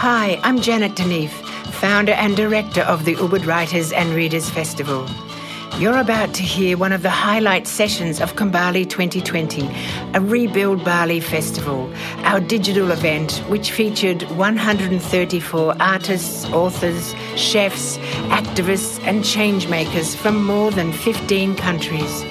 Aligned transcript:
Hi, 0.00 0.38
I'm 0.44 0.60
Janet 0.60 0.92
Deneef, 0.92 1.30
founder 1.72 2.12
and 2.12 2.36
director 2.36 2.82
of 2.82 3.04
the 3.04 3.16
Ubud 3.16 3.44
Writers 3.44 3.90
and 3.90 4.10
Readers 4.10 4.48
Festival. 4.48 5.08
You're 5.80 5.98
about 5.98 6.34
to 6.34 6.42
hear 6.44 6.78
one 6.78 6.92
of 6.92 7.02
the 7.02 7.10
highlight 7.10 7.66
sessions 7.66 8.20
of 8.20 8.36
Kambali 8.36 8.88
2020, 8.88 9.68
a 10.14 10.20
Rebuild 10.20 10.84
Bali 10.84 11.18
festival, 11.18 11.92
our 12.18 12.38
digital 12.38 12.92
event 12.92 13.38
which 13.48 13.72
featured 13.72 14.22
134 14.30 15.74
artists, 15.82 16.44
authors, 16.50 17.12
chefs, 17.34 17.98
activists, 18.28 19.02
and 19.02 19.24
changemakers 19.24 20.14
from 20.14 20.44
more 20.44 20.70
than 20.70 20.92
15 20.92 21.56
countries. 21.56 22.24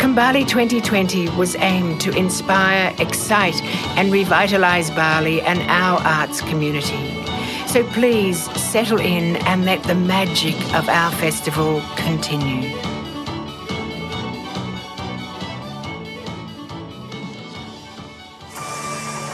Kambali 0.00 0.48
2020 0.48 1.28
was 1.36 1.60
aimed 1.60 2.00
to 2.00 2.10
inspire, 2.16 2.88
excite, 2.96 3.60
and 4.00 4.08
revitalize 4.08 4.88
Bali 4.96 5.44
and 5.44 5.60
our 5.68 6.00
arts 6.00 6.40
community. 6.40 7.20
So 7.68 7.84
please 7.92 8.40
settle 8.56 8.96
in 8.96 9.36
and 9.44 9.68
let 9.68 9.84
the 9.84 9.94
magic 9.94 10.56
of 10.72 10.88
our 10.88 11.12
festival 11.20 11.84
continue. 12.00 12.72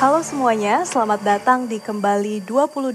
Halo 0.02 0.26
semuanya, 0.26 0.82
selamat 0.82 1.22
datang 1.22 1.70
di 1.70 1.78
Kembali 1.78 2.42
2020 2.42 2.90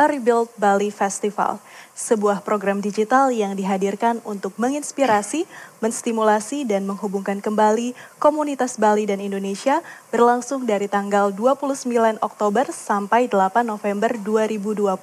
A 0.00 0.08
Rebuild 0.08 0.48
Bali 0.56 0.88
Festival 0.88 1.60
sebuah 1.94 2.40
program 2.46 2.80
digital 2.80 3.28
yang 3.34 3.58
dihadirkan 3.58 4.24
untuk 4.24 4.56
menginspirasi, 4.56 5.44
menstimulasi, 5.84 6.64
dan 6.64 6.88
menghubungkan 6.88 7.42
kembali 7.44 7.92
komunitas 8.22 8.80
Bali 8.80 9.04
dan 9.04 9.20
Indonesia 9.20 9.84
berlangsung 10.08 10.64
dari 10.64 10.88
tanggal 10.88 11.34
29 11.34 11.84
Oktober 12.22 12.70
sampai 12.72 13.28
8 13.28 13.66
November 13.66 14.14
2020. 14.16 14.96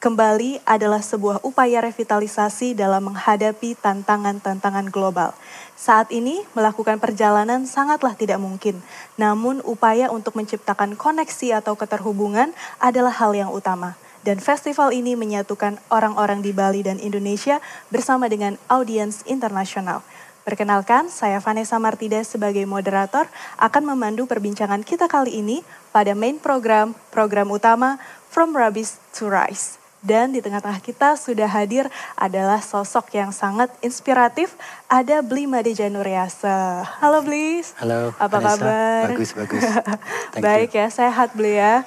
Kembali 0.00 0.64
adalah 0.64 1.04
sebuah 1.04 1.44
upaya 1.44 1.84
revitalisasi 1.84 2.72
dalam 2.72 3.12
menghadapi 3.12 3.76
tantangan-tantangan 3.76 4.88
global. 4.88 5.36
Saat 5.76 6.08
ini, 6.08 6.40
melakukan 6.56 6.96
perjalanan 6.96 7.68
sangatlah 7.68 8.16
tidak 8.16 8.40
mungkin, 8.40 8.80
namun 9.20 9.60
upaya 9.60 10.08
untuk 10.08 10.40
menciptakan 10.40 10.96
koneksi 10.96 11.60
atau 11.60 11.76
keterhubungan 11.76 12.56
adalah 12.80 13.12
hal 13.12 13.36
yang 13.36 13.52
utama 13.52 14.00
dan 14.26 14.38
festival 14.40 14.92
ini 14.92 15.16
menyatukan 15.16 15.80
orang-orang 15.88 16.44
di 16.44 16.52
Bali 16.52 16.84
dan 16.84 17.00
Indonesia 17.00 17.60
bersama 17.88 18.28
dengan 18.28 18.60
audiens 18.68 19.24
internasional. 19.24 20.04
Perkenalkan, 20.40 21.12
saya 21.12 21.36
Vanessa 21.38 21.76
Martida 21.76 22.24
sebagai 22.24 22.64
moderator 22.64 23.28
akan 23.60 23.92
memandu 23.92 24.24
perbincangan 24.24 24.80
kita 24.80 25.04
kali 25.04 25.44
ini 25.44 25.60
pada 25.92 26.16
main 26.16 26.40
program, 26.40 26.96
program 27.12 27.52
utama 27.52 28.00
From 28.32 28.56
Rubbish 28.56 28.96
to 29.20 29.28
Rise. 29.28 29.76
Dan 30.00 30.32
di 30.32 30.40
tengah-tengah 30.40 30.80
kita 30.80 31.12
sudah 31.20 31.44
hadir 31.44 31.84
adalah 32.16 32.64
sosok 32.64 33.12
yang 33.12 33.36
sangat 33.36 33.68
inspiratif, 33.84 34.56
ada 34.88 35.20
Bli 35.20 35.44
Made 35.44 35.76
Januriasa. 35.76 36.88
Halo 37.04 37.20
Blis. 37.20 37.76
Halo. 37.76 38.16
Apa 38.16 38.40
Vanessa. 38.40 38.56
kabar? 38.56 39.04
Bagus, 39.12 39.30
bagus. 39.36 39.60
Thank 40.32 40.40
Baik 40.40 40.72
you. 40.72 40.80
ya, 40.80 40.86
sehat 40.88 41.36
Bli 41.36 41.52
ya. 41.60 41.84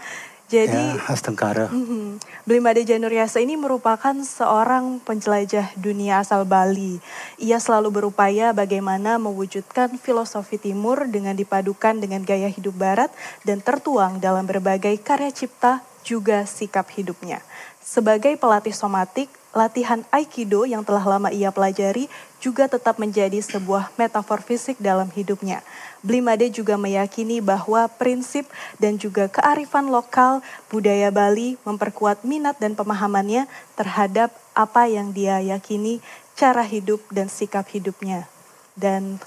Jadi 0.53 0.69
Ya, 0.69 1.01
khas 1.01 1.25
Tengkara. 1.25 1.73
Januriasa 2.85 3.41
ini 3.41 3.57
merupakan 3.57 4.13
seorang 4.21 5.01
penjelajah 5.01 5.73
dunia 5.73 6.21
asal 6.21 6.45
Bali. 6.45 7.01
Ia 7.41 7.57
selalu 7.57 7.89
berupaya 7.89 8.53
bagaimana 8.53 9.17
mewujudkan 9.17 9.97
filosofi 9.97 10.61
timur 10.61 11.09
dengan 11.09 11.33
dipadukan 11.33 11.97
dengan 11.97 12.21
gaya 12.21 12.53
hidup 12.53 12.77
barat 12.77 13.09
dan 13.41 13.65
tertuang 13.65 14.21
dalam 14.21 14.45
berbagai 14.45 14.93
karya 15.01 15.33
cipta 15.33 15.81
juga 16.05 16.45
sikap 16.45 16.85
hidupnya. 16.93 17.41
Sebagai 17.81 18.37
pelatih 18.37 18.77
somatik, 18.77 19.33
latihan 19.57 20.05
Aikido 20.13 20.69
yang 20.69 20.85
telah 20.85 21.01
lama 21.01 21.33
ia 21.33 21.49
pelajari 21.49 22.05
juga 22.43 22.67
tetap 22.67 22.99
menjadi 22.99 23.39
sebuah 23.39 23.95
metafor 23.95 24.43
fisik 24.43 24.75
dalam 24.83 25.07
hidupnya. 25.15 25.63
Blimade 26.03 26.51
juga 26.51 26.75
meyakini 26.75 27.39
bahwa 27.39 27.87
prinsip 27.87 28.43
dan 28.75 28.99
juga 28.99 29.31
kearifan 29.31 29.87
lokal 29.87 30.43
budaya 30.67 31.07
Bali 31.07 31.55
memperkuat 31.63 32.27
minat 32.27 32.59
dan 32.59 32.75
pemahamannya 32.75 33.47
terhadap 33.79 34.35
apa 34.51 34.91
yang 34.91 35.15
dia 35.15 35.39
yakini 35.39 36.03
cara 36.35 36.67
hidup 36.67 36.99
dan 37.07 37.31
sikap 37.31 37.63
hidupnya. 37.71 38.27
Dan 38.75 39.23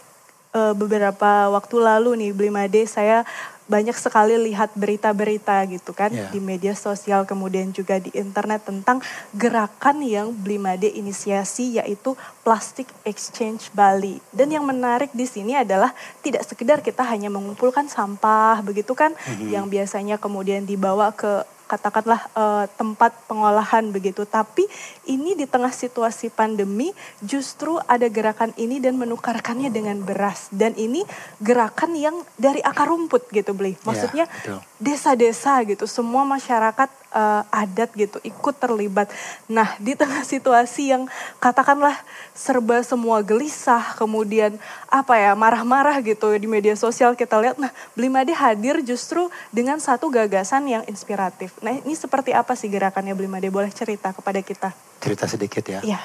e, 0.52 0.60
beberapa 0.76 1.48
waktu 1.48 1.76
lalu 1.80 2.20
nih 2.20 2.32
Blimade 2.36 2.84
saya 2.84 3.24
banyak 3.66 3.98
sekali 3.98 4.38
lihat 4.50 4.74
berita-berita 4.78 5.66
gitu 5.66 5.90
kan 5.90 6.14
Ya. 6.14 6.30
di 6.30 6.38
media 6.38 6.72
sosial 6.72 7.26
kemudian 7.26 7.74
juga 7.74 7.98
di 7.98 8.14
internet 8.14 8.62
tentang 8.62 9.02
gerakan 9.34 10.00
yang 10.06 10.30
Blimade 10.30 10.86
inisiasi 10.86 11.82
yaitu 11.82 12.14
Plastic 12.46 12.86
Exchange 13.02 13.74
Bali. 13.74 14.22
Dan 14.30 14.54
yang 14.54 14.62
menarik 14.62 15.10
di 15.10 15.26
sini 15.26 15.58
adalah 15.58 15.90
tidak 16.22 16.46
sekedar 16.46 16.78
kita 16.78 17.02
hanya 17.02 17.26
mengumpulkan 17.26 17.90
sampah 17.90 18.62
begitu 18.62 18.94
kan 18.94 19.12
yang 19.50 19.66
biasanya 19.66 20.16
kemudian 20.16 20.62
dibawa 20.62 21.10
ke 21.10 21.42
katakanlah 21.66 22.20
eh, 22.32 22.64
tempat 22.78 23.12
pengolahan 23.26 23.90
begitu. 23.90 24.24
Tapi 24.26 24.64
ini 25.10 25.34
di 25.34 25.44
tengah 25.44 25.70
situasi 25.70 26.30
pandemi 26.32 26.94
justru 27.20 27.76
ada 27.84 28.06
gerakan 28.06 28.54
ini 28.56 28.78
dan 28.78 28.96
menukarkannya 28.96 29.68
dengan 29.70 30.00
beras. 30.02 30.48
Dan 30.54 30.74
ini 30.78 31.02
gerakan 31.42 31.98
yang 31.98 32.16
dari 32.38 32.62
akar 32.62 32.88
rumput 32.90 33.28
gitu 33.34 33.52
beli. 33.52 33.74
Maksudnya 33.82 34.30
betul. 34.30 34.62
desa-desa 34.78 35.60
gitu, 35.66 35.84
semua 35.90 36.22
masyarakat 36.22 36.88
eh, 37.16 37.42
adat 37.48 37.90
gitu 37.96 38.20
ikut 38.20 38.54
terlibat. 38.60 39.08
Nah 39.48 39.80
di 39.80 39.96
tengah 39.96 40.20
situasi 40.20 40.92
yang 40.92 41.08
katakanlah 41.40 41.96
serba 42.36 42.84
semua 42.84 43.24
gelisah, 43.24 43.96
kemudian 43.96 44.60
apa 44.92 45.16
ya 45.16 45.32
marah-marah 45.32 46.04
gitu 46.04 46.36
di 46.36 46.44
media 46.44 46.76
sosial 46.76 47.16
kita 47.16 47.40
lihat. 47.40 47.56
Nah 47.56 47.72
Blimade 47.96 48.36
hadir 48.36 48.84
justru 48.84 49.32
dengan 49.48 49.80
satu 49.80 50.12
gagasan 50.12 50.68
yang 50.68 50.84
inspiratif. 50.84 51.56
Nah 51.64 51.72
ini 51.72 51.96
seperti 51.96 52.36
apa 52.36 52.52
sih 52.52 52.68
gerakannya 52.68 53.16
Blimade? 53.16 53.48
Boleh 53.48 53.72
cerita 53.72 54.12
kepada 54.12 54.44
kita? 54.44 54.76
Cerita 55.00 55.24
sedikit 55.24 55.64
ya. 55.64 55.80
Iya. 55.80 56.00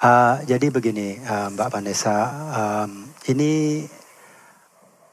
Uh, 0.00 0.40
jadi 0.48 0.72
begini, 0.72 1.20
uh, 1.20 1.52
Mbak 1.52 1.68
Vanessa, 1.76 2.16
um, 2.56 3.04
ini 3.28 3.84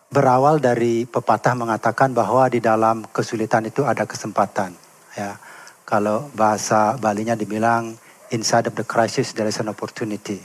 berawal 0.07 0.63
dari 0.63 1.03
pepatah 1.03 1.51
mengatakan 1.59 2.15
bahwa 2.15 2.47
di 2.47 2.63
dalam 2.63 3.03
kesulitan 3.11 3.67
itu 3.67 3.83
ada 3.83 4.07
kesempatan. 4.07 4.86
Ya, 5.17 5.41
kalau 5.81 6.29
bahasa 6.37 6.93
Balinya 7.01 7.33
dibilang 7.33 7.97
inside 8.29 8.69
of 8.69 8.77
the 8.77 8.85
crisis 8.85 9.33
there 9.33 9.49
is 9.49 9.57
an 9.57 9.65
opportunity. 9.65 10.37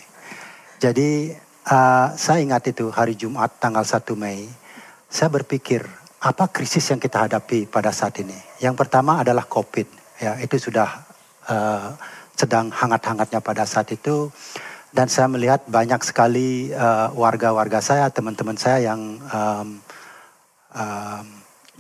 Jadi 0.81 1.29
uh, 1.69 2.09
saya 2.17 2.41
ingat 2.41 2.73
itu 2.73 2.89
hari 2.89 3.13
Jumat 3.13 3.61
tanggal 3.61 3.85
1 3.85 4.01
Mei, 4.17 4.49
saya 5.13 5.29
berpikir 5.29 5.85
apa 6.25 6.49
krisis 6.49 6.89
yang 6.89 6.97
kita 6.97 7.29
hadapi 7.29 7.69
pada 7.69 7.93
saat 7.93 8.17
ini. 8.25 8.35
Yang 8.65 8.81
pertama 8.81 9.21
adalah 9.21 9.45
COVID. 9.45 10.17
Ya, 10.25 10.41
itu 10.41 10.57
sudah 10.57 10.89
uh, 11.53 11.93
sedang 12.33 12.73
hangat-hangatnya 12.73 13.45
pada 13.45 13.69
saat 13.69 13.93
itu 13.93 14.33
dan 14.93 15.09
saya 15.13 15.29
melihat 15.29 15.69
banyak 15.69 16.01
sekali 16.01 16.73
uh, 16.73 17.13
warga-warga 17.13 17.85
saya, 17.85 18.09
teman-teman 18.09 18.57
saya 18.57 18.93
yang 18.93 19.21
um, 19.21 19.69
um, 20.73 21.27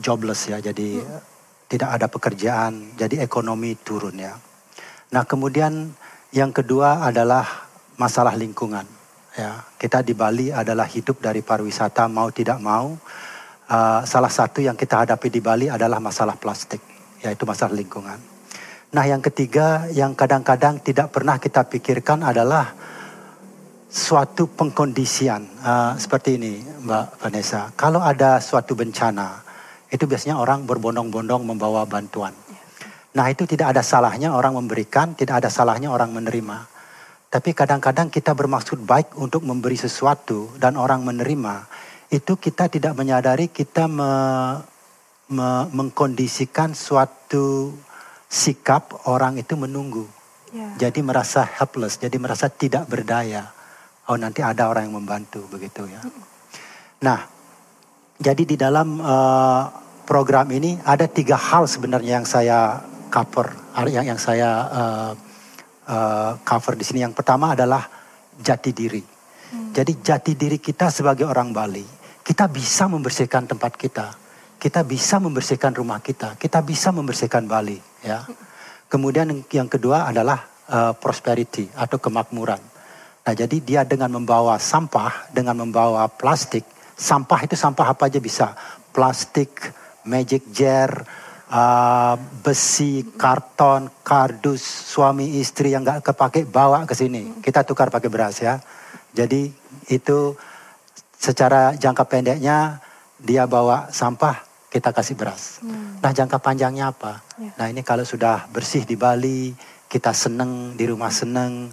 jobless 0.00 0.48
ya, 0.48 0.58
jadi 0.60 1.00
tidak 1.72 1.96
ada 1.96 2.06
pekerjaan, 2.12 2.92
jadi 3.00 3.24
ekonomi 3.24 3.72
turun 3.80 4.20
ya. 4.20 4.36
Nah 5.16 5.24
kemudian 5.24 5.88
yang 6.36 6.52
kedua 6.52 7.08
adalah 7.08 7.48
masalah 7.96 8.36
lingkungan. 8.36 8.84
Ya, 9.32 9.64
kita 9.80 10.04
di 10.04 10.12
Bali 10.12 10.52
adalah 10.52 10.84
hidup 10.84 11.24
dari 11.24 11.40
pariwisata 11.40 12.04
mau 12.12 12.28
tidak 12.28 12.60
mau. 12.60 12.92
Uh, 13.72 14.04
salah 14.04 14.28
satu 14.28 14.60
yang 14.60 14.76
kita 14.76 15.08
hadapi 15.08 15.32
di 15.32 15.40
Bali 15.40 15.72
adalah 15.72 15.96
masalah 15.96 16.36
plastik, 16.36 16.84
yaitu 17.24 17.48
masalah 17.48 17.72
lingkungan. 17.72 18.20
Nah 18.92 19.04
yang 19.08 19.24
ketiga 19.24 19.88
yang 19.96 20.12
kadang-kadang 20.12 20.84
tidak 20.84 21.08
pernah 21.08 21.40
kita 21.40 21.64
pikirkan 21.64 22.20
adalah 22.20 22.76
suatu 23.88 24.52
pengkondisian 24.52 25.64
uh, 25.64 25.96
seperti 25.96 26.36
ini 26.36 26.60
Mbak 26.84 27.06
Vanessa. 27.24 27.72
Kalau 27.72 28.04
ada 28.04 28.36
suatu 28.44 28.76
bencana, 28.76 29.51
itu 29.92 30.08
biasanya 30.08 30.40
orang 30.40 30.64
berbondong-bondong 30.64 31.44
membawa 31.44 31.84
bantuan. 31.84 32.32
Nah 33.12 33.28
itu 33.28 33.44
tidak 33.44 33.76
ada 33.76 33.84
salahnya 33.84 34.32
orang 34.32 34.56
memberikan, 34.56 35.12
tidak 35.12 35.44
ada 35.44 35.52
salahnya 35.52 35.92
orang 35.92 36.16
menerima. 36.16 36.64
Tapi 37.28 37.52
kadang-kadang 37.52 38.08
kita 38.08 38.32
bermaksud 38.32 38.80
baik 38.88 39.12
untuk 39.20 39.44
memberi 39.44 39.76
sesuatu 39.76 40.48
dan 40.56 40.80
orang 40.80 41.04
menerima. 41.04 41.68
Itu 42.08 42.40
kita 42.40 42.72
tidak 42.72 42.96
menyadari 42.96 43.52
kita 43.52 43.88
me, 43.88 44.12
me, 45.32 45.68
mengkondisikan 45.72 46.72
suatu 46.72 47.76
sikap 48.28 49.08
orang 49.08 49.36
itu 49.40 49.56
menunggu. 49.60 50.08
Ya. 50.52 50.88
Jadi 50.88 51.00
merasa 51.00 51.44
helpless, 51.44 52.00
jadi 52.00 52.16
merasa 52.20 52.48
tidak 52.52 52.88
berdaya. 52.88 53.48
Oh 54.08 54.16
nanti 54.20 54.44
ada 54.44 54.68
orang 54.68 54.88
yang 54.88 55.00
membantu 55.00 55.44
begitu 55.48 55.88
ya. 55.88 56.04
Nah, 57.00 57.31
jadi 58.22 58.42
di 58.46 58.56
dalam 58.56 59.02
uh, 59.02 59.66
program 60.06 60.46
ini 60.54 60.78
ada 60.86 61.10
tiga 61.10 61.34
hal 61.34 61.66
sebenarnya 61.66 62.22
yang 62.22 62.26
saya 62.26 62.78
cover, 63.10 63.52
yang 63.90 64.14
yang 64.14 64.20
saya 64.20 64.48
uh, 64.70 65.12
uh, 65.90 66.32
cover 66.46 66.78
di 66.78 66.86
sini. 66.86 67.02
Yang 67.02 67.18
pertama 67.18 67.52
adalah 67.52 67.84
jati 68.38 68.70
diri. 68.70 69.02
Hmm. 69.02 69.74
Jadi 69.74 69.92
jati 70.00 70.32
diri 70.38 70.62
kita 70.62 70.88
sebagai 70.88 71.28
orang 71.28 71.50
Bali, 71.52 71.84
kita 72.22 72.46
bisa 72.48 72.88
membersihkan 72.88 73.44
tempat 73.50 73.74
kita, 73.74 74.06
kita 74.56 74.80
bisa 74.86 75.18
membersihkan 75.18 75.74
rumah 75.74 75.98
kita, 75.98 76.38
kita 76.38 76.62
bisa 76.62 76.94
membersihkan 76.94 77.44
Bali, 77.44 77.76
ya. 78.06 78.24
Kemudian 78.86 79.28
yang 79.50 79.68
kedua 79.68 80.08
adalah 80.08 80.46
uh, 80.68 80.92
prosperity 80.92 81.68
atau 81.72 81.96
kemakmuran. 81.96 82.60
Nah, 83.22 83.34
jadi 83.38 83.56
dia 83.62 83.80
dengan 83.88 84.12
membawa 84.12 84.58
sampah, 84.58 85.32
dengan 85.32 85.64
membawa 85.64 86.04
plastik, 86.10 86.66
sampah 86.96 87.40
itu 87.44 87.56
sampah 87.58 87.92
apa 87.96 88.08
aja 88.08 88.20
bisa, 88.22 88.54
plastik, 88.92 89.72
magic 90.04 90.50
jar, 90.52 91.04
uh, 91.52 92.14
besi, 92.42 93.04
karton, 93.14 93.92
kardus, 94.02 94.62
suami 94.64 95.38
istri 95.38 95.76
yang 95.76 95.84
nggak 95.84 96.12
kepake 96.12 96.48
bawa 96.48 96.88
ke 96.88 96.96
sini. 96.96 97.44
Kita 97.44 97.62
tukar 97.62 97.92
pakai 97.92 98.08
beras 98.08 98.40
ya. 98.40 98.58
Jadi 99.12 99.52
itu 99.92 100.34
secara 101.20 101.76
jangka 101.76 102.08
pendeknya 102.08 102.80
dia 103.20 103.46
bawa 103.46 103.92
sampah, 103.92 104.42
kita 104.72 104.90
kasih 104.90 105.14
beras. 105.14 105.60
Hmm. 105.62 106.00
Nah 106.00 106.10
jangka 106.10 106.40
panjangnya 106.40 106.90
apa? 106.90 107.22
Ya. 107.38 107.52
Nah 107.60 107.66
ini 107.70 107.84
kalau 107.84 108.02
sudah 108.02 108.48
bersih 108.50 108.82
di 108.88 108.96
Bali, 108.98 109.52
kita 109.86 110.10
seneng 110.16 110.74
di 110.74 110.88
rumah 110.88 111.12
seneng, 111.12 111.70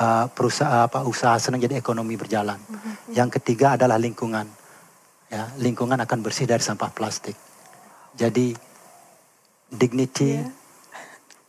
uh, 0.00 0.26
perusahaan 0.32 0.88
apa 0.88 1.04
usaha 1.04 1.36
seneng 1.38 1.62
jadi 1.62 1.78
ekonomi 1.78 2.16
berjalan. 2.18 2.58
Hmm. 2.58 3.14
Yang 3.14 3.38
ketiga 3.38 3.78
adalah 3.78 4.00
lingkungan. 4.00 4.57
Ya, 5.28 5.52
lingkungan 5.60 6.00
akan 6.00 6.24
bersih 6.24 6.48
dari 6.48 6.64
sampah 6.64 6.88
plastik. 6.88 7.36
Jadi 8.16 8.56
dignity, 9.68 10.40
yeah. 10.40 10.48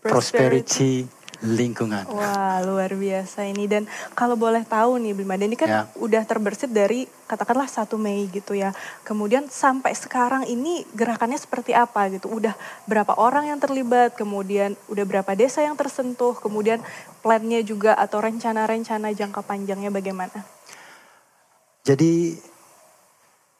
prosperity, 0.03 1.07
lingkungan. 1.39 2.03
Wah 2.11 2.59
luar 2.67 2.91
biasa 2.91 3.47
ini 3.47 3.71
dan 3.71 3.87
kalau 4.11 4.35
boleh 4.35 4.67
tahu 4.67 4.99
nih 4.99 5.15
Bima, 5.15 5.39
ini 5.39 5.55
kan 5.55 5.69
yeah. 5.71 5.85
udah 5.95 6.27
terbersit 6.27 6.75
dari 6.75 7.07
katakanlah 7.31 7.71
satu 7.71 7.95
Mei 7.95 8.27
gitu 8.27 8.51
ya. 8.51 8.75
Kemudian 9.07 9.47
sampai 9.47 9.95
sekarang 9.95 10.43
ini 10.43 10.83
gerakannya 10.91 11.39
seperti 11.39 11.71
apa 11.71 12.11
gitu? 12.11 12.27
Udah 12.27 12.59
berapa 12.83 13.15
orang 13.15 13.47
yang 13.47 13.59
terlibat? 13.63 14.19
Kemudian 14.19 14.75
udah 14.91 15.05
berapa 15.07 15.31
desa 15.39 15.63
yang 15.63 15.79
tersentuh? 15.79 16.35
Kemudian 16.35 16.83
plannya 17.23 17.63
juga 17.63 17.95
atau 17.95 18.19
rencana-rencana 18.19 19.15
jangka 19.15 19.39
panjangnya 19.47 19.87
bagaimana? 19.87 20.43
Jadi 21.87 22.35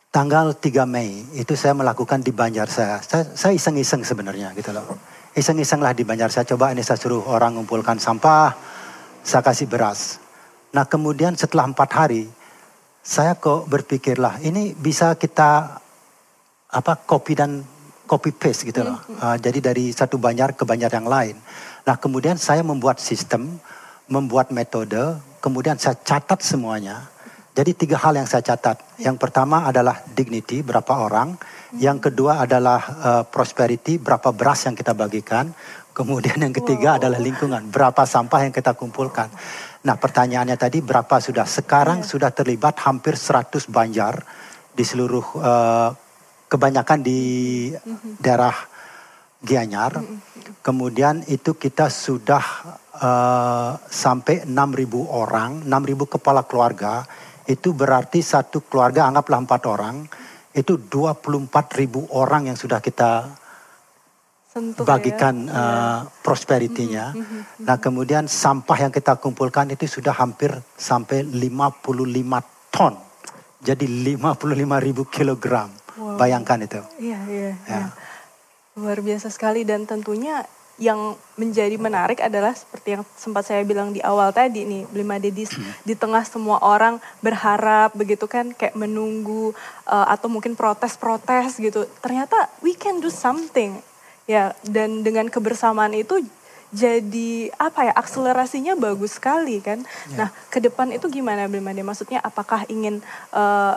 tanggal 0.10 0.58
3 0.58 0.90
Mei 0.90 1.22
itu 1.38 1.54
saya 1.54 1.78
melakukan 1.78 2.22
di 2.22 2.34
Banjar 2.34 2.68
saya. 2.70 2.98
Saya 3.06 3.54
iseng-iseng 3.54 4.02
sebenarnya 4.02 4.54
gitu 4.58 4.74
loh. 4.74 4.98
Iseng-iseng 5.38 5.80
lah 5.86 5.94
di 5.94 6.02
Banjar 6.02 6.34
saya 6.34 6.46
coba 6.50 6.74
ini 6.74 6.82
saya 6.82 6.98
suruh 6.98 7.22
orang 7.30 7.62
ngumpulkan 7.62 8.02
sampah, 8.02 8.54
saya 9.22 9.46
kasih 9.46 9.70
beras. 9.70 10.18
Nah 10.74 10.86
kemudian 10.90 11.38
setelah 11.38 11.70
empat 11.70 11.90
hari, 11.94 12.26
saya 13.06 13.38
kok 13.38 13.70
berpikirlah 13.70 14.42
ini 14.42 14.74
bisa 14.74 15.14
kita 15.16 15.82
apa 16.70 16.94
copy 17.06 17.34
dan 17.38 17.62
copy 18.10 18.34
paste 18.34 18.66
gitu 18.66 18.82
loh. 18.82 18.98
Mm 18.98 19.06
-hmm. 19.06 19.22
uh, 19.22 19.38
jadi 19.38 19.60
dari 19.62 19.94
satu 19.94 20.18
banjar 20.18 20.58
ke 20.58 20.66
banjar 20.66 20.90
yang 20.90 21.06
lain. 21.06 21.38
Nah 21.86 21.96
kemudian 22.02 22.42
saya 22.42 22.66
membuat 22.66 22.98
sistem, 22.98 23.62
membuat 24.10 24.50
metode, 24.50 25.22
kemudian 25.38 25.78
saya 25.78 25.94
catat 26.02 26.42
semuanya 26.42 27.06
jadi 27.60 27.76
tiga 27.76 28.00
hal 28.00 28.16
yang 28.16 28.24
saya 28.24 28.40
catat. 28.40 28.80
Yang 29.04 29.20
pertama 29.20 29.68
adalah 29.68 30.00
dignity, 30.16 30.64
berapa 30.64 30.96
orang. 30.96 31.36
Yang 31.76 32.08
kedua 32.08 32.48
adalah 32.48 32.80
uh, 32.80 33.24
prosperity, 33.28 34.00
berapa 34.00 34.32
beras 34.32 34.64
yang 34.64 34.80
kita 34.80 34.96
bagikan. 34.96 35.52
Kemudian 35.92 36.40
yang 36.40 36.56
ketiga 36.56 36.96
wow. 36.96 37.00
adalah 37.04 37.20
lingkungan, 37.20 37.68
berapa 37.68 38.08
sampah 38.08 38.48
yang 38.48 38.56
kita 38.56 38.80
kumpulkan. 38.80 39.28
Nah 39.84 40.00
pertanyaannya 40.00 40.56
tadi 40.56 40.80
berapa 40.80 41.20
sudah? 41.20 41.44
Sekarang 41.44 42.00
yeah. 42.00 42.08
sudah 42.08 42.32
terlibat 42.32 42.80
hampir 42.80 43.20
100 43.20 43.68
banjar 43.68 44.24
di 44.72 44.88
seluruh, 44.88 45.28
uh, 45.44 45.92
kebanyakan 46.48 47.04
di 47.04 47.20
mm-hmm. 47.76 48.24
daerah 48.24 48.56
Gianyar. 49.44 50.00
Mm-hmm. 50.00 50.64
Kemudian 50.64 51.28
itu 51.28 51.60
kita 51.60 51.92
sudah 51.92 52.44
uh, 53.04 53.76
sampai 53.84 54.48
6.000 54.48 54.56
orang, 55.12 55.68
6.000 55.68 56.16
kepala 56.16 56.48
keluarga 56.48 57.04
itu 57.50 57.74
berarti 57.74 58.22
satu 58.22 58.62
keluarga 58.70 59.10
anggaplah 59.10 59.42
empat 59.42 59.62
orang, 59.66 60.06
itu 60.54 60.78
24 60.78 61.50
ribu 61.82 62.06
orang 62.14 62.54
yang 62.54 62.58
sudah 62.58 62.78
kita 62.78 63.26
Sentuh 64.50 64.86
bagikan 64.86 65.50
ya. 65.50 65.54
uh, 65.54 66.00
prosperity-nya. 66.22 67.18
Mm 67.18 67.22
-hmm. 67.26 67.42
Nah 67.66 67.78
kemudian 67.82 68.30
sampah 68.30 68.78
yang 68.86 68.94
kita 68.94 69.18
kumpulkan 69.18 69.74
itu 69.74 69.90
sudah 69.90 70.14
hampir 70.14 70.54
sampai 70.78 71.26
55 71.26 72.74
ton. 72.74 72.94
Jadi 73.60 73.86
55 74.18 74.86
ribu 74.86 75.04
kilogram. 75.10 75.74
Wow. 76.00 76.16
Bayangkan 76.16 76.64
itu. 76.64 76.82
Iya, 77.02 77.20
iya, 77.28 77.50
ya. 77.50 77.54
iya. 77.66 77.86
Luar 78.80 79.02
biasa 79.04 79.28
sekali 79.34 79.68
dan 79.68 79.84
tentunya 79.84 80.48
yang 80.80 81.20
menjadi 81.36 81.76
menarik 81.76 82.24
adalah 82.24 82.56
seperti 82.56 82.96
yang 82.96 83.04
sempat 83.20 83.44
saya 83.44 83.62
bilang 83.68 83.92
di 83.92 84.00
awal 84.00 84.32
tadi 84.32 84.64
nih, 84.64 84.88
Blima 84.88 85.20
Dedis 85.20 85.52
di 85.84 85.94
tengah 85.94 86.24
semua 86.24 86.64
orang 86.64 87.04
berharap 87.20 87.92
begitu 87.94 88.26
kan 88.32 88.56
kayak 88.56 88.80
menunggu 88.80 89.52
uh, 89.86 90.08
atau 90.08 90.32
mungkin 90.32 90.56
protes-protes 90.56 91.60
gitu. 91.60 91.84
Ternyata 92.00 92.48
we 92.64 92.74
can 92.74 93.04
do 93.04 93.12
something. 93.12 93.84
Ya, 94.30 94.54
dan 94.62 95.02
dengan 95.02 95.26
kebersamaan 95.28 95.92
itu 95.98 96.22
jadi 96.70 97.50
apa 97.58 97.90
ya 97.90 97.94
akselerasinya 97.98 98.78
bagus 98.78 99.18
sekali 99.18 99.58
kan. 99.60 99.84
Yeah. 100.14 100.26
Nah, 100.26 100.30
ke 100.54 100.64
depan 100.64 100.96
itu 100.96 101.12
gimana 101.12 101.52
Blima 101.52 101.76
Dedis? 101.76 101.86
Maksudnya 101.86 102.24
apakah 102.24 102.64
ingin 102.72 103.04
uh, 103.36 103.76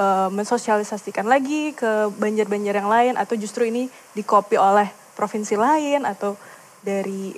uh, 0.00 0.28
mensosialisasikan 0.32 1.26
lagi 1.28 1.76
ke 1.76 2.08
banjar-banjar 2.16 2.74
yang 2.78 2.88
lain 2.88 3.14
atau 3.20 3.34
justru 3.34 3.68
ini 3.68 3.92
dikopi 4.16 4.56
oleh 4.56 4.88
provinsi 5.16 5.56
lain 5.56 6.04
atau 6.04 6.36
dari 6.84 7.32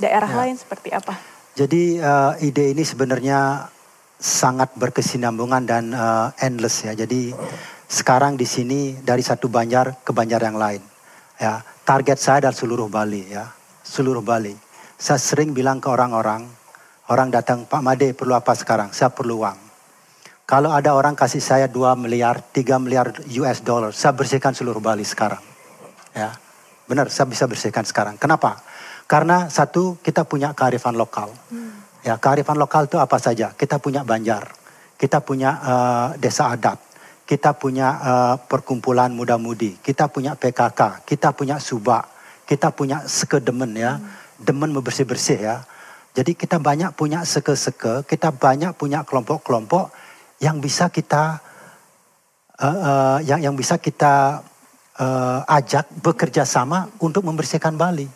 daerah 0.00 0.26
ya. 0.32 0.36
lain 0.42 0.56
seperti 0.56 0.88
apa? 0.90 1.14
Jadi 1.52 2.00
uh, 2.00 2.32
ide 2.40 2.72
ini 2.72 2.80
sebenarnya 2.80 3.68
sangat 4.16 4.72
berkesinambungan 4.76 5.62
dan 5.68 5.92
uh, 5.92 6.32
endless 6.40 6.88
ya. 6.88 6.96
Jadi 6.96 7.36
sekarang 7.84 8.40
di 8.40 8.48
sini 8.48 8.96
dari 8.96 9.20
satu 9.20 9.52
banjar 9.52 10.00
ke 10.00 10.16
banjar 10.16 10.40
yang 10.40 10.56
lain. 10.56 10.80
Ya, 11.40 11.60
target 11.84 12.20
saya 12.20 12.48
dari 12.48 12.56
seluruh 12.56 12.88
Bali 12.88 13.28
ya, 13.28 13.48
seluruh 13.84 14.24
Bali. 14.24 14.52
Saya 15.00 15.16
sering 15.16 15.56
bilang 15.56 15.80
ke 15.80 15.88
orang-orang, 15.88 16.44
orang 17.08 17.32
datang, 17.32 17.64
Pak 17.64 17.80
Made 17.80 18.12
perlu 18.12 18.36
apa 18.36 18.52
sekarang? 18.52 18.92
Saya 18.92 19.08
perlu 19.08 19.40
uang. 19.40 19.56
Kalau 20.44 20.74
ada 20.74 20.92
orang 20.92 21.16
kasih 21.16 21.40
saya 21.40 21.66
2 21.70 21.96
miliar, 21.96 22.44
3 22.52 22.76
miliar 22.76 23.14
US 23.40 23.64
dollar, 23.64 23.96
saya 23.96 24.12
bersihkan 24.12 24.52
seluruh 24.52 24.82
Bali 24.82 25.06
sekarang. 25.06 25.40
Ya. 26.12 26.36
Benar, 26.90 27.06
saya 27.06 27.30
bisa 27.30 27.46
bersihkan 27.46 27.86
sekarang. 27.86 28.18
Kenapa? 28.18 28.58
Karena 29.06 29.46
satu, 29.46 30.02
kita 30.02 30.26
punya 30.26 30.50
kearifan 30.58 30.98
lokal. 30.98 31.30
Hmm. 31.46 31.86
Ya, 32.02 32.18
kearifan 32.18 32.58
lokal 32.58 32.90
itu 32.90 32.98
apa 32.98 33.14
saja? 33.22 33.54
Kita 33.54 33.78
punya 33.78 34.02
banjar, 34.02 34.50
kita 34.98 35.22
punya 35.22 35.54
uh, 35.62 36.08
desa 36.18 36.50
adat, 36.50 36.82
kita 37.30 37.54
punya 37.54 37.88
uh, 38.02 38.36
perkumpulan 38.42 39.14
muda-mudi, 39.14 39.78
kita 39.78 40.10
punya 40.10 40.34
PKK, 40.34 41.06
kita 41.06 41.30
punya 41.30 41.62
subak, 41.62 42.10
kita 42.42 42.74
punya 42.74 43.06
sekedemen 43.06 43.70
ya, 43.78 43.94
hmm. 43.94 44.42
demen 44.42 44.74
membersih-bersih 44.74 45.38
ya. 45.38 45.62
Jadi 46.10 46.34
kita 46.34 46.58
banyak 46.58 46.90
punya 46.98 47.22
seke-seke, 47.22 48.02
kita 48.02 48.34
banyak 48.34 48.74
punya 48.74 49.06
kelompok-kelompok 49.06 49.94
yang 50.42 50.58
bisa 50.58 50.90
kita 50.90 51.38
uh, 52.58 52.66
uh, 52.66 53.18
yang 53.22 53.38
yang 53.38 53.54
bisa 53.54 53.78
kita 53.78 54.42
uh, 55.00 55.40
ajak 55.48 55.88
bekerja 56.04 56.44
sama 56.44 56.92
untuk 57.00 57.24
membersihkan 57.24 57.74
Bali. 57.74 58.06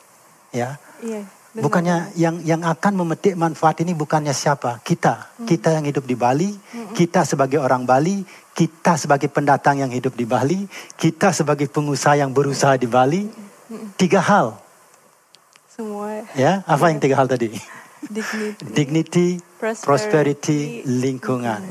Ya. 0.53 0.79
Iya, 1.03 1.27
bukannya 1.59 2.15
yang 2.15 2.39
yang 2.43 2.63
akan 2.63 2.93
memetik 3.03 3.35
manfaat 3.35 3.83
ini 3.83 3.97
bukannya 3.97 4.31
siapa? 4.31 4.79
Kita. 4.85 5.35
Hmm. 5.41 5.47
Kita 5.49 5.75
yang 5.75 5.85
hidup 5.89 6.05
di 6.07 6.15
Bali, 6.15 6.51
hmm. 6.55 6.95
kita 6.95 7.27
sebagai 7.27 7.59
orang 7.59 7.83
Bali, 7.89 8.23
kita 8.55 8.95
sebagai 8.95 9.27
pendatang 9.33 9.83
yang 9.83 9.91
hidup 9.91 10.15
di 10.15 10.27
Bali, 10.29 10.67
kita 10.95 11.35
sebagai 11.35 11.67
pengusaha 11.67 12.21
yang 12.21 12.31
berusaha 12.31 12.79
di 12.79 12.87
Bali. 12.87 13.27
Hmm. 13.27 13.91
Tiga 13.99 14.23
hal. 14.23 14.55
Semua. 15.75 16.23
Ya, 16.39 16.63
apa 16.71 16.87
yang 16.93 17.03
tiga 17.03 17.19
hal 17.19 17.27
tadi? 17.27 17.51
Dignity, 18.05 18.63
Dignity 18.69 19.29
prosperity, 19.59 19.87
prosperity 19.89 20.61
lingkungan. 20.85 21.65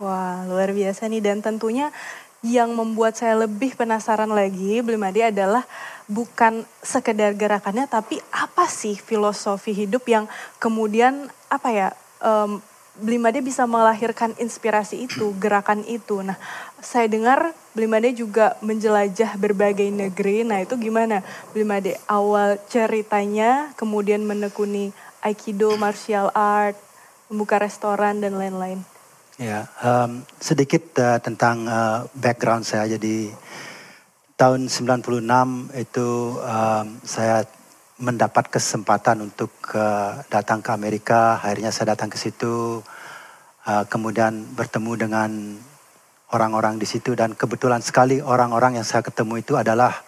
Wah, 0.00 0.44
luar 0.48 0.72
biasa 0.72 1.08
nih 1.08 1.20
dan 1.24 1.40
tentunya 1.40 1.92
yang 2.40 2.72
membuat 2.72 3.20
saya 3.20 3.36
lebih 3.44 3.76
penasaran 3.76 4.32
lagi 4.32 4.80
Blimadi 4.80 5.20
adalah 5.20 5.68
bukan 6.08 6.64
sekedar 6.80 7.36
gerakannya 7.36 7.84
tapi 7.84 8.16
apa 8.32 8.64
sih 8.64 8.96
filosofi 8.96 9.76
hidup 9.76 10.08
yang 10.08 10.24
kemudian 10.56 11.28
apa 11.52 11.68
ya 11.68 11.88
um, 12.24 12.64
Blimade 13.00 13.40
bisa 13.40 13.64
melahirkan 13.64 14.36
inspirasi 14.36 15.08
itu, 15.08 15.32
gerakan 15.40 15.80
itu. 15.88 16.20
Nah, 16.20 16.36
saya 16.84 17.08
dengar 17.08 17.56
Blimade 17.72 18.12
juga 18.12 18.60
menjelajah 18.60 19.40
berbagai 19.40 19.88
negeri. 19.88 20.44
Nah, 20.44 20.60
itu 20.60 20.76
gimana 20.76 21.24
Blimade 21.56 21.96
awal 22.04 22.60
ceritanya, 22.68 23.72
kemudian 23.80 24.26
menekuni 24.28 24.92
aikido, 25.24 25.80
martial 25.80 26.28
art, 26.36 26.76
membuka 27.32 27.56
restoran 27.56 28.20
dan 28.20 28.36
lain-lain. 28.36 28.84
Ya, 29.40 29.64
um, 29.80 30.20
sedikit 30.36 30.92
uh, 31.00 31.16
tentang 31.16 31.64
uh, 31.64 32.04
background 32.12 32.60
saya. 32.60 32.84
Jadi 32.84 33.32
tahun 34.36 34.68
96 34.68 35.00
itu 35.80 36.36
um, 36.36 36.86
saya 37.00 37.48
mendapat 37.96 38.52
kesempatan 38.52 39.24
untuk 39.24 39.48
uh, 39.72 40.20
datang 40.28 40.60
ke 40.60 40.76
Amerika. 40.76 41.40
Akhirnya 41.40 41.72
saya 41.72 41.96
datang 41.96 42.12
ke 42.12 42.20
situ, 42.20 42.84
uh, 43.64 43.84
kemudian 43.88 44.44
bertemu 44.52 45.08
dengan 45.08 45.30
orang-orang 46.36 46.76
di 46.76 46.84
situ 46.84 47.16
dan 47.16 47.32
kebetulan 47.32 47.80
sekali 47.80 48.20
orang-orang 48.20 48.76
yang 48.76 48.84
saya 48.84 49.00
ketemu 49.00 49.40
itu 49.40 49.56
adalah 49.56 50.04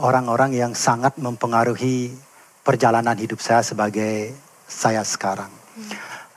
orang-orang 0.00 0.56
uh, 0.56 0.60
yang 0.64 0.72
sangat 0.72 1.12
mempengaruhi 1.20 2.16
perjalanan 2.64 3.20
hidup 3.20 3.44
saya 3.44 3.60
sebagai 3.60 4.32
saya 4.64 5.04
sekarang. 5.04 5.52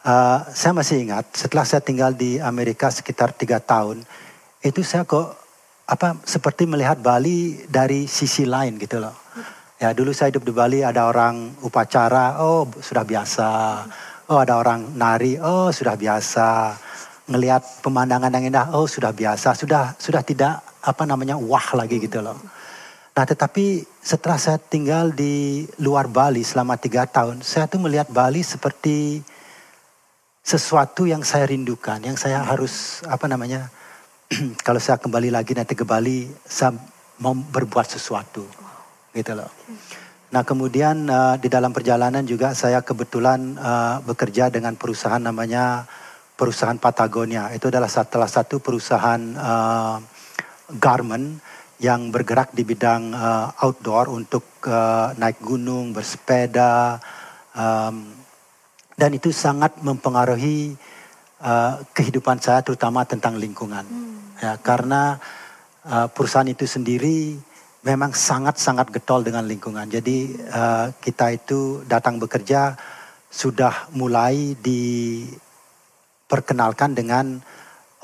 Uh, 0.04 0.44
saya 0.52 0.76
masih 0.76 1.00
ingat 1.08 1.32
setelah 1.32 1.64
saya 1.64 1.80
tinggal 1.80 2.12
di 2.12 2.36
Amerika 2.36 2.92
sekitar 2.92 3.32
tiga 3.32 3.64
tahun, 3.64 4.04
itu 4.60 4.84
saya 4.84 5.08
kok 5.08 5.32
apa 5.88 6.20
seperti 6.28 6.68
melihat 6.68 7.00
Bali 7.00 7.64
dari 7.72 8.08
sisi 8.08 8.44
lain 8.44 8.76
gitu 8.80 9.00
loh 9.00 9.24
Ya 9.84 9.92
dulu 9.92 10.16
saya 10.16 10.32
hidup 10.32 10.48
di 10.48 10.56
Bali 10.56 10.80
ada 10.80 11.12
orang 11.12 11.60
upacara, 11.60 12.40
oh 12.40 12.64
sudah 12.80 13.04
biasa. 13.04 13.50
Oh 14.32 14.40
ada 14.40 14.56
orang 14.56 14.96
nari, 14.96 15.36
oh 15.36 15.76
sudah 15.76 16.00
biasa. 16.00 16.72
Ngelihat 17.28 17.84
pemandangan 17.84 18.32
yang 18.32 18.48
indah, 18.48 18.72
oh 18.72 18.88
sudah 18.88 19.12
biasa. 19.12 19.52
Sudah 19.60 19.92
sudah 20.00 20.24
tidak 20.24 20.64
apa 20.88 21.04
namanya 21.04 21.36
wah 21.36 21.76
lagi 21.76 22.00
gitu 22.00 22.24
loh. 22.24 22.40
Nah 23.12 23.28
tetapi 23.28 23.84
setelah 24.00 24.40
saya 24.40 24.56
tinggal 24.56 25.12
di 25.12 25.68
luar 25.84 26.08
Bali 26.08 26.48
selama 26.48 26.80
tiga 26.80 27.04
tahun, 27.04 27.44
saya 27.44 27.68
tuh 27.68 27.84
melihat 27.84 28.08
Bali 28.08 28.40
seperti 28.40 29.20
sesuatu 30.44 31.08
yang 31.08 31.24
saya 31.24 31.48
rindukan, 31.48 32.04
yang 32.04 32.20
saya 32.20 32.44
harus 32.44 33.00
apa 33.08 33.32
namanya, 33.32 33.72
kalau 34.68 34.78
saya 34.84 35.00
kembali 35.00 35.32
lagi 35.32 35.56
nanti 35.56 35.72
ke 35.72 35.88
Bali, 35.88 36.28
saya 36.44 36.76
mau 37.24 37.32
berbuat 37.32 37.88
sesuatu 37.88 38.44
gitu 39.16 39.32
loh. 39.34 39.48
Nah 40.36 40.44
kemudian 40.44 41.08
uh, 41.08 41.40
di 41.40 41.48
dalam 41.48 41.72
perjalanan 41.72 42.26
juga 42.28 42.52
saya 42.52 42.84
kebetulan 42.84 43.56
uh, 43.56 44.04
bekerja 44.04 44.50
dengan 44.52 44.76
perusahaan 44.76 45.22
namanya 45.22 45.88
perusahaan 46.36 46.76
Patagonia. 46.76 47.54
Itu 47.56 47.70
adalah 47.72 47.88
salah 47.88 48.28
satu 48.28 48.60
perusahaan 48.60 49.22
uh, 49.38 49.98
garment 50.76 51.40
yang 51.78 52.10
bergerak 52.10 52.52
di 52.52 52.66
bidang 52.66 53.14
uh, 53.14 53.54
outdoor 53.62 54.10
untuk 54.10 54.44
uh, 54.66 55.14
naik 55.16 55.38
gunung, 55.40 55.94
bersepeda, 55.94 56.98
um, 57.54 58.13
dan 59.04 59.20
itu 59.20 59.36
sangat 59.36 59.84
mempengaruhi 59.84 60.80
uh, 61.44 61.84
kehidupan 61.92 62.40
saya 62.40 62.64
terutama 62.64 63.04
tentang 63.04 63.36
lingkungan. 63.36 63.84
Hmm. 63.84 64.40
Ya, 64.40 64.56
karena 64.64 65.20
uh, 65.84 66.08
perusahaan 66.08 66.48
itu 66.48 66.64
sendiri 66.64 67.36
memang 67.84 68.16
sangat-sangat 68.16 68.96
getol 68.96 69.28
dengan 69.28 69.44
lingkungan. 69.44 69.92
Jadi 69.92 70.40
uh, 70.40 70.96
kita 71.04 71.36
itu 71.36 71.84
datang 71.84 72.16
bekerja 72.16 72.80
sudah 73.28 73.92
mulai 73.92 74.56
diperkenalkan 74.64 76.96
dengan 76.96 77.44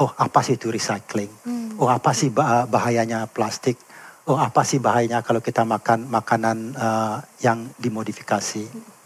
oh 0.04 0.12
apa 0.20 0.44
sih 0.44 0.60
itu 0.60 0.68
recycling, 0.68 1.32
hmm. 1.48 1.80
oh 1.80 1.88
apa 1.88 2.12
sih 2.12 2.28
bahayanya 2.68 3.24
plastik, 3.32 3.80
oh 4.28 4.36
apa 4.36 4.68
sih 4.68 4.84
bahayanya 4.84 5.24
kalau 5.24 5.40
kita 5.40 5.64
makan 5.64 6.12
makanan 6.12 6.76
uh, 6.76 7.24
yang 7.40 7.72
dimodifikasi. 7.80 8.99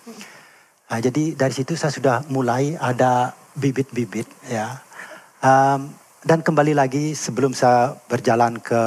Nah, 0.94 1.02
jadi 1.02 1.34
dari 1.34 1.50
situ 1.50 1.74
saya 1.74 1.90
sudah 1.90 2.22
mulai 2.30 2.78
ada 2.78 3.34
bibit-bibit 3.58 4.30
ya. 4.46 4.78
Um, 5.42 5.90
dan 6.22 6.46
kembali 6.46 6.78
lagi 6.78 7.18
sebelum 7.18 7.50
saya 7.58 7.98
berjalan 8.06 8.62
ke 8.62 8.78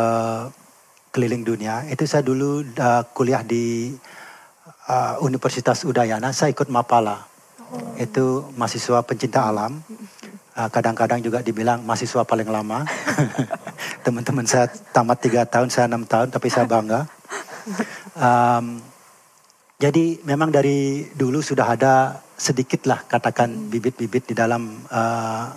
keliling 1.10 1.42
dunia. 1.42 1.82
Itu 1.90 2.06
saya 2.06 2.22
dulu 2.22 2.62
uh, 2.62 3.02
kuliah 3.10 3.42
di 3.42 3.90
uh, 4.86 5.18
Universitas 5.18 5.82
Udayana. 5.82 6.30
Saya 6.30 6.54
ikut 6.54 6.70
Mapala. 6.70 7.26
Oh. 7.74 7.98
Itu 7.98 8.54
mahasiswa 8.54 9.02
pencinta 9.02 9.50
alam. 9.50 9.82
Uh, 10.54 10.70
kadang-kadang 10.70 11.18
uh, 11.18 11.24
juga 11.26 11.38
dibilang 11.42 11.82
mahasiswa 11.82 12.22
paling 12.22 12.46
lama. 12.46 12.86
Teman-teman 14.06 14.46
saya 14.46 14.70
tamat 14.94 15.26
tiga 15.26 15.42
tahun, 15.42 15.74
saya 15.74 15.90
enam 15.90 16.06
tahun, 16.06 16.30
tapi 16.30 16.54
saya 16.54 16.70
bangga. 16.70 17.10
Um, 18.14 18.78
jadi 19.76 20.24
memang 20.24 20.48
dari 20.48 21.04
dulu 21.12 21.44
sudah 21.44 21.76
ada 21.76 22.24
sedikitlah 22.36 23.04
katakan 23.04 23.68
bibit-bibit 23.68 24.32
di 24.32 24.34
dalam 24.36 24.72
uh, 24.88 25.52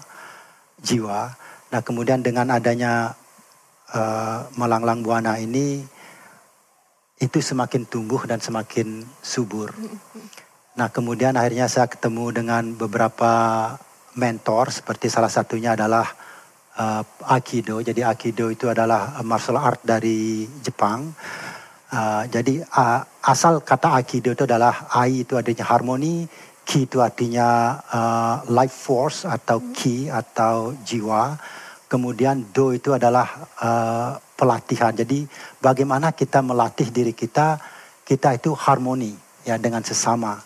jiwa. 0.84 1.32
Nah 1.72 1.80
kemudian 1.80 2.20
dengan 2.20 2.52
adanya 2.52 3.16
uh, 3.96 4.44
melanglang 4.60 5.08
buana 5.08 5.40
ini 5.40 5.88
itu 7.20 7.40
semakin 7.40 7.88
tumbuh 7.88 8.24
dan 8.28 8.44
semakin 8.44 9.08
subur. 9.24 9.72
Nah 10.76 10.92
kemudian 10.92 11.40
akhirnya 11.40 11.72
saya 11.72 11.88
ketemu 11.88 12.44
dengan 12.44 12.76
beberapa 12.76 13.32
mentor 14.20 14.72
seperti 14.72 15.08
salah 15.08 15.32
satunya 15.32 15.80
adalah 15.80 16.08
uh, 16.76 17.04
Aikido. 17.24 17.80
Jadi 17.80 18.04
Aikido 18.04 18.52
itu 18.52 18.68
adalah 18.68 19.16
martial 19.24 19.60
art 19.60 19.80
dari 19.84 20.44
Jepang. 20.60 21.12
Uh, 21.89 22.24
jadi 22.29 22.62
uh, 22.69 23.01
asal 23.25 23.65
kata 23.65 23.98
Aikido 23.98 24.38
itu 24.38 24.46
adalah 24.46 24.93
Ai 24.93 25.25
itu 25.25 25.34
artinya 25.34 25.65
harmoni, 25.65 26.29
Ki 26.62 26.86
itu 26.86 27.01
artinya 27.01 27.81
uh, 27.89 28.36
life 28.46 28.77
force 28.86 29.25
atau 29.25 29.74
Ki 29.74 30.05
atau 30.05 30.77
jiwa 30.86 31.34
Kemudian 31.89 32.53
do 32.53 32.69
itu 32.69 32.93
adalah 32.93 33.25
uh, 33.58 34.13
pelatihan. 34.38 34.93
Jadi 34.93 35.25
bagaimana 35.58 36.13
kita 36.13 36.46
melatih 36.46 36.93
diri 36.93 37.17
kita, 37.17 37.58
kita 38.05 38.38
itu 38.38 38.53
harmoni 38.53 39.17
ya 39.41 39.58
dengan 39.58 39.81
sesama. 39.81 40.38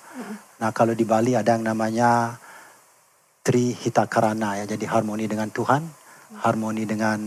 Nah 0.63 0.71
kalau 0.71 0.95
di 0.95 1.03
Bali 1.03 1.35
ada 1.35 1.59
yang 1.59 1.67
namanya 1.67 2.39
Tri 3.43 3.75
Hitakarana 3.75 4.63
ya. 4.63 4.65
Jadi 4.71 4.88
harmoni 4.88 5.27
dengan 5.27 5.51
Tuhan, 5.51 5.83
harmoni 6.39 6.88
dengan 6.88 7.19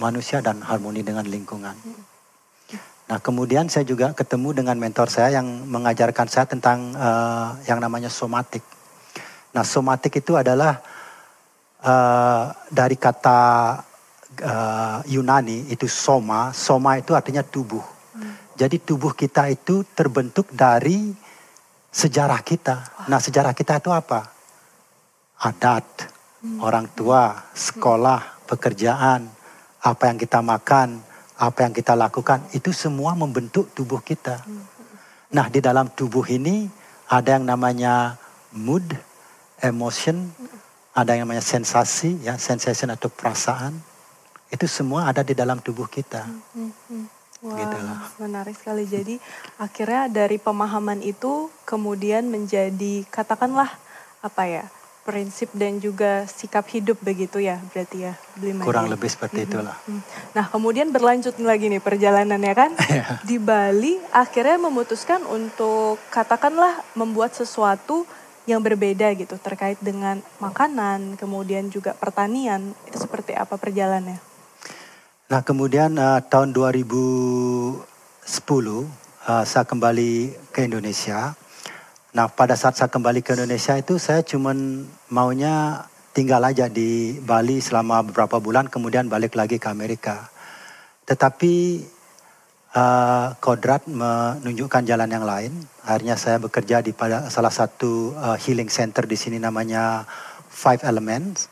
manusia 0.00 0.40
dan 0.40 0.64
harmoni 0.64 1.04
dengan 1.04 1.28
lingkungan. 1.28 1.76
Nah 3.04 3.20
kemudian 3.20 3.68
saya 3.68 3.84
juga 3.84 4.16
ketemu 4.16 4.64
dengan 4.64 4.76
mentor 4.80 5.12
saya 5.12 5.36
yang 5.36 5.46
mengajarkan 5.68 6.24
saya 6.24 6.48
tentang 6.48 6.96
uh, 6.96 7.52
yang 7.68 7.76
namanya 7.76 8.08
somatik. 8.08 8.64
Nah 9.52 9.60
somatik 9.60 10.24
itu 10.24 10.32
adalah 10.40 10.80
uh, 11.84 12.48
dari 12.72 12.96
kata 12.96 13.40
uh, 14.40 14.98
Yunani 15.04 15.68
itu 15.68 15.84
soma, 15.84 16.56
soma 16.56 16.96
itu 16.96 17.12
artinya 17.12 17.44
tubuh. 17.44 17.84
Hmm. 18.16 18.34
Jadi 18.56 18.80
tubuh 18.80 19.12
kita 19.12 19.52
itu 19.52 19.84
terbentuk 19.92 20.48
dari 20.48 21.12
sejarah 21.92 22.40
kita. 22.40 23.06
Nah 23.12 23.20
sejarah 23.20 23.52
kita 23.52 23.84
itu 23.84 23.92
apa? 23.92 24.32
Adat, 25.44 26.08
hmm. 26.40 26.58
orang 26.64 26.88
tua, 26.96 27.36
sekolah, 27.52 28.48
pekerjaan, 28.48 29.28
apa 29.84 30.02
yang 30.08 30.16
kita 30.16 30.40
makan, 30.40 31.04
apa 31.38 31.66
yang 31.66 31.74
kita 31.74 31.98
lakukan, 31.98 32.46
itu 32.54 32.70
semua 32.70 33.18
membentuk 33.18 33.70
tubuh 33.74 33.98
kita. 33.98 34.42
Nah 35.34 35.46
di 35.50 35.58
dalam 35.58 35.90
tubuh 35.90 36.22
ini 36.30 36.70
ada 37.10 37.34
yang 37.34 37.44
namanya 37.46 38.14
mood, 38.54 38.86
emotion, 39.58 40.30
ada 40.94 41.18
yang 41.18 41.26
namanya 41.26 41.42
sensasi, 41.42 42.22
ya, 42.22 42.38
sensation 42.38 42.94
atau 42.94 43.10
perasaan. 43.10 43.74
Itu 44.46 44.70
semua 44.70 45.10
ada 45.10 45.26
di 45.26 45.34
dalam 45.34 45.58
tubuh 45.58 45.90
kita. 45.90 46.22
Hmm, 46.22 46.42
hmm, 46.54 46.72
hmm. 46.86 47.06
Wah, 47.44 47.60
gitu 47.60 47.76
menarik 48.24 48.56
sekali. 48.56 48.88
Jadi 48.88 49.20
akhirnya 49.60 50.08
dari 50.08 50.40
pemahaman 50.40 51.04
itu 51.04 51.52
kemudian 51.68 52.30
menjadi 52.30 53.04
katakanlah 53.12 53.68
apa 54.24 54.42
ya 54.48 54.64
prinsip 55.04 55.52
dan 55.52 55.78
juga 55.78 56.24
sikap 56.24 56.64
hidup 56.72 56.96
begitu 57.04 57.38
ya 57.38 57.60
berarti 57.70 58.08
ya 58.08 58.16
Blimani. 58.40 58.64
Kurang 58.64 58.88
lebih 58.88 59.12
seperti 59.12 59.44
itulah. 59.44 59.76
Nah 60.32 60.48
kemudian 60.48 60.88
berlanjut 60.90 61.36
lagi 61.44 61.68
nih 61.68 61.84
perjalanannya 61.84 62.54
kan 62.56 62.70
iya. 62.88 63.20
di 63.20 63.36
Bali 63.36 64.00
akhirnya 64.10 64.56
memutuskan 64.56 65.22
untuk 65.28 66.00
katakanlah 66.08 66.80
membuat 66.96 67.36
sesuatu 67.36 68.08
yang 68.44 68.60
berbeda 68.60 69.08
gitu 69.16 69.40
terkait 69.40 69.80
dengan 69.80 70.20
makanan, 70.36 71.16
kemudian 71.16 71.72
juga 71.72 71.96
pertanian. 71.96 72.76
Itu 72.84 73.00
seperti 73.00 73.32
apa 73.32 73.56
perjalanannya? 73.56 74.20
Nah, 75.32 75.40
kemudian 75.40 75.96
uh, 75.96 76.20
tahun 76.20 76.52
2010 76.52 77.80
uh, 78.20 79.44
saya 79.48 79.64
kembali 79.64 80.36
ke 80.52 80.68
Indonesia. 80.68 81.32
Nah 82.14 82.30
pada 82.30 82.54
saat 82.54 82.78
saya 82.78 82.86
kembali 82.86 83.26
ke 83.26 83.34
Indonesia 83.34 83.74
itu 83.74 83.98
saya 83.98 84.22
cuman 84.22 84.86
maunya 85.10 85.82
tinggal 86.14 86.46
aja 86.46 86.70
di 86.70 87.18
Bali 87.18 87.58
selama 87.58 88.06
beberapa 88.06 88.38
bulan 88.38 88.70
kemudian 88.70 89.10
balik 89.10 89.34
lagi 89.34 89.58
ke 89.58 89.66
Amerika. 89.66 90.30
Tetapi 91.10 91.82
uh, 92.70 93.34
kodrat 93.42 93.90
menunjukkan 93.90 94.86
jalan 94.86 95.10
yang 95.10 95.26
lain. 95.26 95.58
Akhirnya 95.82 96.14
saya 96.14 96.38
bekerja 96.38 96.86
di 96.86 96.94
pada 96.94 97.26
salah 97.34 97.50
satu 97.50 98.14
uh, 98.14 98.38
healing 98.38 98.70
center 98.70 99.02
di 99.10 99.18
sini 99.18 99.42
namanya 99.42 100.06
Five 100.46 100.86
Elements. 100.86 101.50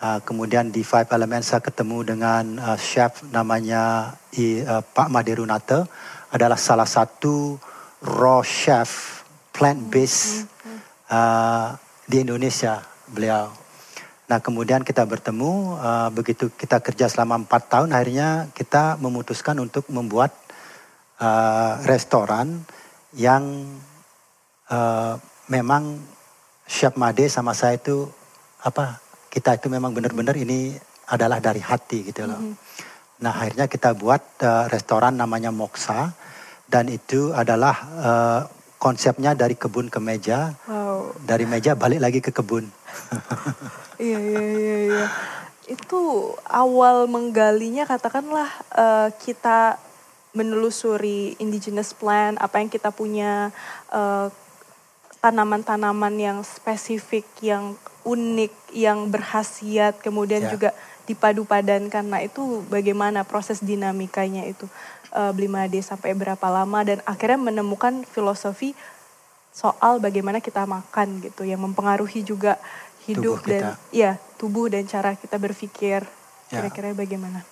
Uh, 0.00 0.16
kemudian 0.24 0.72
di 0.72 0.80
Five 0.80 1.12
Elements 1.12 1.52
saya 1.52 1.60
ketemu 1.60 2.16
dengan 2.16 2.56
uh, 2.56 2.78
chef 2.80 3.20
namanya 3.36 4.16
uh, 4.16 4.80
Pak 4.80 5.12
Maderunata 5.12 5.84
adalah 6.32 6.56
salah 6.56 6.88
satu 6.88 7.60
raw 8.00 8.40
chef 8.40 9.19
plant 9.52 9.80
based 9.90 10.46
uh, 11.10 11.74
di 12.06 12.22
Indonesia 12.22 12.82
beliau. 13.10 13.50
Nah 14.30 14.38
kemudian 14.38 14.86
kita 14.86 15.02
bertemu, 15.02 15.74
uh, 15.78 16.08
begitu 16.14 16.54
kita 16.54 16.78
kerja 16.78 17.10
selama 17.10 17.42
empat 17.42 17.66
tahun, 17.66 17.90
akhirnya 17.90 18.46
kita 18.54 18.94
memutuskan 19.02 19.58
untuk 19.58 19.90
membuat 19.90 20.30
uh, 21.18 21.82
restoran 21.82 22.62
yang 23.18 23.66
uh, 24.70 25.18
memang 25.50 25.98
Chef 26.70 26.94
Made 26.94 27.26
sama 27.26 27.58
saya 27.58 27.74
itu 27.74 28.06
apa 28.62 29.02
kita 29.26 29.58
itu 29.58 29.66
memang 29.66 29.90
benar-benar 29.90 30.38
ini 30.38 30.78
adalah 31.10 31.42
dari 31.42 31.58
hati 31.58 32.06
gitu 32.06 32.30
loh. 32.30 32.38
Mm 32.38 32.54
-hmm. 32.54 32.88
Nah 33.26 33.32
akhirnya 33.34 33.66
kita 33.66 33.98
buat 33.98 34.22
uh, 34.46 34.70
restoran 34.70 35.18
namanya 35.18 35.50
Moksa 35.50 36.14
dan 36.70 36.86
itu 36.86 37.34
adalah 37.34 37.74
uh, 37.98 38.40
konsepnya 38.80 39.36
dari 39.36 39.52
kebun 39.60 39.92
ke 39.92 40.00
meja, 40.00 40.56
wow. 40.64 41.12
dari 41.20 41.44
meja 41.44 41.76
balik 41.76 42.00
lagi 42.00 42.24
ke 42.24 42.32
kebun. 42.32 42.64
iya 44.00 44.16
iya 44.16 44.44
iya 44.56 44.76
iya. 44.88 45.06
Itu 45.68 46.32
awal 46.48 47.04
menggalinya 47.04 47.84
katakanlah 47.84 48.48
uh, 48.72 49.12
kita 49.20 49.76
menelusuri 50.32 51.36
indigenous 51.36 51.92
plant, 51.92 52.40
apa 52.40 52.64
yang 52.64 52.72
kita 52.72 52.88
punya 52.88 53.52
tanaman 55.20 55.60
tanaman-tanaman 55.60 56.14
yang 56.16 56.38
spesifik, 56.40 57.28
yang 57.44 57.76
unik, 58.08 58.72
yang 58.72 59.12
berhasiat, 59.12 60.00
kemudian 60.00 60.48
yeah. 60.48 60.52
juga 60.56 60.70
dipadu 61.04 61.44
padankan. 61.44 62.06
Nah 62.08 62.24
itu 62.24 62.64
bagaimana 62.72 63.26
proses 63.28 63.60
dinamikanya 63.60 64.48
itu 64.48 64.64
uh, 65.14 65.32
Blimade 65.34 65.80
sampai 65.82 66.14
berapa 66.14 66.46
lama 66.50 66.80
dan 66.82 66.98
akhirnya 67.06 67.38
menemukan 67.38 68.02
filosofi 68.06 68.74
soal 69.50 69.98
bagaimana 69.98 70.38
kita 70.38 70.62
makan 70.64 71.20
gitu 71.26 71.42
yang 71.42 71.60
mempengaruhi 71.60 72.22
juga 72.22 72.56
hidup 73.10 73.42
dan 73.42 73.74
ya 73.90 74.14
tubuh 74.38 74.70
dan 74.70 74.86
cara 74.86 75.18
kita 75.18 75.36
berpikir 75.36 76.06
ya. 76.50 76.60
kira-kira 76.60 76.92
bagaimana? 76.92 77.46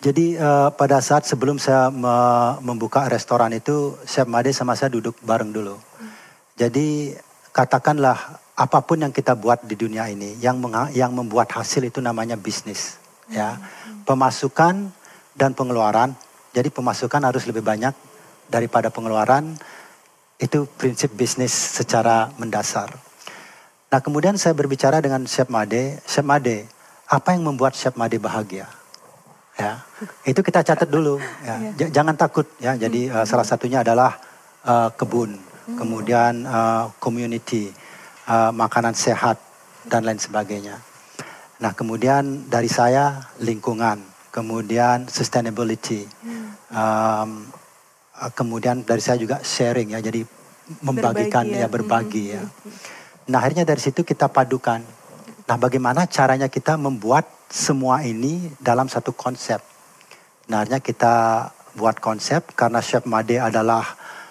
Jadi 0.00 0.40
uh, 0.40 0.72
pada 0.72 0.98
saat 1.04 1.28
sebelum 1.28 1.60
saya 1.60 1.92
me 1.92 2.16
membuka 2.64 3.06
restoran 3.06 3.52
itu, 3.52 3.94
Chef 4.08 4.26
Made 4.26 4.50
sama 4.56 4.74
saya 4.74 4.90
duduk 4.90 5.20
bareng 5.22 5.52
dulu. 5.52 5.76
Hmm. 5.76 6.10
Jadi 6.56 7.12
katakanlah 7.52 8.16
apa 8.56 8.78
pun 8.84 9.04
yang 9.04 9.12
kita 9.12 9.36
buat 9.36 9.64
di 9.64 9.76
dunia 9.76 10.08
ini, 10.08 10.40
yang 10.40 10.60
yang 10.96 11.12
membuat 11.12 11.52
hasil 11.52 11.84
itu 11.84 12.00
namanya 12.00 12.34
bisnis, 12.34 12.96
ya. 13.28 13.56
hmm. 13.56 13.62
ya. 13.62 14.04
Pemasukan 14.08 14.74
dan 15.36 15.52
pengeluaran. 15.52 16.16
Jadi 16.56 16.72
pemasukan 16.72 17.20
harus 17.20 17.44
lebih 17.44 17.60
banyak 17.60 17.92
daripada 18.48 18.88
pengeluaran. 18.88 19.52
Itu 20.40 20.64
prinsip 20.64 21.12
bisnis 21.12 21.52
secara 21.52 22.32
mendasar. 22.40 22.96
Nah 23.92 24.00
kemudian 24.00 24.40
saya 24.40 24.56
berbicara 24.56 25.04
dengan 25.04 25.28
Chef 25.28 25.52
Made, 25.52 26.00
Chef 26.08 26.24
Made, 26.24 26.64
apa 27.12 27.36
yang 27.36 27.44
membuat 27.44 27.76
Chef 27.76 27.92
Made 27.92 28.16
bahagia? 28.16 28.64
Ya, 29.56 29.80
itu 30.28 30.44
kita 30.44 30.60
catat 30.60 30.88
dulu. 30.88 31.16
Ya. 31.40 31.72
Iya. 31.76 31.88
Jangan 31.88 32.12
takut 32.16 32.44
ya. 32.60 32.76
Jadi 32.76 33.08
uh, 33.08 33.24
salah 33.24 33.44
satunya 33.44 33.80
adalah 33.80 34.20
uh, 34.68 34.92
kebun, 34.92 35.32
hmm. 35.32 35.76
kemudian 35.80 36.44
uh, 36.44 36.92
community, 37.00 37.72
uh, 38.28 38.52
makanan 38.52 38.92
sehat 38.92 39.40
dan 39.88 40.04
lain 40.04 40.20
sebagainya. 40.20 40.76
Nah 41.56 41.72
kemudian 41.72 42.52
dari 42.52 42.68
saya 42.68 43.32
lingkungan, 43.40 44.04
kemudian 44.28 45.08
sustainability, 45.08 46.04
um, 46.76 47.48
kemudian 48.36 48.84
dari 48.84 49.00
saya 49.00 49.16
juga 49.16 49.40
sharing 49.40 49.96
ya. 49.96 50.00
Jadi 50.04 50.20
membagikan 50.84 51.48
berbagi, 51.48 51.56
ya. 51.56 51.64
ya 51.64 51.68
berbagi 51.72 52.24
ya. 52.36 52.42
Nah 53.32 53.38
akhirnya 53.40 53.64
dari 53.64 53.80
situ 53.80 54.04
kita 54.04 54.28
padukan. 54.28 54.84
Nah 55.46 55.56
bagaimana 55.56 56.04
caranya 56.10 56.52
kita 56.52 56.76
membuat 56.76 57.26
semua 57.48 58.04
ini 58.04 58.52
dalam 58.60 58.90
satu 58.90 59.14
konsep. 59.14 59.62
Nah 60.52 60.62
akhirnya 60.62 60.82
kita 60.82 61.14
buat 61.76 61.98
konsep 62.02 62.56
karena 62.56 62.80
Chef 62.82 63.04
Made 63.06 63.38
adalah 63.38 63.84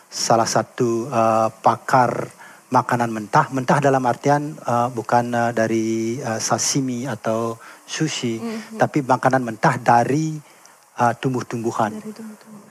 salah 0.10 0.47
satu 0.47 1.08
uh, 1.08 1.47
pakar 1.63 2.31
makanan 2.71 3.12
mentah. 3.13 3.47
Mentah 3.53 3.79
dalam 3.79 4.03
artian 4.03 4.58
uh, 4.65 4.89
bukan 4.91 5.31
uh, 5.31 5.51
dari 5.55 6.19
uh, 6.19 6.41
sashimi 6.41 7.05
atau 7.05 7.55
sushi, 7.86 8.41
mm 8.41 8.43
-hmm. 8.43 8.77
tapi 8.81 9.05
makanan 9.05 9.45
mentah 9.45 9.77
dari 9.79 10.36
uh, 10.99 11.13
tumbuh-tumbuhan. 11.15 11.95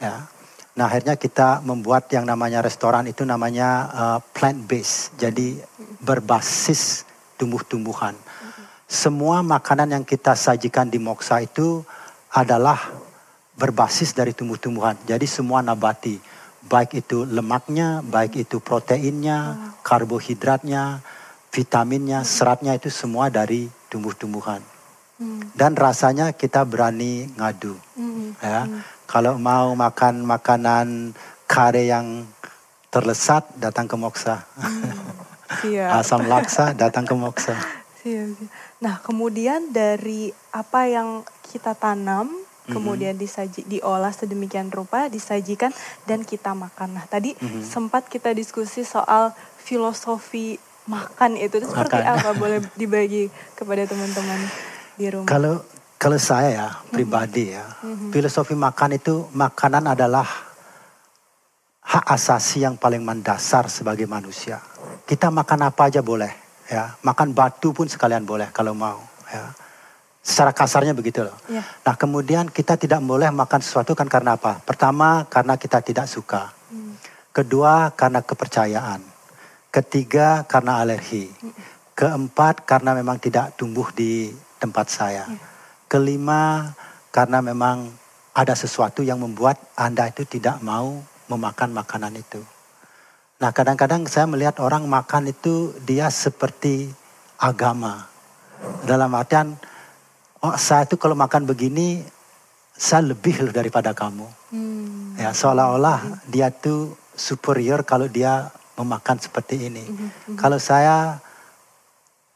Ya. 0.00 0.28
Nah 0.74 0.90
akhirnya 0.90 1.14
kita 1.14 1.62
membuat 1.62 2.10
yang 2.10 2.26
namanya 2.26 2.58
restoran 2.58 3.06
itu 3.06 3.22
namanya 3.22 3.68
uh, 3.94 4.18
plant 4.34 4.58
based, 4.66 5.14
jadi 5.14 5.54
berbasis 6.02 7.06
tumbuh-tumbuhan. 7.38 8.18
Semua 8.90 9.40
makanan 9.40 9.94
yang 9.94 10.04
kita 10.04 10.34
sajikan 10.34 10.90
di 10.90 10.98
Moksa 10.98 11.40
itu 11.40 11.86
adalah 12.34 12.78
berbasis 13.54 14.12
dari 14.12 14.34
tumbuh-tumbuhan. 14.34 14.98
Jadi 15.06 15.30
semua 15.30 15.62
nabati, 15.62 16.18
baik 16.66 17.06
itu 17.06 17.22
lemaknya, 17.22 18.02
baik 18.02 18.44
itu 18.44 18.58
proteinnya, 18.58 19.70
karbohidratnya, 19.86 20.98
vitaminnya, 21.54 22.26
seratnya 22.26 22.74
itu 22.74 22.90
semua 22.90 23.30
dari 23.30 23.70
tumbuh-tumbuhan. 23.94 24.73
Hmm. 25.14 25.46
Dan 25.54 25.78
rasanya 25.78 26.34
kita 26.34 26.66
berani 26.66 27.30
ngadu, 27.38 27.78
hmm. 27.94 28.42
ya. 28.42 28.66
Hmm 28.66 28.94
kalau 29.14 29.36
mau 29.36 29.76
makan 29.76 30.24
makanan 30.24 31.12
kare 31.46 31.86
yang 31.86 32.24
terlesat, 32.88 33.44
datang 33.54 33.86
ke 33.86 33.94
Moksa. 33.94 34.42
Hmm, 34.58 35.94
Asam 36.00 36.26
laksa, 36.26 36.72
datang 36.74 37.04
ke 37.04 37.14
Moksa. 37.14 37.54
Nah, 38.82 39.00
kemudian 39.00 39.72
dari 39.72 40.34
apa 40.52 40.90
yang 40.90 41.24
kita 41.46 41.78
tanam, 41.78 42.26
mm-hmm. 42.26 42.72
kemudian 42.74 43.14
disaji, 43.16 43.64
diolah 43.64 44.12
sedemikian 44.12 44.68
rupa, 44.68 45.08
disajikan 45.08 45.70
dan 46.04 46.26
kita 46.26 46.52
makan. 46.52 46.98
Nah, 47.00 47.06
tadi 47.08 47.32
mm-hmm. 47.38 47.64
sempat 47.64 48.10
kita 48.10 48.34
diskusi 48.36 48.84
soal 48.84 49.32
filosofi 49.62 50.60
makan 50.84 51.40
itu, 51.40 51.62
itu 51.62 51.70
seperti 51.70 52.02
makan. 52.02 52.18
apa? 52.18 52.30
Boleh 52.36 52.60
dibagi 52.76 53.32
kepada 53.56 53.88
teman-teman 53.88 54.42
di 54.98 55.06
rumah. 55.10 55.28
Kalau 55.28 55.54
kalau 55.98 56.18
saya 56.20 56.48
ya 56.52 56.68
pribadi 56.92 57.56
ya, 57.56 57.64
mm-hmm. 57.64 58.10
filosofi 58.12 58.52
makan 58.52 59.00
itu 59.00 59.24
makanan 59.32 59.88
adalah 59.88 60.26
hak 61.84 62.04
asasi 62.12 62.64
yang 62.64 62.76
paling 62.76 63.00
mendasar 63.00 63.72
sebagai 63.72 64.04
manusia. 64.04 64.60
Kita 65.08 65.32
makan 65.32 65.68
apa 65.68 65.88
aja 65.88 66.04
boleh, 66.04 66.32
ya. 66.68 66.92
Makan 67.00 67.32
batu 67.32 67.72
pun 67.72 67.88
sekalian 67.88 68.24
boleh 68.24 68.52
kalau 68.52 68.76
mau, 68.76 69.00
ya. 69.32 69.52
Secara 70.24 70.56
kasarnya 70.56 70.96
begitu 70.96 71.20
loh. 71.20 71.36
Yeah. 71.52 71.64
Nah 71.84 72.00
kemudian 72.00 72.48
kita 72.48 72.80
tidak 72.80 73.04
boleh 73.04 73.28
makan 73.28 73.60
sesuatu 73.60 73.92
kan 73.92 74.08
karena 74.08 74.40
apa? 74.40 74.56
Pertama 74.64 75.28
karena 75.28 75.60
kita 75.60 75.84
tidak 75.84 76.08
suka. 76.08 76.48
Mm. 76.72 76.96
Kedua 77.28 77.92
karena 77.92 78.24
kepercayaan. 78.24 79.04
Ketiga 79.68 80.48
karena 80.48 80.80
alergi. 80.80 81.28
Mm. 81.28 81.52
Keempat 81.92 82.64
karena 82.64 82.96
memang 82.96 83.20
tidak 83.20 83.52
tumbuh 83.60 83.92
di 83.92 84.32
tempat 84.64 84.88
saya. 84.88 85.28
Yeah 85.28 85.52
Kelima, 85.94 86.74
karena 87.14 87.38
memang 87.38 87.86
ada 88.34 88.58
sesuatu 88.58 89.06
yang 89.06 89.22
membuat 89.22 89.62
Anda 89.78 90.10
itu 90.10 90.26
tidak 90.26 90.58
mau 90.58 90.98
memakan 91.30 91.70
makanan 91.70 92.18
itu. 92.18 92.42
Nah, 93.38 93.54
kadang-kadang 93.54 94.02
saya 94.10 94.26
melihat 94.26 94.58
orang 94.58 94.90
makan 94.90 95.30
itu 95.30 95.70
dia 95.86 96.10
seperti 96.10 96.90
agama. 97.38 98.10
Dalam 98.82 99.12
artian, 99.14 99.54
oh, 100.42 100.58
saya 100.58 100.82
itu 100.88 100.98
kalau 100.98 101.14
makan 101.14 101.46
begini, 101.46 102.02
saya 102.74 103.06
lebih 103.06 103.46
loh 103.46 103.54
daripada 103.54 103.94
kamu. 103.94 104.26
Hmm. 104.50 105.14
Ya, 105.14 105.30
seolah-olah 105.30 106.26
dia 106.26 106.50
tuh 106.50 106.98
superior 107.14 107.86
kalau 107.86 108.10
dia 108.10 108.50
memakan 108.74 109.22
seperti 109.22 109.70
ini. 109.70 109.86
Hmm. 109.86 110.34
Kalau 110.34 110.58
saya 110.58 111.22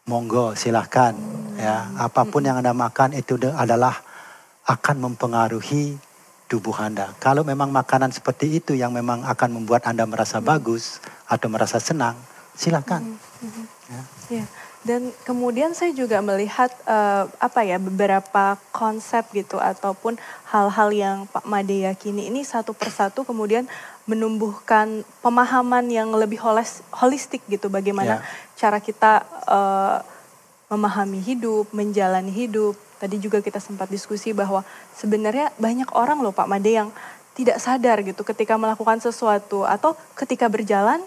monggo 0.08 0.56
silahkan 0.56 1.12
ya 1.60 1.92
apa 2.00 2.24
pun 2.24 2.42
yang 2.42 2.58
anda 2.58 2.72
makan 2.72 3.12
itu 3.12 3.36
adalah 3.52 4.00
akan 4.64 4.96
mempengaruhi 5.04 6.00
tubuh 6.48 6.74
anda 6.80 7.12
kalau 7.20 7.44
memang 7.44 7.68
makanan 7.68 8.10
seperti 8.10 8.56
itu 8.56 8.72
yang 8.72 8.90
memang 8.96 9.22
akan 9.28 9.60
membuat 9.60 9.84
anda 9.84 10.08
merasa 10.08 10.40
bagus 10.40 10.98
atau 11.28 11.46
merasa 11.52 11.76
senang, 11.78 12.16
silakan. 12.56 13.20
Ya. 13.92 14.02
ya. 14.32 14.44
Dan 14.78 15.12
kemudian 15.28 15.76
saya 15.76 15.92
juga 15.92 16.24
melihat 16.24 16.72
uh, 16.88 17.28
apa 17.42 17.60
ya 17.66 17.76
beberapa 17.76 18.56
konsep 18.72 19.28
gitu 19.36 19.60
ataupun 19.60 20.16
hal-hal 20.48 20.88
yang 20.94 21.16
Pak 21.28 21.44
Made 21.44 21.84
yakini 21.84 22.32
ini 22.32 22.40
satu 22.40 22.72
persatu 22.72 23.26
kemudian 23.28 23.68
menumbuhkan 24.08 25.04
pemahaman 25.20 25.84
yang 25.92 26.08
lebih 26.16 26.40
holis, 26.40 26.80
holistik 26.96 27.44
gitu 27.46 27.68
bagaimana 27.68 28.24
yeah. 28.24 28.56
cara 28.56 28.80
kita 28.80 29.20
uh, 29.44 30.00
memahami 30.72 31.20
hidup, 31.20 31.68
menjalani 31.76 32.32
hidup. 32.32 32.72
Tadi 32.98 33.20
juga 33.20 33.44
kita 33.44 33.60
sempat 33.60 33.92
diskusi 33.92 34.32
bahwa 34.32 34.64
sebenarnya 34.96 35.52
banyak 35.60 35.92
orang 35.92 36.24
loh 36.24 36.32
Pak 36.32 36.48
Made 36.48 36.72
yang 36.72 36.88
tidak 37.36 37.62
sadar 37.62 38.02
gitu 38.02 38.26
ketika 38.26 38.58
melakukan 38.58 38.98
sesuatu 38.98 39.62
atau 39.62 39.94
ketika 40.18 40.50
berjalan 40.50 40.98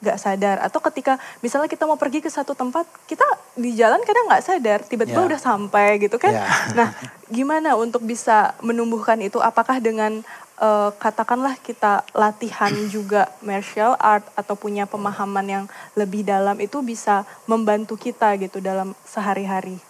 nggak 0.00 0.16
sadar 0.16 0.56
atau 0.64 0.80
ketika 0.80 1.20
misalnya 1.44 1.68
kita 1.68 1.84
mau 1.84 2.00
pergi 2.00 2.24
ke 2.24 2.32
satu 2.32 2.56
tempat 2.56 2.88
kita 3.04 3.24
di 3.52 3.76
jalan 3.76 4.00
kadang 4.00 4.32
nggak 4.32 4.44
sadar 4.44 4.80
tiba-tiba 4.88 5.20
yeah. 5.20 5.28
udah 5.28 5.40
sampai 5.40 6.00
gitu 6.00 6.16
kan 6.16 6.32
yeah. 6.32 6.48
nah 6.72 6.88
gimana 7.28 7.76
untuk 7.76 8.00
bisa 8.08 8.56
menumbuhkan 8.64 9.20
itu 9.20 9.36
apakah 9.44 9.76
dengan 9.76 10.24
uh, 10.60 10.92
katakanlah 11.00 11.56
kita 11.58 12.04
latihan 12.14 12.70
juga 12.92 13.32
martial 13.42 13.96
art 13.98 14.22
atau 14.36 14.54
punya 14.54 14.86
pemahaman 14.86 15.46
yang 15.48 15.64
lebih 15.98 16.22
dalam 16.22 16.60
itu 16.60 16.84
bisa 16.84 17.26
membantu 17.50 17.96
kita 17.96 18.36
gitu 18.38 18.62
dalam 18.62 18.94
sehari-hari 19.02 19.80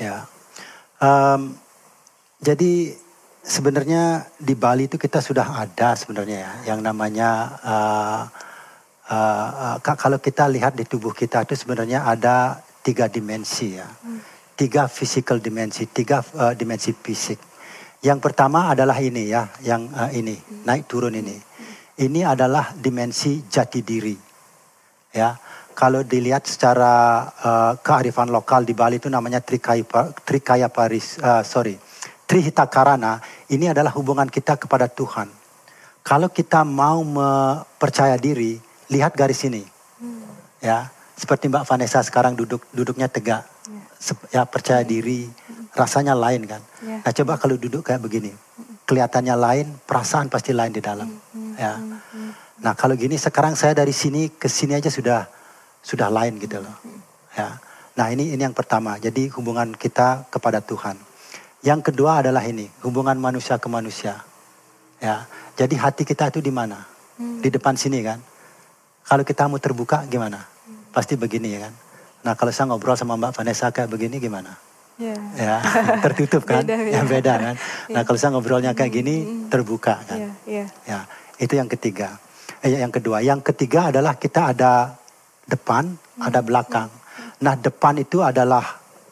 ya 0.00 0.26
um, 0.98 1.54
jadi 2.42 2.96
sebenarnya 3.44 4.26
di 4.40 4.56
Bali 4.56 4.88
itu 4.88 4.96
kita 4.96 5.20
sudah 5.20 5.60
ada 5.60 5.94
sebenarnya 5.94 6.38
ya 6.40 6.52
yang 6.74 6.80
namanya 6.80 7.30
uh, 7.60 8.22
uh, 9.12 9.76
uh, 9.76 9.94
kalau 9.96 10.16
kita 10.20 10.48
lihat 10.48 10.72
di 10.74 10.88
tubuh 10.88 11.12
kita 11.12 11.44
itu 11.44 11.54
sebenarnya 11.56 12.08
ada 12.08 12.64
tiga 12.84 13.08
dimensi 13.08 13.80
ya. 13.80 13.88
Hmm. 13.88 14.20
Tiga 14.54 14.86
physical 14.86 15.42
dimensi, 15.42 15.88
tiga 15.90 16.22
uh, 16.38 16.54
dimensi 16.54 16.94
fisik. 16.94 17.40
Yang 18.04 18.20
pertama 18.20 18.68
adalah 18.68 19.00
ini 19.00 19.32
ya, 19.32 19.48
yang 19.64 19.88
uh, 19.96 20.12
ini, 20.12 20.36
naik 20.68 20.84
turun 20.84 21.16
ini. 21.16 21.40
Ini 21.96 22.20
adalah 22.28 22.76
dimensi 22.76 23.48
jati 23.48 23.80
diri. 23.80 24.12
Ya. 25.16 25.32
Kalau 25.74 26.04
dilihat 26.04 26.44
secara 26.44 27.24
uh, 27.34 27.72
kearifan 27.80 28.28
lokal 28.28 28.62
di 28.62 28.76
Bali 28.76 29.00
itu 29.00 29.08
namanya 29.08 29.40
Trikaya, 29.40 29.82
Trikaya 30.22 30.68
Paris, 30.68 31.16
uh, 31.18 31.40
sorry, 31.42 31.80
Trihita 32.28 32.68
Karana. 32.68 33.18
Ini 33.48 33.72
adalah 33.72 33.90
hubungan 33.96 34.28
kita 34.28 34.60
kepada 34.60 34.86
Tuhan. 34.86 35.32
Kalau 36.04 36.28
kita 36.28 36.60
mau 36.62 37.00
percaya 37.80 38.20
diri, 38.20 38.60
lihat 38.92 39.16
garis 39.16 39.40
ini. 39.48 39.64
Hmm. 39.98 40.28
Ya, 40.60 40.92
seperti 41.16 41.48
Mbak 41.48 41.64
Vanessa 41.64 42.04
sekarang 42.04 42.36
duduk 42.36 42.60
duduknya 42.76 43.08
tegak. 43.08 43.48
Ya, 43.64 44.12
ya 44.28 44.42
percaya 44.44 44.84
diri. 44.84 45.24
Rasanya 45.74 46.14
lain 46.14 46.46
kan. 46.46 46.62
Yeah. 46.80 47.02
Nah, 47.02 47.12
coba 47.12 47.32
kalau 47.36 47.58
duduk 47.58 47.82
kayak 47.84 48.00
begini. 48.00 48.30
Kelihatannya 48.86 49.34
lain, 49.34 49.66
perasaan 49.84 50.30
pasti 50.30 50.54
lain 50.54 50.70
di 50.70 50.80
dalam. 50.80 51.08
Hmm. 51.10 51.54
Ya. 51.58 51.74
Nah, 52.62 52.72
kalau 52.78 52.94
gini 52.94 53.18
sekarang 53.18 53.58
saya 53.58 53.74
dari 53.74 53.92
sini 53.92 54.30
ke 54.30 54.46
sini 54.46 54.78
aja 54.78 54.88
sudah 54.88 55.26
sudah 55.82 56.08
lain 56.08 56.38
gitu 56.38 56.62
loh. 56.62 56.76
Ya. 57.34 57.58
Nah, 57.98 58.06
ini 58.14 58.32
ini 58.32 58.42
yang 58.42 58.54
pertama. 58.54 58.96
Jadi 58.96 59.28
hubungan 59.34 59.74
kita 59.74 60.30
kepada 60.30 60.62
Tuhan. 60.62 60.96
Yang 61.64 61.92
kedua 61.92 62.20
adalah 62.20 62.44
ini, 62.44 62.68
hubungan 62.84 63.16
manusia 63.16 63.56
ke 63.56 63.68
manusia. 63.72 64.20
Ya. 65.00 65.24
Jadi 65.56 65.74
hati 65.80 66.02
kita 66.04 66.28
itu 66.28 66.44
di 66.44 66.52
mana? 66.52 66.84
Di 67.16 67.48
depan 67.48 67.78
sini 67.78 68.02
kan. 68.02 68.18
Kalau 69.04 69.24
kita 69.24 69.46
mau 69.46 69.60
terbuka 69.60 70.04
gimana? 70.08 70.44
Pasti 70.90 71.14
begini 71.14 71.56
ya 71.56 71.68
kan. 71.68 71.74
Nah 72.24 72.32
kalau 72.34 72.50
saya 72.50 72.66
ngobrol 72.72 72.96
sama 72.96 73.20
Mbak 73.20 73.36
Vanessa 73.36 73.68
kayak 73.68 73.92
begini 73.92 74.16
gimana? 74.16 74.56
Yeah. 74.94 75.18
Ya 75.34 75.56
tertutup 76.04 76.46
kan? 76.46 76.62
beda, 76.62 76.76
beda. 76.78 76.94
Ya 76.94 77.02
beda 77.02 77.32
kan. 77.38 77.54
Nah 77.94 78.02
kalau 78.06 78.18
saya 78.18 78.30
ngobrolnya 78.34 78.72
kayak 78.72 78.92
gini 78.94 79.46
terbuka 79.50 80.00
kan. 80.06 80.18
Yeah, 80.18 80.34
yeah. 80.46 80.68
Ya 80.86 80.98
itu 81.42 81.58
yang 81.58 81.66
ketiga. 81.66 82.18
Eh, 82.64 82.80
yang 82.80 82.94
kedua, 82.94 83.20
yang 83.20 83.44
ketiga 83.44 83.92
adalah 83.92 84.16
kita 84.16 84.56
ada 84.56 84.96
depan, 85.44 85.92
hmm. 85.92 86.22
ada 86.24 86.40
belakang. 86.40 86.88
Nah 87.42 87.54
depan 87.58 88.00
itu 88.00 88.24
adalah 88.24 88.64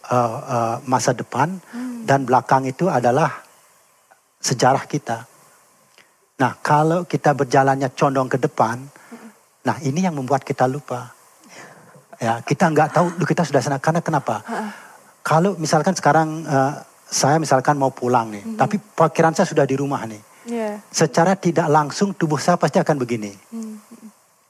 uh, 0.09 0.33
uh, 0.41 0.77
masa 0.89 1.13
depan 1.13 1.59
hmm. 1.59 2.09
dan 2.09 2.25
belakang 2.25 2.65
itu 2.65 2.89
adalah 2.89 3.43
sejarah 4.41 4.89
kita. 4.89 5.29
Nah 6.41 6.57
kalau 6.65 7.05
kita 7.05 7.37
berjalannya 7.37 7.93
condong 7.93 8.31
ke 8.33 8.41
depan, 8.41 8.81
Nah 9.63 9.77
ini 9.83 10.03
yang 10.03 10.19
membuat 10.19 10.43
kita 10.43 10.67
lupa. 10.67 11.15
Ya 12.19 12.39
kita 12.43 12.71
nggak 12.71 12.89
tahu 12.95 13.07
kita 13.27 13.43
sudah 13.47 13.63
sana 13.63 13.79
karena 13.83 14.03
kenapa? 14.03 14.43
Kalau 15.23 15.55
misalkan 15.59 15.95
sekarang 15.95 16.43
uh, 16.47 16.83
saya 17.07 17.39
misalkan 17.39 17.79
mau 17.79 17.95
pulang 17.95 18.31
nih, 18.35 18.43
mm-hmm. 18.43 18.59
tapi 18.59 18.77
pikiran 18.79 19.35
saya 19.35 19.47
sudah 19.47 19.67
di 19.67 19.79
rumah 19.79 20.03
nih. 20.07 20.23
Yeah. 20.43 20.83
Secara 20.91 21.39
tidak 21.39 21.71
langsung 21.71 22.19
tubuh 22.19 22.43
saya 22.43 22.59
pasti 22.59 22.83
akan 22.83 22.99
begini. 22.99 23.31
Mm-hmm. 23.31 24.09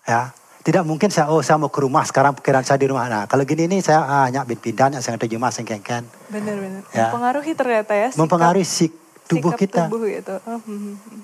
Ya, 0.08 0.32
tidak 0.62 0.86
mungkin 0.86 1.10
saya 1.10 1.26
oh 1.26 1.42
saya 1.42 1.58
mau 1.58 1.68
ke 1.74 1.82
rumah 1.82 2.06
sekarang 2.06 2.38
pikiran 2.38 2.62
saya 2.62 2.78
di 2.78 2.86
rumah. 2.86 3.10
Nah 3.10 3.26
kalau 3.26 3.42
gini 3.42 3.66
nih 3.66 3.82
saya 3.82 4.06
ah, 4.06 4.26
nyak 4.30 4.46
bin 4.46 4.58
pindah 4.62 4.94
nyak 4.94 5.02
saya 5.02 5.18
saya 5.18 5.66
kengken. 5.66 6.06
Benar 6.30 6.54
benar. 6.54 6.82
Ya. 6.94 7.10
Mempengaruhi 7.10 7.52
ternyata 7.58 7.92
ya. 7.98 8.08
Sikap, 8.14 8.20
mempengaruhi 8.22 8.66
sik 8.66 8.92
tubuh 9.26 9.52
kita. 9.58 9.90
Tubuh 9.90 10.06
itu. 10.06 10.36
Oh, 10.46 10.62
hmm, 10.62 10.78
hmm, 10.78 10.96
hmm. 11.02 11.22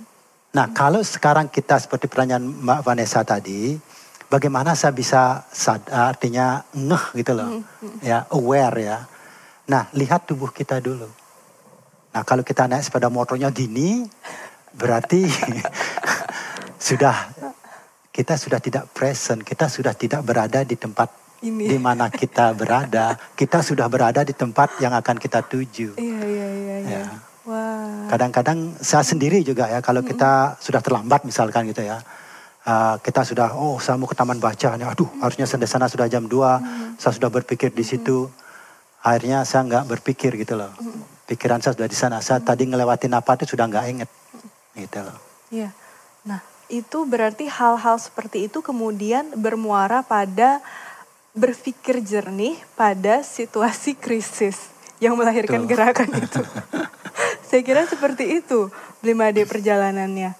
Nah 0.58 0.66
kalau 0.74 0.98
sekarang 1.06 1.46
kita 1.46 1.78
seperti 1.78 2.11
pertanyaan 2.11 2.42
Mbak 2.42 2.80
Vanessa 2.82 3.22
tadi, 3.22 3.78
bagaimana 4.26 4.74
saya 4.74 4.90
bisa 4.90 5.46
sad, 5.54 5.87
artinya 5.87 6.66
ngeh 6.74 7.22
gitu 7.22 7.32
loh, 7.38 7.48
mm 7.48 7.62
-hmm. 7.62 7.98
ya 8.02 8.26
aware 8.34 8.78
ya. 8.82 8.98
Nah 9.68 9.92
lihat 9.92 10.24
tubuh 10.24 10.48
kita 10.48 10.81
dulu. 10.81 11.09
Nah 12.12 12.22
kalau 12.24 12.40
kita 12.40 12.64
naik 12.64 12.88
sepeda 12.88 13.12
motornya 13.12 13.52
gini, 13.52 14.09
berarti 14.72 15.28
sudah 16.88 17.16
kita 18.11 18.35
sudah 18.35 18.59
tidak 18.59 18.90
present, 18.96 19.44
kita 19.44 19.68
sudah 19.68 19.92
tidak 19.94 20.24
berada 20.24 20.64
di 20.64 20.74
tempat 20.74 21.12
ini. 21.44 21.70
di 21.70 21.78
mana 21.78 22.11
kita 22.11 22.57
berada, 22.57 23.14
kita 23.37 23.62
sudah 23.62 23.87
berada 23.87 24.24
di 24.24 24.35
tempat 24.35 24.81
yang 24.83 24.96
akan 24.96 25.16
kita 25.20 25.44
tuju. 25.44 26.00
Iya 26.00 26.20
iya 26.24 26.48
iya. 26.48 26.76
iya. 26.83 27.04
Ya. 27.48 27.64
Kadang-kadang 28.12 28.76
saya 28.81 29.04
sendiri 29.04 29.40
juga 29.40 29.68
ya 29.72 29.81
kalau 29.81 30.04
kita 30.04 30.61
sudah 30.61 30.85
terlambat 30.85 31.24
misalkan 31.24 31.68
gitu 31.72 31.81
ya 31.81 32.00
uh, 32.68 32.94
kita 33.00 33.24
sudah 33.24 33.57
oh 33.57 33.81
saya 33.81 33.96
mau 33.96 34.04
ke 34.04 34.12
taman 34.12 34.37
baca 34.37 34.76
nih 34.76 34.85
aduh 34.85 35.09
harusnya 35.24 35.48
sana 35.48 35.88
sudah 35.88 36.04
jam 36.12 36.28
2 36.28 36.28
hmm. 36.28 37.00
saya 37.00 37.12
sudah 37.16 37.33
berpikir 37.33 37.72
di 37.72 37.85
situ 37.85 38.28
akhirnya 39.04 39.46
saya 39.46 39.66
nggak 39.66 39.84
berpikir 39.98 40.34
gitu 40.38 40.58
loh 40.58 40.72
pikiran 41.28 41.62
saya 41.62 41.76
sudah 41.76 41.88
di 41.88 41.98
sana 41.98 42.18
saya 42.18 42.42
tadi 42.42 42.66
ngelewatin 42.66 43.14
apa 43.14 43.38
itu 43.38 43.54
sudah 43.54 43.68
nggak 43.68 43.84
inget 43.90 44.11
gitu 44.74 44.98
loh 45.04 45.18
iya 45.54 45.70
nah 46.26 46.40
itu 46.68 47.08
berarti 47.08 47.48
hal-hal 47.48 47.96
seperti 47.96 48.50
itu 48.50 48.61
kemudian 48.61 49.32
bermuara 49.38 50.04
pada 50.04 50.61
berpikir 51.38 52.02
jernih 52.02 52.58
pada 52.74 53.22
situasi 53.22 53.94
krisis 53.94 54.68
yang 54.98 55.14
melahirkan 55.14 55.64
Tuh. 55.64 55.68
gerakan 55.70 56.11
itu. 56.18 56.42
Saya 57.48 57.62
kira 57.64 57.87
seperti 57.88 58.44
itu 58.44 58.68
5D 59.00 59.48
perjalanannya 59.48 60.37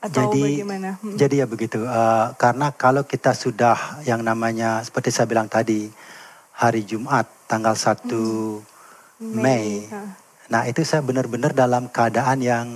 atau 0.00 0.32
jadi, 0.32 0.40
bagaimana? 0.40 0.90
Hmm. 0.98 1.14
Jadi 1.14 1.44
ya 1.44 1.46
begitu. 1.46 1.84
Uh, 1.84 2.32
karena 2.40 2.72
kalau 2.72 3.04
kita 3.04 3.36
sudah 3.36 4.02
yang 4.08 4.24
namanya 4.24 4.80
seperti 4.80 5.12
saya 5.12 5.28
bilang 5.28 5.46
tadi 5.46 5.92
hari 6.60 6.84
Jumat 6.84 7.24
tanggal 7.48 7.72
1 7.72 8.04
hmm. 8.04 9.32
Mei. 9.32 9.88
Mei. 9.88 9.88
Nah, 10.52 10.68
itu 10.68 10.84
saya 10.84 11.00
benar-benar 11.00 11.56
dalam 11.56 11.88
keadaan 11.88 12.44
yang 12.44 12.68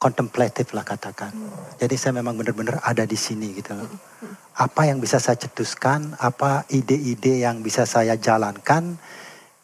kontemplatif 0.00 0.72
lah 0.72 0.80
katakan. 0.80 1.36
Hmm. 1.36 1.52
Jadi 1.76 1.94
saya 2.00 2.16
memang 2.16 2.32
benar-benar 2.40 2.80
ada 2.80 3.04
di 3.04 3.18
sini 3.20 3.52
gitu 3.52 3.76
loh. 3.76 3.92
Hmm. 3.92 4.34
Apa 4.56 4.88
yang 4.88 5.04
bisa 5.04 5.20
saya 5.20 5.36
cetuskan, 5.36 6.16
apa 6.16 6.64
ide-ide 6.72 7.44
yang 7.44 7.60
bisa 7.60 7.84
saya 7.84 8.16
jalankan 8.16 8.96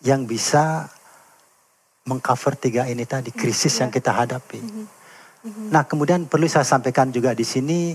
yang 0.04 0.28
bisa 0.28 0.92
mengcover 2.04 2.54
tiga 2.60 2.84
ini 2.86 3.08
tadi 3.08 3.32
krisis 3.32 3.72
hmm. 3.72 3.80
yang 3.88 3.90
kita 3.90 4.12
hadapi. 4.12 4.60
Hmm 4.60 4.86
hmm 5.48 5.70
Nah, 5.70 5.86
kemudian 5.86 6.26
perlu 6.26 6.50
saya 6.50 6.66
sampaikan 6.66 7.14
juga 7.14 7.32
di 7.32 7.46
sini 7.46 7.94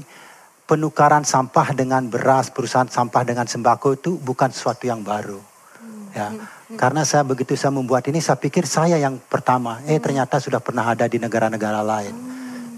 penukaran 0.73 1.21
sampah 1.21 1.77
dengan 1.77 2.09
beras, 2.09 2.49
perusahaan 2.49 2.89
sampah 2.89 3.21
dengan 3.21 3.45
sembako 3.45 3.93
itu 3.93 4.17
bukan 4.17 4.49
sesuatu 4.49 4.89
yang 4.89 5.05
baru. 5.05 5.37
Mm-hmm. 5.37 6.05
Ya. 6.17 6.33
Mm-hmm. 6.33 6.77
Karena 6.81 7.05
saya 7.05 7.21
begitu 7.21 7.53
saya 7.53 7.69
membuat 7.69 8.09
ini 8.09 8.17
saya 8.17 8.41
pikir 8.41 8.65
saya 8.65 8.97
yang 8.97 9.21
pertama. 9.21 9.85
Eh 9.85 10.01
ternyata 10.01 10.41
sudah 10.41 10.57
pernah 10.57 10.89
ada 10.89 11.05
di 11.05 11.21
negara-negara 11.21 11.85
lain. 11.85 12.15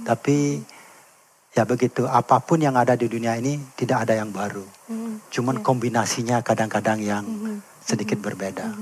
Tapi 0.03 0.59
ya 1.55 1.63
begitu 1.63 2.03
apa 2.03 2.43
pun 2.43 2.59
yang 2.59 2.75
ada 2.75 2.99
di 2.99 3.07
dunia 3.07 3.39
ini 3.39 3.55
tidak 3.79 4.03
ada 4.03 4.19
yang 4.19 4.35
baru. 4.35 4.67
Cuman 5.31 5.55
yeah. 5.55 5.63
kombinasinya 5.63 6.37
kadang-kadang 6.43 6.99
yang 6.99 7.23
sedikit 7.79 8.19
berbeda. 8.19 8.75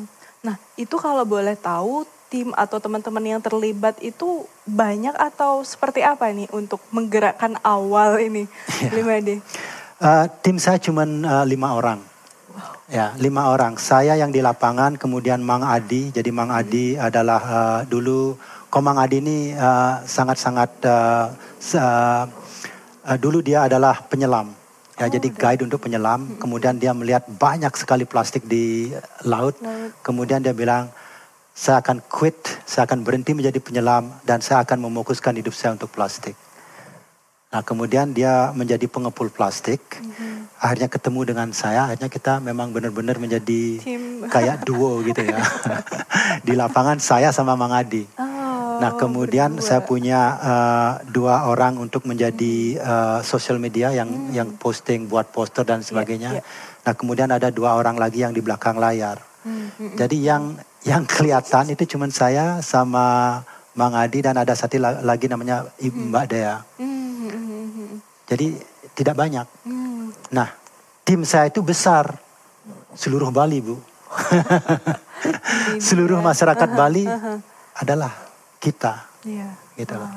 Nah, 0.43 0.57
itu 0.73 0.97
kalau 0.97 1.21
boleh 1.21 1.53
tahu 1.53 2.03
tim 2.33 2.49
atau 2.57 2.81
teman-teman 2.81 3.37
yang 3.37 3.41
terlibat 3.45 4.01
itu 4.01 4.49
banyak 4.65 5.13
atau 5.13 5.61
seperti 5.61 6.01
apa 6.01 6.33
nih 6.33 6.49
untuk 6.49 6.81
menggerakkan 6.89 7.61
awal 7.61 8.17
ini 8.17 8.49
ya. 8.81 8.89
5D? 8.89 9.29
Uh, 10.01 10.25
tim 10.41 10.57
saya 10.57 10.81
cuma 10.81 11.05
uh, 11.05 11.45
lima 11.45 11.77
orang. 11.77 12.01
Ya, 12.89 13.13
lima 13.21 13.53
orang. 13.53 13.77
Saya 13.77 14.17
yang 14.17 14.33
di 14.33 14.41
lapangan, 14.41 14.97
kemudian 14.97 15.45
Mang 15.45 15.61
Adi. 15.61 16.09
Jadi 16.09 16.33
Mang 16.33 16.49
Adi 16.49 16.97
adalah 16.97 17.41
uh, 17.41 17.79
dulu, 17.85 18.33
Komang 18.73 18.97
Adi 18.97 19.21
ini 19.21 19.53
sangat-sangat 20.09 20.81
uh, 20.89 21.29
uh, 21.77 22.25
uh, 23.05 23.17
dulu 23.21 23.45
dia 23.45 23.69
adalah 23.69 24.01
penyelam. 24.09 24.49
Ya, 24.97 25.05
oh, 25.05 25.09
jadi 25.09 25.29
guide 25.29 25.65
untuk 25.65 25.81
penyelam. 25.81 26.37
Kemudian 26.37 26.77
dia 26.77 26.93
melihat 26.93 27.25
banyak 27.25 27.73
sekali 27.77 28.05
plastik 28.05 28.45
di 28.45 28.93
laut. 29.25 29.57
laut. 29.61 29.89
Kemudian 30.05 30.41
dia 30.41 30.53
bilang, 30.53 30.93
saya 31.53 31.85
akan 31.85 32.01
quit, 32.09 32.65
saya 32.65 32.89
akan 32.89 33.05
berhenti 33.05 33.37
menjadi 33.37 33.61
penyelam 33.61 34.09
dan 34.25 34.41
saya 34.41 34.65
akan 34.65 34.89
memokuskan 34.89 35.37
hidup 35.37 35.53
saya 35.53 35.77
untuk 35.77 35.93
plastik. 35.93 36.33
Nah 37.53 37.61
kemudian 37.61 38.09
dia 38.09 38.49
menjadi 38.57 38.89
pengepul 38.89 39.29
plastik, 39.29 39.77
mm-hmm. 40.01 40.57
akhirnya 40.57 40.89
ketemu 40.89 41.21
dengan 41.29 41.53
saya, 41.53 41.85
akhirnya 41.85 42.09
kita 42.09 42.41
memang 42.41 42.73
benar-benar 42.73 43.21
menjadi 43.21 43.77
Team. 43.77 44.25
kayak 44.25 44.65
duo 44.65 44.97
gitu 45.07 45.21
ya. 45.21 45.37
Di 46.47 46.57
lapangan 46.57 46.97
saya 46.97 47.29
sama 47.29 47.53
Mang 47.53 47.69
Adi. 47.69 48.09
Oh, 48.17 48.81
nah 48.81 48.97
kemudian 48.97 49.61
berdua. 49.61 49.67
saya 49.69 49.85
punya 49.85 50.19
uh, 50.41 50.91
dua 51.05 51.45
orang 51.45 51.77
untuk 51.77 52.09
menjadi 52.09 52.81
uh, 52.81 53.19
social 53.21 53.61
media 53.61 53.93
yang 53.93 54.09
mm. 54.09 54.33
yang 54.33 54.49
posting, 54.57 55.05
buat 55.05 55.29
poster 55.29 55.61
dan 55.61 55.85
sebagainya. 55.85 56.41
Yeah, 56.41 56.41
yeah. 56.41 56.81
Nah 56.89 56.93
kemudian 56.97 57.29
ada 57.29 57.53
dua 57.53 57.77
orang 57.77 58.01
lagi 58.01 58.25
yang 58.25 58.33
di 58.33 58.41
belakang 58.41 58.81
layar. 58.81 59.32
Mm-hmm. 59.43 59.89
Jadi 59.99 60.17
yang 60.23 60.43
yang 60.83 61.03
kelihatan 61.07 61.71
itu 61.71 61.95
cuma 61.95 62.07
saya 62.11 62.59
sama 62.59 63.39
Mang 63.73 63.95
Adi 63.97 64.21
dan 64.21 64.37
ada 64.37 64.53
satu 64.53 64.77
lagi 64.79 65.25
namanya 65.25 65.65
Ibu 65.81 65.97
hmm. 65.97 66.09
Mbak 66.13 66.25
Dea. 66.29 66.57
Hmm. 66.77 67.97
Jadi 68.29 68.53
tidak 68.93 69.17
banyak. 69.17 69.47
Hmm. 69.65 70.13
Nah, 70.29 70.53
tim 71.01 71.25
saya 71.25 71.49
itu 71.49 71.65
besar. 71.65 72.21
Seluruh 72.93 73.33
Bali, 73.33 73.57
Bu. 73.65 73.81
Seluruh 75.89 76.21
masyarakat 76.21 76.69
Bali 76.77 77.09
adalah 77.73 78.13
kita. 78.61 79.09
Iya. 79.25 79.49
Gitu 79.73 79.97
loh. 79.97 80.11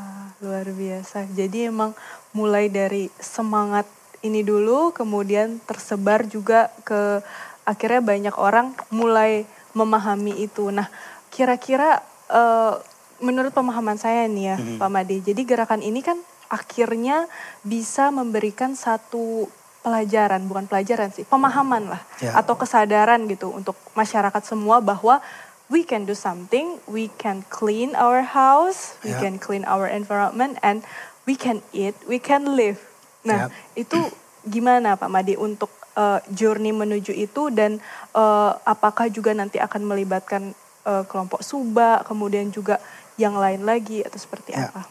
luar 0.44 0.68
biasa. 0.68 1.24
Jadi 1.32 1.72
emang 1.72 1.96
mulai 2.36 2.68
dari 2.68 3.08
semangat 3.16 3.88
ini 4.20 4.44
dulu 4.44 4.92
kemudian 4.92 5.56
tersebar 5.64 6.28
juga 6.28 6.68
ke 6.84 7.24
akhirnya 7.66 8.00
banyak 8.00 8.36
orang 8.38 8.72
mulai 8.94 9.44
memahami 9.74 10.46
itu. 10.46 10.72
Nah, 10.72 10.88
kira-kira 11.28 12.00
uh, 12.32 12.78
menurut 13.20 13.52
pemahaman 13.52 13.98
saya 14.00 14.24
nih 14.30 14.54
ya, 14.54 14.56
hmm. 14.56 14.78
Pak 14.80 14.88
Made. 14.88 15.16
Jadi 15.20 15.42
gerakan 15.44 15.82
ini 15.84 16.00
kan 16.00 16.16
akhirnya 16.46 17.26
bisa 17.66 18.14
memberikan 18.14 18.78
satu 18.78 19.50
pelajaran, 19.82 20.46
bukan 20.50 20.66
pelajaran 20.66 21.14
sih, 21.14 21.22
pemahaman 21.22 21.86
lah 21.86 22.02
yeah. 22.18 22.34
atau 22.34 22.58
kesadaran 22.58 23.22
gitu 23.30 23.54
untuk 23.54 23.78
masyarakat 23.94 24.42
semua 24.42 24.82
bahwa 24.82 25.22
we 25.70 25.86
can 25.86 26.02
do 26.02 26.14
something, 26.14 26.82
we 26.90 27.06
can 27.22 27.46
clean 27.54 27.94
our 27.94 28.22
house, 28.22 28.98
we 29.06 29.14
yeah. 29.14 29.22
can 29.22 29.38
clean 29.38 29.62
our 29.66 29.86
environment 29.86 30.58
and 30.62 30.82
we 31.22 31.38
can 31.38 31.62
eat, 31.70 31.94
we 32.10 32.18
can 32.18 32.58
live. 32.58 32.82
Nah, 33.22 33.46
yeah. 33.46 33.78
itu 33.78 33.98
gimana 34.42 34.98
Pak 34.98 35.10
Made 35.10 35.38
untuk 35.38 35.70
uh, 35.96 36.20
journey 36.30 36.70
menuju 36.70 37.10
itu 37.10 37.48
dan 37.50 37.80
uh, 38.14 38.52
apakah 38.62 39.08
juga 39.08 39.32
nanti 39.32 39.56
akan 39.56 39.82
melibatkan 39.82 40.52
uh, 40.86 41.02
kelompok 41.08 41.42
Suba, 41.42 42.04
kemudian 42.06 42.52
juga 42.52 42.78
yang 43.16 43.34
lain 43.34 43.64
lagi 43.64 44.04
atau 44.04 44.20
seperti 44.20 44.54
ya. 44.54 44.68
apa? 44.70 44.84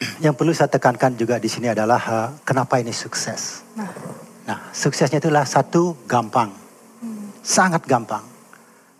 Yang 0.24 0.34
perlu 0.40 0.52
saya 0.56 0.72
tekankan 0.72 1.12
juga 1.12 1.36
di 1.36 1.50
sini 1.50 1.68
adalah 1.68 2.00
uh, 2.08 2.28
kenapa 2.40 2.80
ini 2.80 2.94
sukses. 2.94 3.66
Nah, 3.76 3.90
nah 4.48 4.58
suksesnya 4.72 5.20
itulah 5.20 5.44
satu 5.44 5.92
gampang, 6.08 6.48
hmm. 7.04 7.44
sangat 7.44 7.84
gampang. 7.84 8.24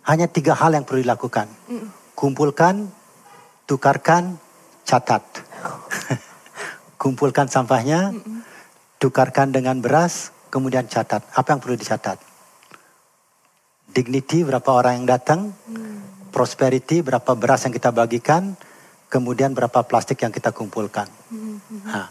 Hanya 0.05 0.29
tiga 0.29 0.53
hal 0.53 0.77
yang 0.77 0.85
perlu 0.85 1.01
dilakukan: 1.01 1.49
hmm. 1.71 2.13
kumpulkan, 2.13 2.85
tukarkan, 3.65 4.37
catat. 4.85 5.25
kumpulkan 7.01 7.49
sampahnya, 7.49 8.13
tukarkan 9.01 9.49
dengan 9.49 9.81
beras, 9.81 10.29
kemudian 10.51 10.85
catat. 10.91 11.23
Apa 11.31 11.55
yang 11.55 11.59
perlu 11.63 11.79
dicatat? 11.79 12.19
Dignity 13.91 14.43
berapa 14.43 14.67
orang 14.71 15.03
yang 15.03 15.07
datang, 15.07 15.51
hmm. 15.51 16.29
prosperity 16.35 16.99
berapa 16.99 17.31
beras 17.39 17.63
yang 17.63 17.73
kita 17.75 17.89
bagikan, 17.95 18.55
kemudian 19.07 19.55
berapa 19.55 19.83
plastik 19.87 20.19
yang 20.23 20.31
kita 20.31 20.51
kumpulkan. 20.51 21.07
Hmm. 21.31 21.59
Nah, 21.87 22.07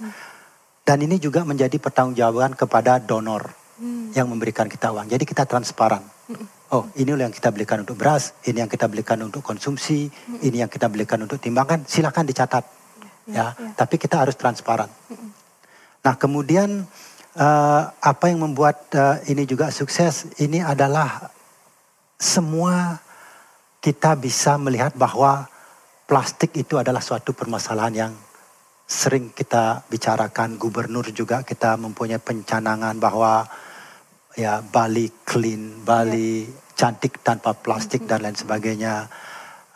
dan 0.84 0.98
ini 1.04 1.20
juga 1.20 1.44
menjadi 1.44 1.76
pertanggungjawaban 1.80 2.56
kepada 2.56 3.00
donor 3.00 3.52
hmm. 3.80 4.12
yang 4.16 4.28
memberikan 4.28 4.68
kita 4.68 4.92
uang. 4.92 5.08
Jadi 5.08 5.24
kita 5.24 5.44
transparan. 5.48 6.04
Hmm. 6.28 6.46
Oh, 6.70 6.86
ini 6.94 7.10
yang 7.10 7.34
kita 7.34 7.50
belikan 7.50 7.82
untuk 7.82 7.98
beras, 7.98 8.36
ini 8.46 8.62
yang 8.62 8.70
kita 8.70 8.86
belikan 8.86 9.18
untuk 9.24 9.42
konsumsi, 9.42 10.06
hmm. 10.06 10.44
ini 10.44 10.62
yang 10.62 10.70
kita 10.70 10.86
belikan 10.86 11.18
untuk 11.18 11.40
timbangan. 11.42 11.82
Silakan 11.88 12.28
dicatat, 12.28 12.64
ya. 13.32 13.34
ya. 13.34 13.46
ya. 13.56 13.72
Tapi 13.74 13.96
kita 13.96 14.22
harus 14.22 14.36
transparan. 14.36 14.86
Hmm. 15.08 15.30
Nah, 16.00 16.14
kemudian 16.16 16.88
uh, 17.36 17.82
apa 17.92 18.24
yang 18.30 18.42
membuat 18.42 18.90
uh, 18.96 19.20
ini 19.28 19.46
juga 19.46 19.70
sukses 19.70 20.26
ini 20.42 20.58
adalah 20.64 21.30
semua 22.18 22.98
kita 23.80 24.16
bisa 24.18 24.58
melihat 24.58 24.92
bahwa 24.98 25.46
plastik 26.04 26.52
itu 26.58 26.76
adalah 26.76 27.00
suatu 27.00 27.32
permasalahan 27.32 27.94
yang 27.94 28.12
sering 28.90 29.30
kita 29.30 29.86
bicarakan 29.86 30.58
gubernur 30.58 31.06
juga 31.14 31.46
kita 31.46 31.78
mempunyai 31.78 32.18
pencanangan 32.18 32.98
bahwa 32.98 33.46
ya 34.34 34.58
Bali 34.66 35.06
clean 35.22 35.86
Bali 35.86 36.42
yeah. 36.42 36.74
cantik 36.74 37.22
tanpa 37.22 37.54
plastik 37.54 38.02
mm 38.02 38.10
-hmm. 38.10 38.10
dan 38.10 38.24
lain 38.26 38.38
sebagainya 38.38 38.94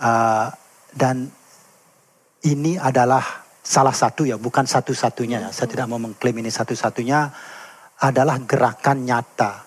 uh, 0.03 0.51
dan 0.91 1.31
ini 2.45 2.77
adalah 2.77 3.44
salah 3.65 3.97
satu 3.97 4.29
ya, 4.29 4.37
bukan 4.37 4.69
satu-satunya. 4.69 5.49
Ya. 5.49 5.51
Saya 5.51 5.73
tidak 5.73 5.89
mau 5.89 5.97
mengklaim 5.97 6.37
ini 6.39 6.53
satu-satunya 6.53 7.33
adalah 8.05 8.37
gerakan 8.45 9.09
nyata. 9.09 9.65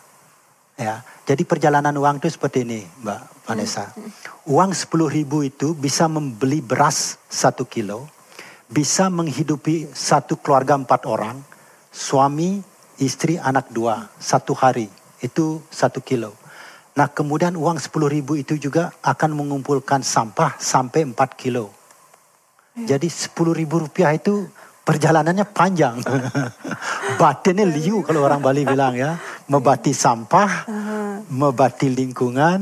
Ya, 0.78 1.02
jadi 1.26 1.42
perjalanan 1.42 1.98
uang 1.98 2.22
itu 2.22 2.30
seperti 2.30 2.62
ini, 2.62 2.86
Mbak 3.02 3.50
Vanessa. 3.50 3.90
Uang 4.46 4.78
10 4.78 5.10
ribu 5.10 5.42
itu 5.42 5.74
bisa 5.74 6.06
membeli 6.06 6.62
beras 6.62 7.18
satu 7.26 7.66
kilo, 7.66 8.06
bisa 8.70 9.10
menghidupi 9.10 9.90
satu 9.90 10.38
keluarga 10.38 10.78
empat 10.78 11.10
orang, 11.10 11.42
suami, 11.90 12.62
istri, 13.02 13.42
anak 13.42 13.74
dua, 13.74 14.06
satu 14.22 14.54
hari. 14.54 14.86
Itu 15.18 15.66
satu 15.74 15.98
kilo. 16.06 16.38
Nah 16.94 17.10
kemudian 17.10 17.58
uang 17.58 17.82
10 17.82 17.94
ribu 18.10 18.38
itu 18.38 18.58
juga 18.58 18.94
akan 19.02 19.34
mengumpulkan 19.34 20.06
sampah 20.06 20.62
sampai 20.62 21.10
4 21.10 21.18
kilo. 21.34 21.77
Jadi 22.86 23.10
sepuluh 23.10 23.58
ribu 23.58 23.82
rupiah 23.82 24.14
itu 24.14 24.46
perjalanannya 24.86 25.46
panjang. 25.50 25.98
Batinnya 27.22 27.66
liu 27.66 28.06
kalau 28.06 28.22
orang 28.22 28.38
Bali 28.38 28.62
bilang 28.62 28.94
ya. 28.94 29.18
Membati 29.50 29.98
sampah, 29.98 30.70
membati 31.34 31.90
lingkungan, 31.90 32.62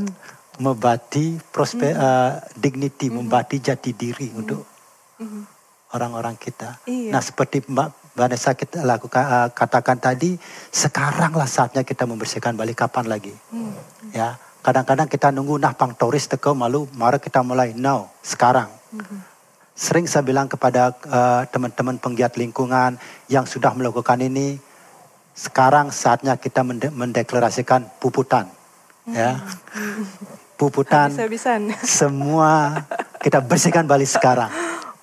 membati 0.63 1.35
prosper, 1.51 1.91
uh, 1.91 2.39
dignity, 2.55 3.11
membati 3.11 3.59
jati 3.59 3.91
diri 3.91 4.31
untuk 4.31 4.63
orang-orang 5.91 6.39
kita. 6.39 6.79
Iya. 6.87 7.11
Nah 7.11 7.21
seperti 7.21 7.67
Mbak 7.67 8.15
Vanessa 8.15 8.55
kita 8.55 8.87
lakukan 8.87 9.23
uh, 9.27 9.49
katakan 9.51 9.99
tadi, 9.99 10.39
sekaranglah 10.71 11.51
saatnya 11.51 11.83
kita 11.83 12.07
membersihkan 12.07 12.55
Bali 12.55 12.71
kapan 12.71 13.11
lagi. 13.11 13.35
Hmm. 13.51 13.75
Ya, 14.15 14.39
kadang-kadang 14.63 15.11
kita 15.11 15.35
nunggu 15.35 15.59
nah 15.59 15.75
pang 15.75 15.91
turis 15.91 16.31
teko 16.31 16.55
malu, 16.55 16.87
mari 16.95 17.19
kita 17.19 17.43
mulai. 17.43 17.75
No, 17.75 18.07
sekarang. 18.23 18.71
Hmm 18.95 19.34
Sering 19.75 20.07
saya 20.07 20.23
bilang 20.23 20.47
kepada 20.47 20.95
uh, 21.11 21.43
teman-teman 21.51 21.99
penggiat 21.99 22.39
lingkungan 22.39 22.95
yang 23.27 23.43
sudah 23.43 23.75
melakukan 23.75 24.23
ini, 24.23 24.55
sekarang 25.35 25.91
saatnya 25.91 26.39
kita 26.39 26.63
mende 26.63 26.87
mendeklarasikan 26.95 27.83
puputan. 27.99 28.47
Ya. 29.11 29.43
Puputan 30.55 31.11
semua 31.83 32.87
kita 33.19 33.43
bersihkan 33.43 33.83
Bali 33.83 34.07
sekarang. 34.07 34.47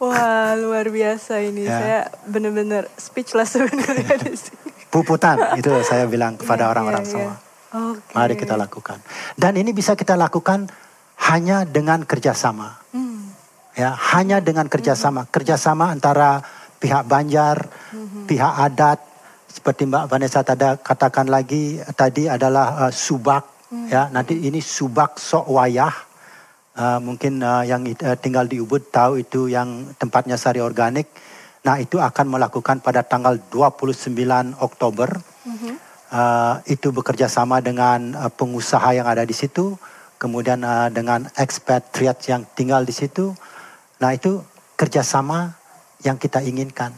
Wah, 0.00 0.56
luar 0.56 0.88
biasa 0.88 1.44
ini. 1.44 1.68
Ya. 1.68 1.76
Saya 1.76 2.00
benar-benar 2.24 2.88
speechless 2.96 3.52
sebenarnya 3.52 4.16
di 4.24 4.32
sini. 4.48 4.72
Puputan 4.88 5.60
itu 5.60 5.68
saya 5.84 6.08
bilang 6.08 6.40
kepada 6.40 6.64
iya, 6.64 6.72
orang-orang 6.72 7.04
yeah, 7.04 7.12
yeah, 7.12 7.36
semua. 7.76 7.92
Okay. 7.92 8.14
Mari 8.16 8.34
kita 8.40 8.56
lakukan. 8.56 8.98
Dan 9.36 9.52
ini 9.60 9.76
bisa 9.76 9.92
kita 9.92 10.16
lakukan 10.16 10.64
hanya 11.28 11.68
dengan 11.68 12.08
kerjasama. 12.08 12.80
Hmm 12.96 13.01
ya 13.76 13.96
hanya 14.14 14.38
dengan 14.38 14.68
kerjasama 14.68 15.24
mm-hmm. 15.26 15.34
kerjasama 15.34 15.84
antara 15.92 16.44
pihak 16.82 17.06
Banjar, 17.06 17.68
mm-hmm. 17.94 18.24
pihak 18.26 18.54
adat 18.58 18.98
seperti 19.46 19.84
Mbak 19.84 20.08
Vanessa 20.08 20.40
tadi 20.40 20.64
katakan 20.80 21.28
lagi 21.28 21.78
tadi 21.92 22.26
adalah 22.26 22.88
uh, 22.88 22.92
subak 22.92 23.44
mm-hmm. 23.70 23.88
ya 23.88 24.08
nanti 24.10 24.38
ini 24.40 24.58
subak 24.58 25.20
sok 25.20 25.48
wayah 25.52 25.92
uh, 26.76 26.98
mungkin 26.98 27.40
uh, 27.44 27.62
yang 27.64 27.84
uh, 27.84 28.16
tinggal 28.16 28.48
di 28.48 28.60
Ubud 28.60 28.88
tahu 28.88 29.20
itu 29.20 29.52
yang 29.52 29.92
tempatnya 30.00 30.40
sari 30.40 30.58
organik 30.60 31.08
Nah 31.62 31.78
itu 31.78 32.02
akan 32.02 32.26
melakukan 32.26 32.82
pada 32.82 33.06
tanggal 33.06 33.38
29 33.50 34.58
Oktober. 34.58 35.08
Uh, 36.12 36.60
itu 36.68 36.92
bekerja 36.92 37.24
sama 37.24 37.64
dengan 37.64 38.12
uh, 38.18 38.28
pengusaha 38.28 38.92
yang 38.92 39.08
ada 39.08 39.24
di 39.24 39.32
situ, 39.32 39.80
kemudian 40.20 40.60
uh, 40.60 40.92
dengan 40.92 41.24
expatriat 41.40 42.20
yang 42.28 42.44
tinggal 42.52 42.84
di 42.84 42.92
situ. 42.92 43.32
Nah 44.02 44.10
itu 44.18 44.42
kerjasama 44.74 45.54
yang 46.02 46.18
kita 46.18 46.42
inginkan, 46.42 46.90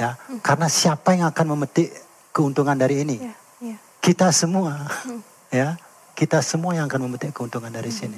ya. 0.00 0.16
Karena 0.40 0.72
siapa 0.72 1.12
yang 1.12 1.28
akan 1.28 1.52
memetik 1.52 1.92
keuntungan 2.32 2.72
dari 2.72 3.04
ini? 3.04 3.20
Ya, 3.20 3.36
ya. 3.60 3.76
Kita 4.00 4.32
semua, 4.32 4.88
ya. 5.52 5.76
Kita 6.16 6.40
semua 6.40 6.72
yang 6.72 6.88
akan 6.88 7.10
memetik 7.10 7.36
keuntungan 7.36 7.68
dari 7.68 7.92
sini. 7.92 8.16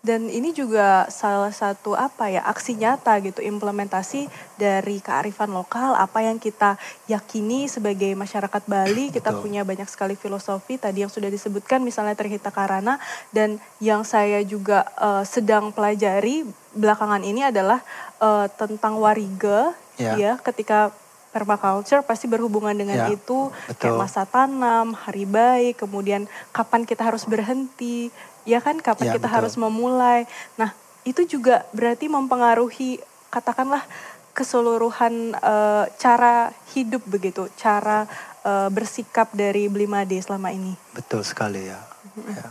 Dan 0.00 0.32
ini 0.32 0.56
juga 0.56 1.04
salah 1.12 1.52
satu 1.52 1.92
apa 1.92 2.32
ya 2.32 2.40
aksi 2.48 2.72
nyata 2.72 3.20
gitu 3.20 3.44
implementasi 3.44 4.32
dari 4.56 4.96
kearifan 5.04 5.52
lokal 5.52 5.92
apa 5.92 6.24
yang 6.24 6.40
kita 6.40 6.80
yakini 7.04 7.68
sebagai 7.68 8.16
masyarakat 8.16 8.64
Bali 8.64 9.12
kita 9.12 9.28
Betul. 9.28 9.40
punya 9.44 9.60
banyak 9.60 9.84
sekali 9.92 10.16
filosofi 10.16 10.80
tadi 10.80 11.04
yang 11.04 11.12
sudah 11.12 11.28
disebutkan 11.28 11.84
misalnya 11.84 12.16
Trihita 12.16 12.48
Karana 12.48 12.96
dan 13.28 13.60
yang 13.76 14.00
saya 14.00 14.40
juga 14.40 14.88
uh, 14.96 15.20
sedang 15.28 15.68
pelajari 15.68 16.48
belakangan 16.72 17.20
ini 17.20 17.44
adalah 17.44 17.84
uh, 18.24 18.48
tentang 18.56 18.96
wariga 18.96 19.76
Ya. 20.00 20.16
ya 20.16 20.32
ketika 20.40 20.96
permaculture 21.30 22.02
pasti 22.02 22.26
berhubungan 22.26 22.74
dengan 22.74 23.06
Ya, 23.06 23.14
itu 23.14 23.52
betul. 23.70 23.78
kayak 23.78 24.00
masa 24.00 24.26
tanam, 24.26 24.96
hari 24.98 25.28
baik, 25.28 25.78
kemudian 25.78 26.26
kapan 26.50 26.82
kita 26.82 27.06
harus 27.06 27.22
berhenti, 27.28 28.10
ya 28.50 28.58
kan 28.58 28.82
kapan 28.82 29.06
Ya, 29.06 29.14
kita 29.14 29.30
betul. 29.30 29.36
harus 29.38 29.54
memulai. 29.54 30.26
Nah, 30.58 30.74
itu 31.06 31.22
juga 31.24 31.62
berarti 31.70 32.10
mempengaruhi 32.10 32.98
katakanlah 33.30 33.86
keseluruhan 34.34 35.34
eh, 35.34 35.84
cara 35.94 36.50
hidup 36.74 37.06
begitu, 37.06 37.46
cara 37.54 38.10
eh, 38.42 38.68
bersikap 38.68 39.30
dari 39.30 39.70
Blimade 39.70 40.18
selama 40.18 40.50
ini. 40.50 40.74
Betul 40.90 41.22
sekali 41.22 41.70
ya. 41.70 41.78
Ya. 42.26 42.44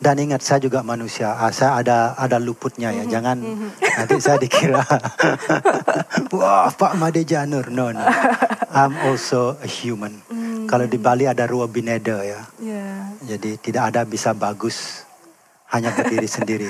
Dan 0.00 0.16
ingat 0.18 0.42
saya 0.42 0.58
juga 0.58 0.80
manusia, 0.82 1.36
Ah, 1.36 1.52
saya 1.52 1.78
ada 1.78 2.16
ada 2.16 2.40
luputnya 2.40 2.90
ya. 2.90 3.04
Jangan 3.06 3.38
nanti 3.78 4.16
saya 4.18 4.40
dikira 4.40 4.82
wah 6.34 6.68
Pak 6.72 6.96
Made 6.96 7.22
Janur. 7.22 7.68
No 7.70 7.92
no. 7.92 8.02
I'm 8.72 8.96
also 9.04 9.60
a 9.60 9.68
human. 9.68 10.24
Kalau 10.66 10.86
di 10.86 10.96
Bali 10.96 11.26
ada 11.26 11.44
Rua 11.44 11.66
Bineda 11.66 12.22
ya. 12.22 12.40
Ya, 12.62 13.10
Jadi 13.26 13.58
tidak 13.58 13.90
ada 13.94 14.06
bisa 14.06 14.30
bagus 14.32 15.02
hanya 15.70 15.90
berdiri 15.94 16.26
sendiri. 16.26 16.68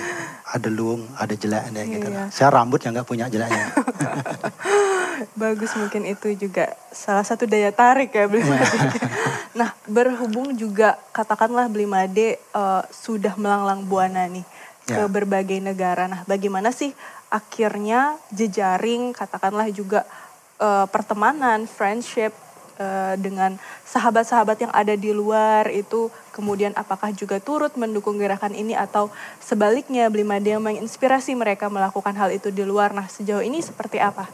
Ada 0.50 0.68
luung, 0.68 1.06
ada 1.16 1.32
jeleknya 1.32 1.82
gitu. 1.88 2.08
Iya. 2.10 2.16
lah. 2.16 2.26
Saya 2.28 2.48
rambut 2.52 2.80
yang 2.82 2.92
nggak 2.96 3.08
punya 3.08 3.26
jeleknya. 3.30 3.66
bagus 5.36 5.76
mungkin 5.76 6.08
itu 6.08 6.32
juga 6.32 6.72
salah 6.92 7.24
satu 7.24 7.44
daya 7.44 7.72
tarik 7.72 8.12
ya 8.12 8.24
Blimade. 8.24 8.76
nah, 9.58 9.76
berhubung 9.84 10.56
juga 10.56 10.96
katakanlah 11.12 11.68
Blimade 11.68 12.40
eh, 12.40 12.82
sudah 12.88 13.36
melanglang 13.36 13.84
buana 13.84 14.24
nih 14.28 14.44
ke 14.88 14.96
Ya. 14.96 15.06
berbagai 15.06 15.62
negara. 15.62 16.10
Nah, 16.10 16.26
bagaimana 16.26 16.74
sih 16.74 16.90
akhirnya 17.30 18.18
jejaring 18.34 19.14
katakanlah 19.14 19.70
juga 19.70 20.02
eh, 20.58 20.86
pertemanan, 20.90 21.68
friendship 21.68 22.32
eh, 22.80 23.14
dengan 23.20 23.60
sahabat-sahabat 23.84 24.64
yang 24.64 24.72
ada 24.72 24.96
di 24.96 25.12
luar 25.12 25.68
itu 25.68 26.08
kemudian 26.32 26.72
apakah 26.72 27.12
juga 27.12 27.36
turut 27.36 27.76
mendukung 27.76 28.16
gerakan 28.16 28.56
ini 28.56 28.72
atau 28.72 29.12
sebaliknya 29.44 30.08
Blimade 30.08 30.56
yang 30.56 30.64
menginspirasi 30.64 31.36
mereka 31.36 31.68
melakukan 31.68 32.16
hal 32.16 32.32
itu 32.32 32.48
di 32.48 32.64
luar. 32.64 32.96
Nah, 32.96 33.04
sejauh 33.04 33.44
ini 33.44 33.60
seperti 33.60 34.00
apa? 34.00 34.24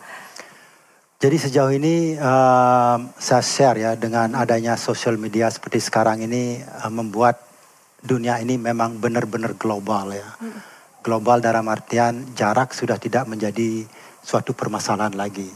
Jadi 1.17 1.37
sejauh 1.41 1.73
ini 1.73 2.13
um, 2.21 3.09
saya 3.17 3.41
share 3.41 3.79
ya 3.81 3.93
dengan 3.97 4.37
adanya 4.37 4.77
sosial 4.77 5.17
media 5.17 5.49
seperti 5.49 5.81
sekarang 5.81 6.21
ini 6.21 6.61
uh, 6.61 6.93
membuat 6.93 7.41
dunia 8.05 8.37
ini 8.39 8.61
memang 8.61 9.01
benar-benar 9.01 9.57
global 9.57 10.13
ya. 10.13 10.29
Global 11.01 11.41
dalam 11.41 11.65
artian 11.73 12.37
jarak 12.37 12.77
sudah 12.77 13.01
tidak 13.01 13.25
menjadi 13.27 13.89
suatu 14.21 14.53
permasalahan 14.53 15.17
lagi. 15.17 15.49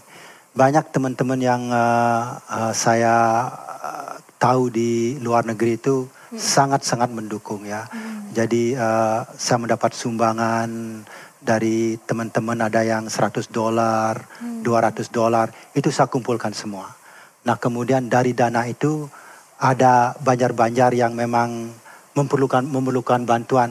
Banyak 0.50 0.90
teman-teman 0.90 1.38
yang 1.38 1.62
uh, 1.70 2.34
uh, 2.50 2.72
saya 2.74 3.46
uh, 3.54 4.18
tahu 4.34 4.66
di 4.66 5.14
luar 5.22 5.46
negeri 5.46 5.78
itu 5.78 6.10
sangat-sangat 6.34 7.14
mendukung 7.14 7.62
ya. 7.62 7.86
Jadi 8.34 8.74
uh, 8.74 9.22
saya 9.34 9.58
mendapat 9.62 9.94
sumbangan 9.94 11.02
dari 11.38 11.96
teman-teman 12.02 12.66
ada 12.66 12.82
yang 12.82 13.06
100 13.06 13.46
dolar, 13.48 14.26
200 14.42 15.06
dolar, 15.14 15.54
itu 15.72 15.88
saya 15.94 16.10
kumpulkan 16.10 16.50
semua. 16.50 16.98
Nah 17.46 17.56
kemudian 17.56 18.10
dari 18.10 18.34
dana 18.36 18.66
itu 18.66 19.08
ada 19.60 20.18
banjar-banjar 20.18 20.92
yang 20.98 21.16
memang 21.16 21.72
memerlukan 22.18 22.66
memerlukan 22.66 23.22
bantuan. 23.22 23.70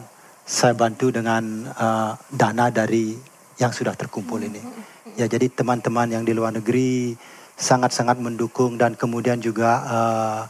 Saya 0.49 0.73
bantu 0.73 1.13
dengan 1.13 1.69
uh, 1.77 2.17
dana 2.33 2.73
dari 2.73 3.13
yang 3.61 3.69
sudah 3.69 3.93
terkumpul 3.93 4.41
ini. 4.41 4.88
Ya 5.19 5.27
jadi 5.27 5.51
teman-teman 5.51 6.08
yang 6.08 6.23
di 6.23 6.32
luar 6.32 6.55
negeri 6.55 7.12
sangat-sangat 7.60 8.23
mendukung 8.23 8.79
dan 8.79 8.95
kemudian 8.95 9.43
juga 9.43 9.84
uh, 9.84 10.41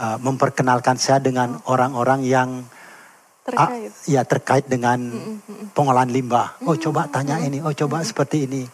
uh, 0.00 0.16
memperkenalkan 0.24 0.96
saya 0.96 1.20
dengan 1.20 1.60
orang-orang 1.68 2.24
yang 2.24 2.50
Ah, 3.56 3.72
Terkait. 3.72 3.92
ya 4.04 4.22
terkait 4.28 4.64
dengan 4.68 5.00
pengolahan 5.72 6.12
limbah. 6.12 6.60
Oh 6.68 6.76
coba 6.76 7.08
tanya 7.08 7.40
ini, 7.40 7.64
oh 7.64 7.72
coba 7.72 8.04
seperti 8.04 8.44
ini. 8.44 8.68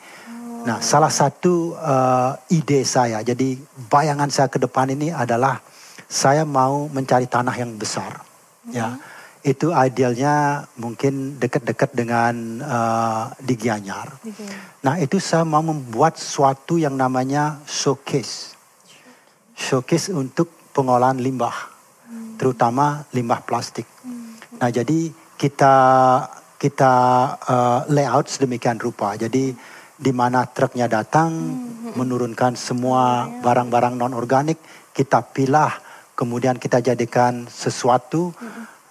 Nah 0.66 0.83
salah 0.83 1.14
satu 1.14 1.79
uh, 1.79 2.35
ide 2.51 2.83
saya, 2.83 3.23
jadi 3.23 3.55
bayangan 3.87 4.35
saya 4.35 4.51
ke 4.51 4.59
depan 4.59 4.90
ini 4.90 5.14
adalah 5.14 5.62
saya 6.11 6.42
mau 6.42 6.90
mencari 6.90 7.31
tanah 7.31 7.55
yang 7.55 7.79
besar. 7.79 8.18
Ya, 8.66 8.99
itu 9.44 9.68
idealnya 9.76 10.64
mungkin 10.80 11.37
dekat-dekat 11.37 11.92
dengan 11.92 12.64
uh, 12.64 13.28
di 13.37 13.54
Gianyar. 13.61 14.16
Gitu. 14.24 14.40
Nah 14.80 14.96
itu 14.96 15.20
saya 15.20 15.44
mau 15.44 15.61
membuat 15.61 16.16
suatu 16.16 16.80
yang 16.80 16.96
namanya 16.96 17.61
showcase. 17.68 18.57
Showcase 19.52 20.16
untuk 20.16 20.48
pengolahan 20.72 21.20
limbah. 21.20 21.52
Terutama 22.40 23.04
limbah 23.12 23.44
plastik. 23.44 23.85
Nah 24.57 24.72
jadi 24.72 25.12
kita 25.37 25.76
kita 26.57 26.94
uh, 27.44 27.80
layout 27.92 28.33
sedemikian 28.33 28.80
rupa. 28.80 29.12
Jadi 29.20 29.52
di 29.94 30.12
mana 30.16 30.48
truknya 30.48 30.88
datang 30.88 31.30
menurunkan 31.92 32.57
semua 32.57 33.28
barang-barang 33.44 33.94
non 33.94 34.16
organik 34.16 34.59
kita 34.90 35.20
pilah 35.20 35.70
kemudian 36.18 36.59
kita 36.59 36.83
jadikan 36.83 37.46
sesuatu 37.46 38.35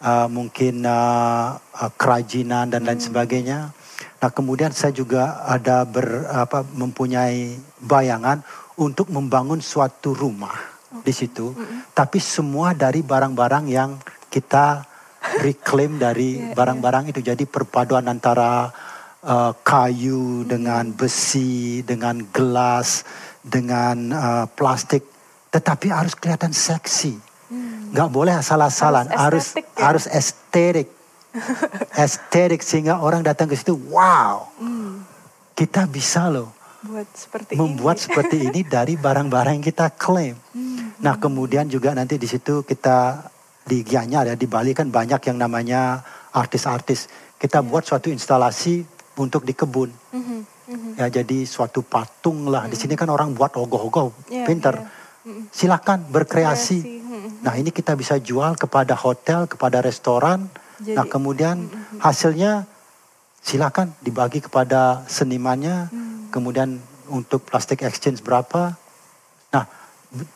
uh, 0.04 0.28
mungkin 0.28 0.84
uh, 0.84 1.56
uh, 1.56 1.92
kerajinan 1.96 2.70
dan 2.70 2.84
lain 2.84 3.00
sebagainya. 3.00 3.72
Nah 4.20 4.30
kemudian 4.32 4.76
saya 4.76 4.92
juga 4.92 5.42
ada 5.48 5.88
ber, 5.88 6.28
apa, 6.28 6.68
mempunyai 6.76 7.56
bayangan 7.80 8.44
untuk 8.76 9.08
membangun 9.10 9.64
suatu 9.64 10.12
rumah 10.12 10.56
di 11.02 11.10
situ, 11.10 11.58
tapi 11.98 12.22
semua 12.22 12.78
dari 12.78 13.02
barang-barang 13.02 13.66
yang 13.66 13.98
kita 14.30 14.86
reclaim 15.42 15.98
dari 15.98 16.38
barang-barang 16.58 17.10
itu. 17.10 17.20
Jadi 17.24 17.50
perpaduan 17.50 18.06
antara 18.06 18.70
uh, 19.24 19.52
kayu 19.64 20.44
dengan 20.46 20.92
besi, 20.94 21.82
dengan 21.84 22.22
gelas, 22.30 23.04
dengan 23.44 23.98
uh, 24.14 24.46
plastik, 24.48 25.04
tetapi 25.52 25.92
harus 25.92 26.14
kelihatan 26.16 26.56
seksi. 26.56 27.33
Nggak 27.94 28.10
boleh 28.10 28.34
asal-asalan, 28.34 29.06
harus 29.14 29.22
Harus 29.22 29.46
estetik 29.54 29.66
ya? 29.78 29.82
harus 29.86 30.06
estetik. 30.10 30.88
estetik 32.06 32.62
sehingga 32.62 33.02
orang 33.02 33.22
datang 33.22 33.46
ke 33.46 33.54
situ, 33.54 33.78
wow, 33.90 34.50
kita 35.54 35.86
bisa 35.86 36.30
loh 36.30 36.54
Buat 36.84 37.08
seperti 37.14 37.52
membuat 37.56 37.98
ini. 37.98 38.04
seperti 38.06 38.38
ini 38.50 38.62
dari 38.76 38.98
barang-barang 38.98 39.62
yang 39.62 39.66
kita 39.66 39.94
klaim. 39.94 40.36
Nah, 41.00 41.16
kemudian 41.18 41.70
juga 41.70 41.94
nanti 41.94 42.18
di 42.18 42.26
situ 42.26 42.66
kita 42.66 43.30
di 43.64 43.82
Gianyar 43.82 44.28
ya 44.28 44.36
di 44.36 44.46
Bali 44.46 44.76
kan 44.76 44.90
banyak 44.90 45.22
yang 45.30 45.38
namanya 45.40 46.02
artis-artis. 46.34 47.08
Kita 47.38 47.62
buat 47.62 47.84
suatu 47.84 48.08
instalasi 48.10 48.84
untuk 49.20 49.44
di 49.44 49.54
kebun. 49.54 49.90
Mhm, 50.12 50.38
mhm. 50.70 50.92
Ya 50.98 51.08
jadi 51.08 51.44
suatu 51.44 51.84
patung 51.84 52.48
lah. 52.48 52.66
Di 52.68 52.76
sini 52.76 52.96
kan 52.96 53.08
orang 53.08 53.36
buat 53.36 53.54
ogoh-ogoh, 53.54 54.12
Iya, 54.32 54.46
pinter. 54.48 54.76
iya. 54.80 55.44
Silakan 55.52 56.08
berkreasi. 56.12 56.78
Kreasi, 56.84 57.00
mhm. 57.00 57.03
Nah, 57.44 57.60
ini 57.60 57.76
kita 57.76 57.94
bisa 58.00 58.16
jual 58.24 58.56
kepada 58.56 58.96
hotel, 58.96 59.46
kepada 59.52 59.84
restoran. 59.84 60.48
Jadi- 60.80 60.96
nah, 60.96 61.06
kemudian 61.06 61.68
hasilnya 62.00 62.64
silakan 63.44 63.92
dibagi 64.00 64.40
kepada 64.40 65.04
senimannya. 65.12 65.92
Kemudian 66.32 66.80
untuk 67.12 67.44
plastic 67.44 67.84
exchange 67.84 68.24
berapa? 68.24 68.74
Nah, 69.52 69.66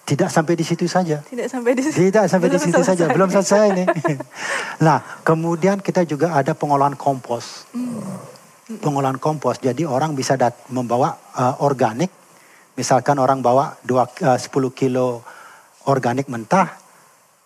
tidak 0.04 0.30
sampai 0.34 0.54
di 0.60 0.66
situ 0.68 0.86
saja. 0.86 1.24
Tidak 1.24 1.48
sampai 1.48 1.72
di 1.78 1.82
situ. 1.86 1.96
Tidak 2.10 2.26
sampai 2.28 2.50
di 2.52 2.60
situ 2.60 2.82
saja, 2.84 3.08
belum 3.08 3.30
selesai 3.32 3.62
ini. 3.72 3.86
nah, 4.86 5.00
kemudian 5.24 5.80
kita 5.80 6.04
juga 6.04 6.36
ada 6.36 6.52
pengolahan 6.52 6.98
kompos. 7.00 7.66
pengolahan 8.68 9.16
kompos. 9.16 9.64
Jadi 9.64 9.88
orang 9.88 10.12
bisa 10.12 10.36
dat 10.36 10.52
membawa 10.68 11.16
uh, 11.40 11.56
organik, 11.64 12.12
misalkan 12.76 13.16
orang 13.16 13.40
bawa 13.40 13.80
dua, 13.80 14.12
uh, 14.28 14.36
10 14.36 14.52
kilo 14.76 15.24
organik 15.88 16.28
mentah, 16.28 16.76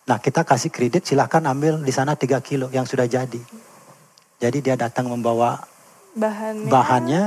nah 0.10 0.18
kita 0.18 0.41
kasih 0.41 0.74
kredit 0.74 1.06
silahkan 1.06 1.43
ambil 1.45 1.82
di 1.82 1.93
sana 1.93 2.18
3 2.18 2.41
kilo 2.41 2.68
yang 2.74 2.86
sudah 2.86 3.06
jadi. 3.06 3.41
Jadi 4.41 4.58
dia 4.66 4.74
datang 4.74 5.06
membawa 5.06 5.62
bahannya, 6.18 6.68
bahannya 6.68 7.24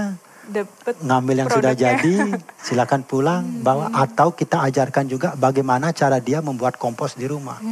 dapet 0.50 0.94
ngambil 1.00 1.36
yang 1.46 1.50
sudah 1.50 1.72
produknya. 1.72 1.94
jadi, 2.02 2.14
silakan 2.66 3.02
pulang 3.06 3.42
bawa 3.64 3.94
atau 3.94 4.34
kita 4.34 4.60
ajarkan 4.66 5.06
juga 5.08 5.32
bagaimana 5.38 5.94
cara 5.94 6.20
dia 6.20 6.44
membuat 6.44 6.76
kompos 6.76 7.16
di 7.16 7.24
rumah. 7.30 7.62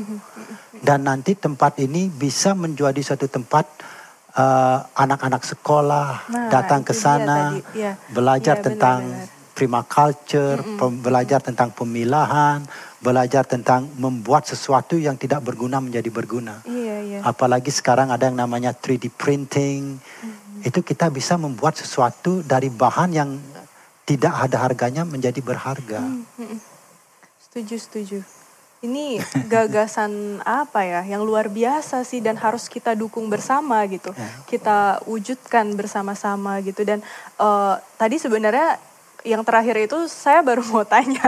Dan 0.79 1.05
nanti 1.07 1.37
tempat 1.37 1.79
ini 1.83 2.09
bisa 2.09 2.55
menjadi 2.55 3.03
suatu 3.03 3.27
tempat 3.29 3.67
eh, 4.39 4.79
anak-anak 4.95 5.43
sekolah 5.43 6.09
Nah, 6.33 6.49
datang 6.49 6.87
ke 6.87 6.95
sana. 6.97 7.59
Iya. 7.75 7.99
belajar 8.15 8.63
Iya, 8.63 8.65
tentang 8.65 9.01
benar-benar. 9.53 9.57
permaculture, 9.57 10.59
pem- 10.81 11.01
belajar 11.05 11.41
tentang 11.45 11.71
pemilahan, 11.71 12.65
belajar 13.03 13.45
tentang 13.45 13.91
membuat 13.99 14.47
sesuatu 14.49 14.97
yang 14.97 15.19
tidak 15.19 15.43
berguna 15.45 15.83
menjadi 15.83 16.09
berguna. 16.09 16.63
Iya, 16.65 16.97
iya. 17.03 17.19
Apalagi 17.27 17.69
sekarang 17.69 18.09
ada 18.15 18.31
yang 18.31 18.39
namanya 18.39 18.73
3D 18.73 19.13
printing. 19.13 19.99
Itu 20.63 20.81
kita 20.87 21.11
bisa 21.11 21.35
membuat 21.35 21.75
sesuatu 21.75 22.41
dari 22.47 22.71
bahan 22.71 23.11
yang 23.11 23.31
tidak 24.07 24.35
ada 24.47 24.63
harganya 24.63 25.03
menjadi 25.03 25.43
berharga. 25.43 26.03
Setuju, 27.39 27.77
setuju. 27.79 28.19
Ini 28.83 29.23
gagasan 29.47 30.39
apa 30.63 30.83
ya 30.83 31.07
yang 31.07 31.23
luar 31.23 31.47
biasa 31.47 32.03
sih 32.03 32.19
dan 32.19 32.35
harus 32.35 32.67
kita 32.67 32.99
dukung 32.99 33.31
bersama 33.31 33.79
gitu. 33.87 34.11
Ya. 34.11 34.31
Kita 34.47 34.79
wujudkan 35.07 35.71
bersama-sama 35.79 36.59
gitu 36.67 36.83
dan 36.83 36.99
eh, 37.39 37.75
tadi 37.95 38.19
sebenarnya 38.19 38.92
yang 39.23 39.43
terakhir 39.47 39.79
itu 39.79 40.07
saya 40.07 40.43
baru 40.43 40.63
mau 40.69 40.83
tanya 40.83 41.23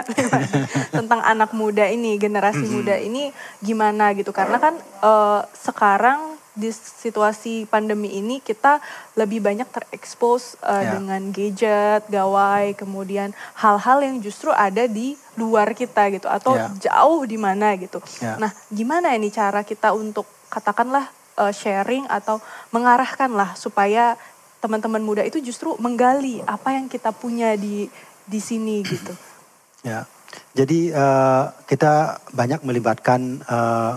tentang 0.97 1.21
anak 1.23 1.55
muda 1.55 1.87
ini, 1.87 2.19
generasi 2.19 2.67
muda 2.67 2.99
ini 2.99 3.31
gimana 3.63 4.11
gitu 4.15 4.31
karena 4.31 4.59
kan 4.59 4.75
eh, 4.81 5.41
sekarang 5.55 6.35
di 6.55 6.71
situasi 6.71 7.67
pandemi 7.67 8.15
ini 8.15 8.39
kita 8.39 8.79
lebih 9.19 9.43
banyak 9.43 9.67
terekspos 9.75 10.55
eh, 10.63 10.87
Ya. 10.87 10.91
dengan 10.95 11.35
gadget, 11.35 12.07
gawai, 12.07 12.79
kemudian 12.79 13.35
hal-hal 13.59 13.99
yang 14.07 14.23
justru 14.23 14.55
ada 14.55 14.87
di 14.87 15.19
luar 15.35 15.75
kita 15.75 16.15
gitu 16.15 16.31
atau 16.31 16.55
Ya. 16.55 16.71
jauh 16.79 17.27
di 17.27 17.35
mana 17.35 17.75
gitu. 17.75 17.99
Ya. 18.23 18.39
Nah, 18.39 18.55
gimana 18.71 19.11
ini 19.19 19.35
cara 19.35 19.67
kita 19.67 19.91
untuk 19.99 20.31
katakanlah 20.47 21.11
eh, 21.43 21.51
sharing 21.51 22.07
atau 22.07 22.39
mengarahkan 22.71 23.35
lah 23.35 23.59
supaya 23.59 24.15
teman-teman 24.65 25.05
muda 25.05 25.21
itu 25.21 25.45
justru 25.45 25.77
menggali 25.77 26.41
apa 26.49 26.73
yang 26.73 26.89
kita 26.89 27.13
punya 27.13 27.53
di 27.53 27.85
di 28.25 28.41
sini 28.41 28.81
gitu. 28.97 29.13
Ya, 29.85 30.09
jadi 30.57 30.97
eh, 30.97 31.45
kita 31.69 32.25
banyak 32.33 32.65
melibatkan 32.65 33.45
eh, 33.45 33.97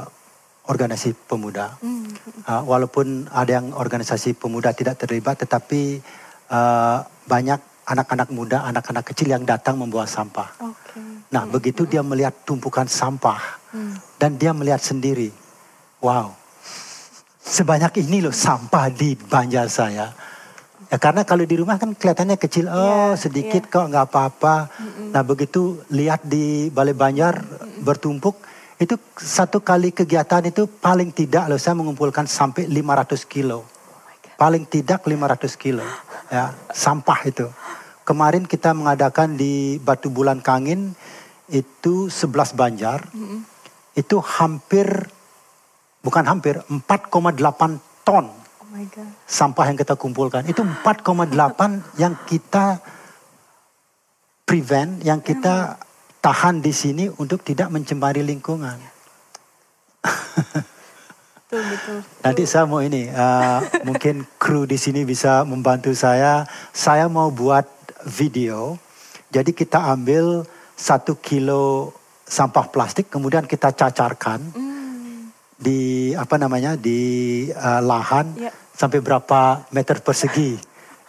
organisasi 0.68 1.16
pemuda. 1.32 1.80
Hmm. 1.80 2.12
Uh, 2.44 2.64
walaupun 2.68 3.28
ada 3.32 3.60
yang 3.60 3.72
organisasi 3.72 4.36
pemuda 4.36 4.76
tidak 4.76 5.00
terlibat, 5.00 5.40
tetapi 5.40 6.04
uh, 6.52 7.00
banyak 7.24 7.60
anak-anak 7.88 8.28
muda, 8.36 8.68
anak-anak 8.68 9.08
kecil 9.08 9.32
yang 9.32 9.48
datang 9.48 9.80
membawa 9.80 10.04
sampah. 10.04 10.52
Oke. 10.60 11.00
Nah, 11.32 11.48
begitu 11.48 11.88
dia 11.88 12.04
melihat 12.04 12.36
tumpukan 12.44 12.84
sampah 12.84 13.40
dan 14.20 14.36
dia 14.36 14.52
melihat 14.52 14.84
sendiri, 14.84 15.32
wow, 16.04 16.36
sebanyak 17.40 18.04
ini 18.04 18.28
loh 18.28 18.36
sampah 18.36 18.92
di 18.92 19.16
Banjar 19.16 19.72
saya. 19.72 20.12
Ya, 20.88 20.96
karena 20.96 21.28
kalau 21.28 21.44
di 21.44 21.60
rumah 21.60 21.76
kan 21.76 21.92
kelihatannya 21.92 22.40
kecil, 22.40 22.72
oh 22.72 23.12
Iya, 23.12 23.20
sedikit 23.20 23.68
iya. 23.68 23.72
kok 23.72 23.86
nggak 23.92 24.06
apa-apa. 24.08 24.56
Nah 25.12 25.20
begitu 25.20 25.84
lihat 25.92 26.24
di 26.24 26.72
Balai 26.72 26.96
Banjar 26.96 27.44
bertumpuk, 27.84 28.40
itu 28.80 28.96
satu 29.20 29.60
kali 29.60 29.92
kegiatan 29.92 30.48
itu 30.48 30.64
paling 30.64 31.12
tidak 31.12 31.52
loh 31.52 31.60
saya 31.60 31.76
mengumpulkan 31.76 32.24
sampai 32.24 32.72
500 32.72 33.28
kilo. 33.28 33.68
Paling 34.40 34.64
tidak 34.70 35.04
500 35.04 35.60
kilo 35.60 35.84
ya 36.32 36.56
sampah 36.72 37.20
itu. 37.28 37.52
Kemarin 38.08 38.48
kita 38.48 38.72
mengadakan 38.72 39.36
di 39.36 39.84
Batu 39.84 40.08
Bulan 40.08 40.40
Kangin 40.40 40.96
itu 41.52 42.08
11 42.08 42.56
Banjar. 42.56 43.04
Itu 43.92 44.24
hampir 44.24 44.88
bukan 46.00 46.24
hampir 46.24 46.64
4,8 46.72 48.08
ton 48.08 48.32
Oh 48.32 48.47
my 48.72 48.86
god. 48.92 49.12
sampah 49.26 49.66
yang 49.72 49.78
kita 49.80 49.96
kumpulkan. 49.96 50.44
Itu 50.48 50.64
4,8 50.64 52.00
yang 52.00 52.14
kita 52.28 52.80
prevent, 54.48 55.04
yang 55.04 55.20
kita 55.20 55.76
tahan 56.24 56.64
di 56.64 56.72
sini 56.72 57.06
untuk 57.20 57.44
tidak 57.44 57.72
mencemari 57.72 58.24
lingkungan. 58.24 58.80
Betul 61.48 61.64
betul. 61.64 62.00
Nanti 62.28 62.44
saya 62.44 62.68
mau 62.68 62.84
ini, 62.84 63.08
uh, 63.08 63.64
mungkin 63.88 64.28
kru 64.36 64.68
di 64.68 64.76
sini 64.76 65.08
bisa 65.08 65.48
membantu 65.48 65.96
saya. 65.96 66.44
Saya 66.76 67.08
mau 67.08 67.32
buat 67.32 67.64
video. 68.04 68.76
Jadi 69.32 69.56
kita 69.56 69.80
ambil 69.96 70.44
satu 70.76 71.16
kilo 71.16 71.96
sampah 72.28 72.68
plastik, 72.68 73.08
kemudian 73.08 73.48
kita 73.48 73.72
cacarkan 73.72 74.44
Hmm. 74.52 74.77
Di 75.58 75.80
apa 76.14 76.38
namanya 76.38 76.78
di 76.78 77.02
uh, 77.50 77.82
lahan 77.82 78.38
Ya. 78.38 78.54
sampai 78.72 79.02
berapa 79.02 79.66
meter 79.72 80.00
persegi 80.00 80.54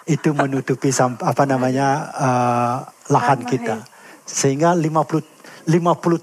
itu 0.04 0.32
menutupi 0.32 0.88
samp- 0.88 1.20
apa 1.20 1.44
namanya 1.44 1.88
uh, 2.10 2.76
lahan 3.08 3.44
kita 3.44 3.76
ya. 3.76 3.86
sehingga 4.24 4.72
50 4.72 5.68
50 5.68 5.68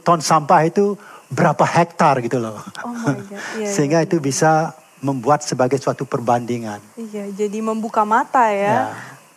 ton 0.01 0.19
sampah 0.19 0.65
itu 0.65 0.97
berapa 1.28 1.61
hektar 1.61 2.17
gitu 2.19 2.41
loh 2.41 2.57
Oh 2.82 2.89
my 2.91 3.13
god. 3.19 3.41
Iya, 3.55 3.69
sehingga 3.69 3.99
iya, 4.01 4.05
itu 4.05 4.17
bisa 4.17 4.73
membuat 4.99 5.45
sebagai 5.45 5.78
suatu 5.78 6.01
perbandingan 6.03 6.82
Iya, 6.97 7.30
jadi 7.30 7.61
membuka 7.61 8.01
mata 8.01 8.49
ya. 8.49 8.89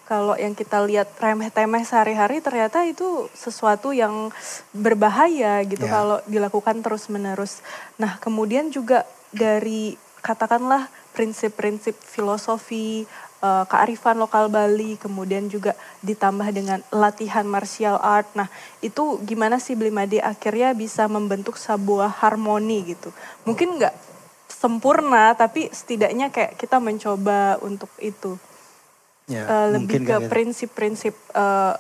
Kalau 0.08 0.40
yang 0.40 0.56
kita 0.56 0.80
lihat 0.88 1.12
remeh-temeh 1.20 1.84
sehari-hari 1.84 2.40
ternyata 2.40 2.80
itu 2.88 3.28
sesuatu 3.36 3.92
yang 3.92 4.32
berbahaya 4.72 5.60
gitu 5.68 5.84
Ya. 5.84 6.00
kalau 6.00 6.18
dilakukan 6.24 6.80
terus-menerus. 6.80 7.60
Nah, 8.00 8.16
kemudian 8.16 8.72
juga 8.72 9.04
dari 9.36 10.00
katakanlah 10.24 10.88
prinsip-prinsip 11.12 11.92
filosofi 12.00 13.04
eh, 13.38 13.64
kearifan 13.68 14.16
lokal 14.18 14.48
Bali, 14.48 14.96
kemudian 14.96 15.46
juga 15.52 15.76
ditambah 16.02 16.48
dengan 16.56 16.80
latihan 16.88 17.44
martial 17.44 18.00
art. 18.00 18.26
Nah, 18.32 18.48
itu 18.80 19.20
gimana 19.28 19.60
sih 19.60 19.76
Blimade 19.76 20.24
akhirnya 20.24 20.72
bisa 20.72 21.04
membentuk 21.06 21.60
sebuah 21.60 22.18
harmoni 22.24 22.96
gitu. 22.96 23.12
Mungkin 23.44 23.76
nggak 23.78 23.94
sempurna, 24.48 25.36
tapi 25.38 25.70
setidaknya 25.70 26.32
kayak 26.34 26.56
kita 26.58 26.80
mencoba 26.82 27.60
untuk 27.62 27.92
itu. 28.02 28.40
Ya 29.28 29.44
Eh, 29.44 29.66
lebih 29.76 30.02
ke 30.02 30.16
gitu. 30.18 30.28
prinsip-prinsip 30.28 31.14
eh, 31.32 31.74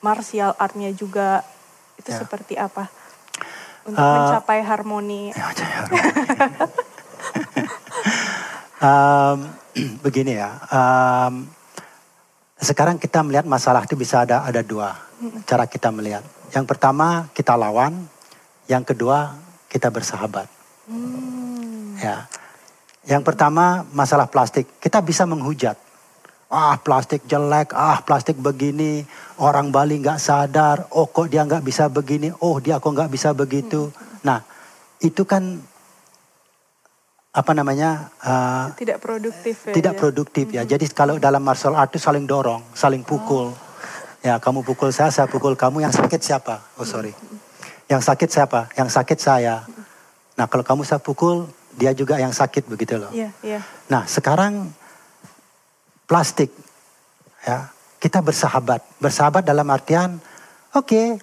martial 0.00 0.52
artnya 0.58 0.90
juga 0.92 1.42
itu 1.94 2.10
Ya. 2.10 2.18
seperti 2.18 2.54
apa 2.54 2.86
untuk 3.82 4.02
Eh, 4.02 4.14
mencapai 4.14 4.60
harmoni. 4.60 5.30
Ya. 5.58 5.82
Em, 8.78 9.38
begini 10.06 10.38
ya, 10.38 10.54
em, 10.70 11.50
sekarang 12.58 12.94
kita 12.94 13.26
melihat 13.26 13.42
masalah 13.42 13.82
itu 13.82 13.98
bisa 13.98 14.22
ada 14.22 14.46
ada 14.46 14.62
dua 14.62 14.94
cara 15.44 15.66
kita 15.66 15.90
melihat. 15.90 16.22
Yang 16.54 16.66
pertama 16.70 17.26
kita 17.34 17.58
lawan, 17.58 18.06
yang 18.70 18.86
kedua 18.86 19.34
kita 19.66 19.90
bersahabat. 19.90 20.46
Hmm, 20.86 21.98
Ya, 21.98 22.30
yang 23.02 23.26
pertama 23.26 23.82
masalah 23.90 24.30
plastik 24.30 24.70
kita 24.78 25.02
bisa 25.02 25.26
menghujat. 25.26 25.74
Ah 26.48 26.80
plastik 26.80 27.28
jelek, 27.28 27.76
ah 27.76 28.00
plastik 28.00 28.40
begini, 28.40 29.04
orang 29.36 29.68
Bali 29.68 30.00
nggak 30.00 30.16
sadar, 30.16 30.88
oh 30.96 31.04
kok 31.12 31.28
dia 31.28 31.44
nggak 31.44 31.60
bisa 31.60 31.92
begini, 31.92 32.32
oh 32.40 32.56
dia 32.56 32.80
kok 32.80 32.88
nggak 32.88 33.12
bisa 33.12 33.36
begitu. 33.36 33.92
Nah 34.24 34.40
itu 35.04 35.28
kan 35.28 35.60
apa 37.28 37.52
namanya 37.52 38.08
uh, 38.24 38.72
tidak 38.74 38.98
produktif 38.98 39.68
ya. 39.68 39.72
tidak 39.76 39.94
ya. 39.94 39.98
produktif 40.00 40.46
ya. 40.48 40.62
Jadi 40.64 40.88
kalau 40.90 41.20
dalam 41.20 41.44
martial 41.44 41.76
art 41.76 41.92
itu 41.92 42.00
saling 42.00 42.24
dorong, 42.24 42.64
saling 42.72 43.04
pukul. 43.04 43.52
Ya 44.24 44.40
kamu 44.42 44.64
pukul 44.64 44.90
saya, 44.90 45.12
saya 45.12 45.28
pukul 45.28 45.54
kamu. 45.54 45.84
Yang 45.84 46.00
sakit 46.00 46.20
siapa? 46.24 46.64
Oh 46.80 46.88
sorry. 46.88 47.12
Yang 47.86 48.02
sakit 48.08 48.28
siapa? 48.32 48.60
Yang 48.74 48.88
sakit 48.96 49.18
saya. 49.20 49.68
Nah 50.34 50.48
kalau 50.48 50.64
kamu 50.64 50.82
saya 50.82 50.98
pukul, 50.98 51.46
dia 51.78 51.94
juga 51.94 52.18
yang 52.18 52.34
sakit 52.34 52.66
begitu 52.66 52.98
loh. 52.98 53.14
Iya, 53.14 53.30
iya. 53.46 53.60
Nah 53.86 54.08
sekarang 54.10 54.74
plastik. 56.08 56.50
Ya 57.44 57.68
kita 58.00 58.24
bersahabat. 58.24 58.80
Bersahabat 58.98 59.44
dalam 59.44 59.68
artian 59.68 60.16
oke 60.72 61.20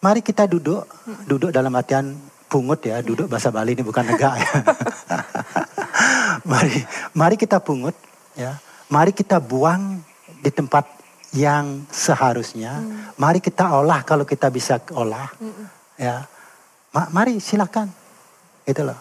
mari 0.00 0.22
kita 0.22 0.46
duduk. 0.46 0.86
Duduk 1.26 1.50
dalam 1.50 1.74
artian 1.74 2.14
pungut 2.46 2.80
ya 2.86 3.02
duduk 3.02 3.26
bahasa 3.26 3.50
Bali 3.50 3.74
ini 3.74 3.82
bukan 3.82 4.06
negak 4.06 4.34
ya. 4.38 4.50
Mari 6.50 6.74
mari 7.14 7.36
kita 7.38 7.62
pungut 7.62 7.94
ya. 8.38 8.58
Mari 8.92 9.14
kita 9.16 9.40
buang 9.40 10.02
di 10.42 10.50
tempat 10.50 10.84
yang 11.32 11.88
seharusnya. 11.88 12.82
Mari 13.16 13.40
kita 13.40 13.72
olah 13.72 14.04
kalau 14.04 14.28
kita 14.28 14.52
bisa 14.52 14.80
olah. 14.92 15.32
Ya, 15.96 16.26
Ma- 16.92 17.08
mari 17.08 17.40
silakan, 17.40 17.88
gitu 18.68 18.84
loh. 18.84 18.98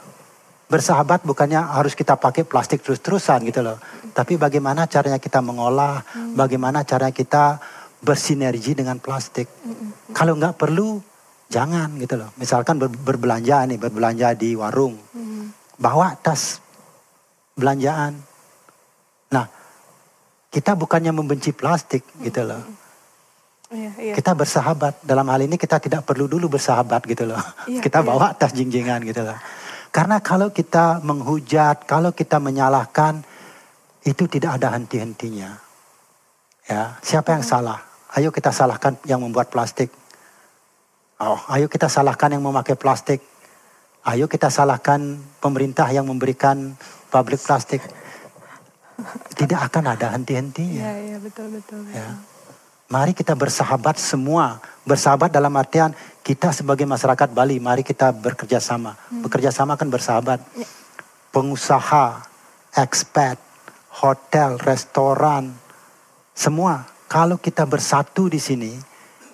Bersahabat 0.71 1.27
bukannya 1.27 1.59
harus 1.59 1.91
kita 1.91 2.15
pakai 2.15 2.47
plastik 2.47 2.79
terus-terusan 2.79 3.43
gitu 3.43 3.59
loh. 3.59 3.75
Tapi 4.11 4.35
bagaimana 4.37 4.85
caranya 4.85 5.17
kita 5.17 5.39
mengolah, 5.39 6.03
bagaimana 6.35 6.83
caranya 6.83 7.15
kita 7.15 7.57
bersinergi 8.01 8.75
dengan 8.77 8.99
plastik. 8.99 9.47
Kalau 10.11 10.35
nggak 10.35 10.59
perlu, 10.59 10.99
jangan 11.47 11.95
gitu 11.99 12.19
loh. 12.19 12.29
Misalkan 12.35 12.77
ber- 12.77 12.91
berbelanja 12.91 13.65
nih, 13.67 13.79
berbelanja 13.79 14.35
di 14.35 14.53
warung, 14.53 14.99
bawa 15.79 16.15
tas 16.19 16.59
belanjaan. 17.55 18.15
Nah, 19.31 19.45
kita 20.51 20.75
bukannya 20.75 21.15
membenci 21.15 21.55
plastik 21.55 22.03
gitu 22.19 22.43
loh. 22.43 22.63
Iya, 23.71 23.91
iya. 24.03 24.13
Kita 24.19 24.35
bersahabat. 24.35 24.99
Dalam 25.07 25.23
hal 25.31 25.47
ini 25.47 25.55
kita 25.55 25.79
tidak 25.79 26.03
perlu 26.03 26.27
dulu 26.27 26.51
bersahabat 26.59 27.07
gitu 27.07 27.23
loh. 27.23 27.39
Iya, 27.71 27.79
kita 27.79 28.03
bawa 28.03 28.35
tas 28.35 28.51
jinggingan 28.51 28.99
gitu 29.07 29.23
loh. 29.23 29.37
Karena 29.91 30.19
kalau 30.19 30.51
kita 30.51 30.99
menghujat, 31.03 31.87
kalau 31.87 32.11
kita 32.11 32.39
menyalahkan, 32.39 33.23
itu 34.01 34.25
tidak 34.25 34.57
ada 34.57 34.73
henti-hentinya. 34.73 35.51
Ya, 36.65 36.97
siapa 37.05 37.37
yang 37.37 37.45
salah? 37.45 37.81
Ayo 38.17 38.33
kita 38.33 38.51
salahkan 38.51 38.97
yang 39.07 39.21
membuat 39.21 39.53
plastik. 39.53 39.93
Oh, 41.21 41.37
ayo 41.53 41.69
kita 41.69 41.85
salahkan 41.85 42.33
yang 42.33 42.43
memakai 42.43 42.73
plastik. 42.73 43.21
Ayo 44.01 44.25
kita 44.25 44.49
salahkan 44.49 45.21
pemerintah 45.37 45.85
yang 45.93 46.09
memberikan 46.09 46.73
pabrik 47.13 47.37
plastik. 47.37 47.79
Tidak 49.37 49.57
akan 49.57 49.93
ada 49.93 50.17
henti-hentinya. 50.17 50.81
Iya, 50.81 50.93
iya, 50.97 51.17
betul, 51.21 51.53
betul. 51.53 51.85
betul. 51.85 51.97
Ya. 51.97 52.17
Mari 52.91 53.15
kita 53.15 53.37
bersahabat 53.37 53.95
semua. 54.01 54.59
Bersahabat 54.83 55.31
dalam 55.31 55.53
artian 55.55 55.93
kita 56.25 56.51
sebagai 56.51 56.83
masyarakat 56.83 57.29
Bali, 57.31 57.61
mari 57.61 57.85
kita 57.87 58.11
bekerja 58.11 58.59
sama. 58.59 58.97
Bekerja 59.09 59.53
sama 59.53 59.79
kan 59.79 59.87
bersahabat. 59.87 60.43
Pengusaha, 61.31 62.27
expat, 62.75 63.39
hotel, 63.99 64.55
restoran, 64.63 65.51
semua. 66.31 66.87
Kalau 67.11 67.35
kita 67.35 67.67
bersatu 67.67 68.31
di 68.31 68.39
sini, 68.39 68.71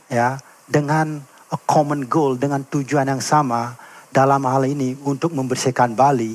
ya, 0.10 0.42
dengan 0.66 1.22
a 1.54 1.58
common 1.70 2.10
goal, 2.10 2.34
dengan 2.36 2.66
tujuan 2.66 3.06
yang 3.06 3.22
sama, 3.22 3.78
dalam 4.10 4.42
hal 4.50 4.66
ini 4.66 4.98
untuk 5.06 5.30
membersihkan 5.30 5.94
Bali, 5.94 6.34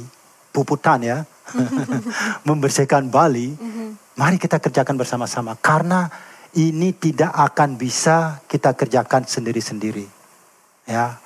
puputan 0.55 1.03
ya, 1.03 1.19
membersihkan 2.49 3.11
Bali, 3.11 3.59
mari 4.15 4.39
kita 4.39 4.63
kerjakan 4.63 4.95
bersama-sama. 4.95 5.59
Karena 5.59 6.07
ini 6.55 6.95
tidak 6.95 7.35
akan 7.35 7.75
bisa 7.75 8.39
kita 8.47 8.79
kerjakan 8.79 9.27
sendiri-sendiri. 9.27 10.07
Ya, 10.87 11.19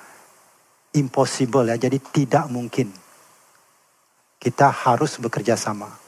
impossible 0.97 1.69
ya, 1.69 1.77
jadi 1.77 2.01
tidak 2.01 2.49
mungkin. 2.49 2.89
Kita 4.41 4.69
harus 4.69 5.21
bekerja 5.21 5.53
sama. 5.53 6.06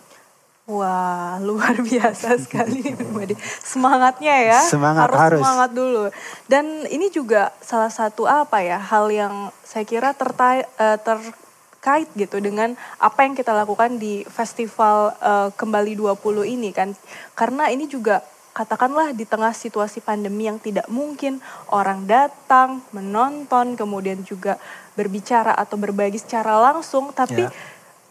Wah, 0.70 1.42
luar 1.48 1.82
biasa 1.82 2.38
sekali 2.38 2.94
Budi. 3.14 3.34
Semangatnya 3.66 4.54
ya. 4.54 4.60
Semangat 4.62 5.10
harus, 5.10 5.18
harus. 5.18 5.42
semangat 5.42 5.72
dulu. 5.74 6.04
Dan 6.46 6.86
ini 6.94 7.10
juga 7.10 7.50
salah 7.58 7.90
satu 7.90 8.30
apa 8.30 8.62
ya, 8.62 8.78
hal 8.78 9.10
yang 9.10 9.50
saya 9.66 9.82
kira 9.82 10.14
tertai, 10.14 10.70
eh, 10.70 10.98
terkait 11.02 12.10
gitu 12.14 12.38
dengan 12.38 12.78
apa 13.02 13.26
yang 13.26 13.34
kita 13.34 13.50
lakukan 13.50 13.98
di 13.98 14.22
festival 14.30 15.18
eh, 15.18 15.50
Kembali 15.58 15.98
20 15.98 16.46
ini 16.46 16.70
kan. 16.70 16.94
Karena 17.34 17.74
ini 17.74 17.90
juga 17.90 18.22
katakanlah 18.54 19.18
di 19.18 19.26
tengah 19.26 19.56
situasi 19.56 20.06
pandemi 20.06 20.46
yang 20.46 20.62
tidak 20.62 20.86
mungkin 20.86 21.42
orang 21.74 22.06
datang, 22.06 22.86
menonton, 22.94 23.74
kemudian 23.74 24.22
juga 24.22 24.62
berbicara 24.94 25.56
atau 25.58 25.82
berbagi 25.82 26.22
secara 26.22 26.62
langsung, 26.62 27.10
tapi 27.10 27.48
Ya. 27.48 27.54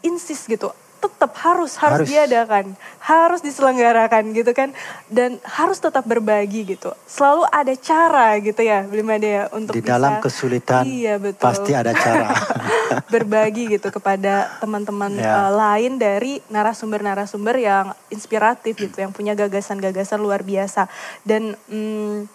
insist 0.02 0.48
gitu 0.48 0.72
tetap 0.98 1.30
harus 1.40 1.78
harus, 1.78 2.02
Harus. 2.02 2.08
diadakan 2.10 2.64
harus 3.00 3.40
diselenggarakan 3.40 4.34
gitu 4.34 4.50
kan 4.50 4.74
dan 5.06 5.38
harus 5.46 5.78
tetap 5.78 6.02
berbagi 6.02 6.66
gitu 6.66 6.90
selalu 7.06 7.46
ada 7.48 7.74
cara 7.78 8.34
gitu 8.42 8.58
ya 8.60 8.82
Blimade 8.82 9.28
ya 9.30 9.42
untuk 9.54 9.78
Di 9.78 9.82
bisa 9.82 9.94
dalam 9.94 10.18
kesulitan 10.18 10.82
iya 10.84 11.16
betul 11.16 11.42
pasti 11.46 11.72
ada 11.72 11.94
cara. 11.94 12.34
berbagi 13.14 13.78
gitu 13.78 13.88
kepada 13.88 14.50
teman-teman 14.58 15.10
Ya. 15.14 15.48
eh, 15.48 15.52
lain 15.52 15.92
dari 15.96 16.38
narasumber-narasumber 16.48 17.56
yang 17.58 17.86
inspiratif 18.08 18.76
gitu 18.76 18.96
yang 18.98 19.10
punya 19.10 19.32
gagasan-gagasan 19.32 20.18
luar 20.18 20.42
biasa 20.42 20.86
dan 21.22 21.56
mm, 21.68 22.28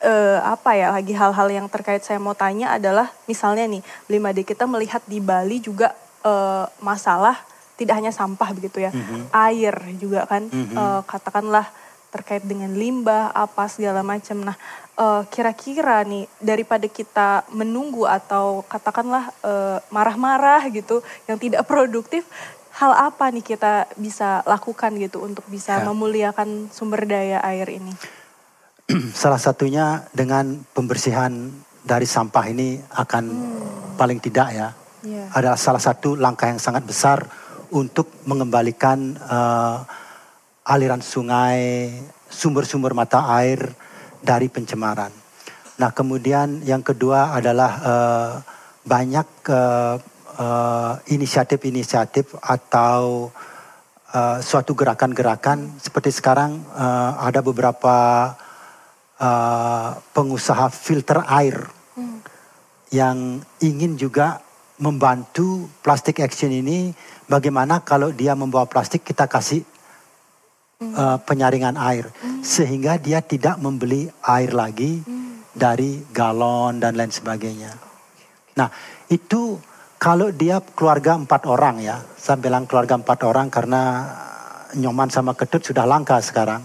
eh, 0.00 0.38
apa 0.40 0.70
ya 0.74 0.92
lagi 0.92 1.12
hal-hal 1.12 1.48
yang 1.48 1.66
terkait 1.68 2.00
saya 2.00 2.16
mau 2.16 2.32
tanya 2.32 2.72
adalah 2.72 3.12
misalnya 3.24 3.68
nih 3.68 3.82
Blimade 4.06 4.42
kita 4.42 4.64
melihat 4.64 5.00
di 5.06 5.20
Bali 5.20 5.60
juga 5.60 5.92
eh, 6.22 6.64
masalah 6.80 7.36
tidak 7.80 7.96
hanya 7.96 8.12
sampah 8.12 8.52
begitu 8.52 8.84
ya 8.84 8.92
air 9.32 9.72
juga 9.96 10.28
kan 10.28 10.44
eh, 10.52 11.00
katakanlah 11.08 11.64
terkait 12.10 12.42
dengan 12.42 12.74
limbah 12.74 13.30
apa 13.32 13.70
segala 13.70 14.02
macam. 14.04 14.42
Nah 14.44 14.56
eh, 14.98 15.22
kira-kira 15.32 16.04
nih 16.04 16.28
daripada 16.36 16.84
kita 16.84 17.48
menunggu 17.56 18.04
atau 18.04 18.60
katakanlah 18.68 19.32
eh, 19.40 19.78
marah-marah 19.88 20.68
gitu 20.68 21.00
yang 21.24 21.40
tidak 21.40 21.64
produktif 21.70 22.28
hal 22.76 22.92
apa 22.92 23.28
nih 23.32 23.42
kita 23.42 23.88
bisa 23.96 24.44
lakukan 24.44 24.92
gitu 25.00 25.24
untuk 25.24 25.44
bisa 25.48 25.80
Ya. 25.80 25.86
memuliakan 25.88 26.68
sumber 26.68 27.08
daya 27.08 27.40
air 27.42 27.66
ini? 27.72 27.92
Salah 29.16 29.38
satunya 29.38 30.04
dengan 30.10 30.60
pembersihan 30.74 31.30
dari 31.80 32.04
sampah 32.04 32.44
ini 32.50 32.76
akan 32.92 33.24
paling 33.96 34.20
tidak 34.20 34.48
ya 34.52 34.68
Iya. 35.00 35.32
adalah 35.32 35.56
salah 35.56 35.80
satu 35.80 36.12
langkah 36.12 36.44
yang 36.44 36.60
sangat 36.60 36.84
besar 36.84 37.24
untuk 37.70 38.10
mengembalikan 38.26 39.14
eh, 39.16 39.76
aliran 40.70 41.02
sungai, 41.02 41.90
sumber-sumber 42.30 42.94
mata 42.94 43.26
air 43.40 43.74
dari 44.22 44.46
pencemaran. 44.52 45.10
Nah 45.80 45.90
kemudian 45.96 46.60
yang 46.62 46.84
kedua 46.84 47.32
adalah 47.32 47.72
eh, 47.80 48.32
banyak 48.84 49.28
eh, 49.48 49.96
eh, 50.38 50.94
inisiatif-inisiatif 51.14 52.36
atau 52.38 53.32
eh, 54.12 54.38
suatu 54.44 54.76
gerakan-gerakan 54.76 55.80
seperti 55.80 56.12
sekarang 56.12 56.60
eh, 56.76 57.12
ada 57.18 57.40
beberapa 57.40 57.96
eh, 59.16 59.90
pengusaha 60.12 60.68
filter 60.68 61.24
air 61.26 61.56
yang 62.90 63.38
ingin 63.62 63.94
juga 63.94 64.42
membantu 64.80 65.68
plastic 65.84 66.18
action 66.24 66.50
ini 66.50 66.90
bagaimana 67.28 67.84
kalau 67.84 68.10
dia 68.10 68.32
membawa 68.32 68.64
plastik 68.64 69.04
kita 69.04 69.28
kasih 69.28 69.62
uh, 70.82 71.20
penyaringan 71.22 71.76
air 71.76 72.08
sehingga 72.40 72.96
dia 72.96 73.20
tidak 73.20 73.60
membeli 73.60 74.08
air 74.24 74.50
lagi 74.56 75.04
dari 75.52 76.00
galon 76.10 76.80
dan 76.80 76.96
lain 76.96 77.12
sebagainya. 77.12 77.70
Nah 78.56 78.68
itu 79.12 79.60
kalau 80.00 80.32
dia 80.32 80.64
keluarga 80.64 81.12
empat 81.12 81.44
orang 81.44 81.84
ya, 81.84 82.00
saya 82.16 82.40
bilang 82.40 82.64
keluarga 82.64 82.96
empat 82.96 83.20
orang 83.28 83.52
karena 83.52 84.08
nyoman 84.72 85.12
sama 85.12 85.36
ketut 85.36 85.60
sudah 85.60 85.84
langka 85.84 86.16
sekarang. 86.24 86.64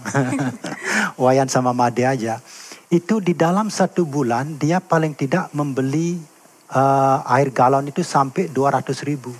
Wayan 1.20 1.52
sama 1.52 1.76
Made 1.76 2.00
aja. 2.00 2.40
Itu 2.88 3.20
di 3.20 3.36
dalam 3.36 3.68
satu 3.68 4.06
bulan 4.08 4.56
dia 4.56 4.80
paling 4.80 5.12
tidak 5.12 5.52
membeli 5.52 6.16
eh, 6.70 7.18
air 7.36 7.48
galon 7.50 7.86
itu 7.86 8.02
sampai 8.02 8.48
200 8.50 9.08
ribu. 9.08 9.32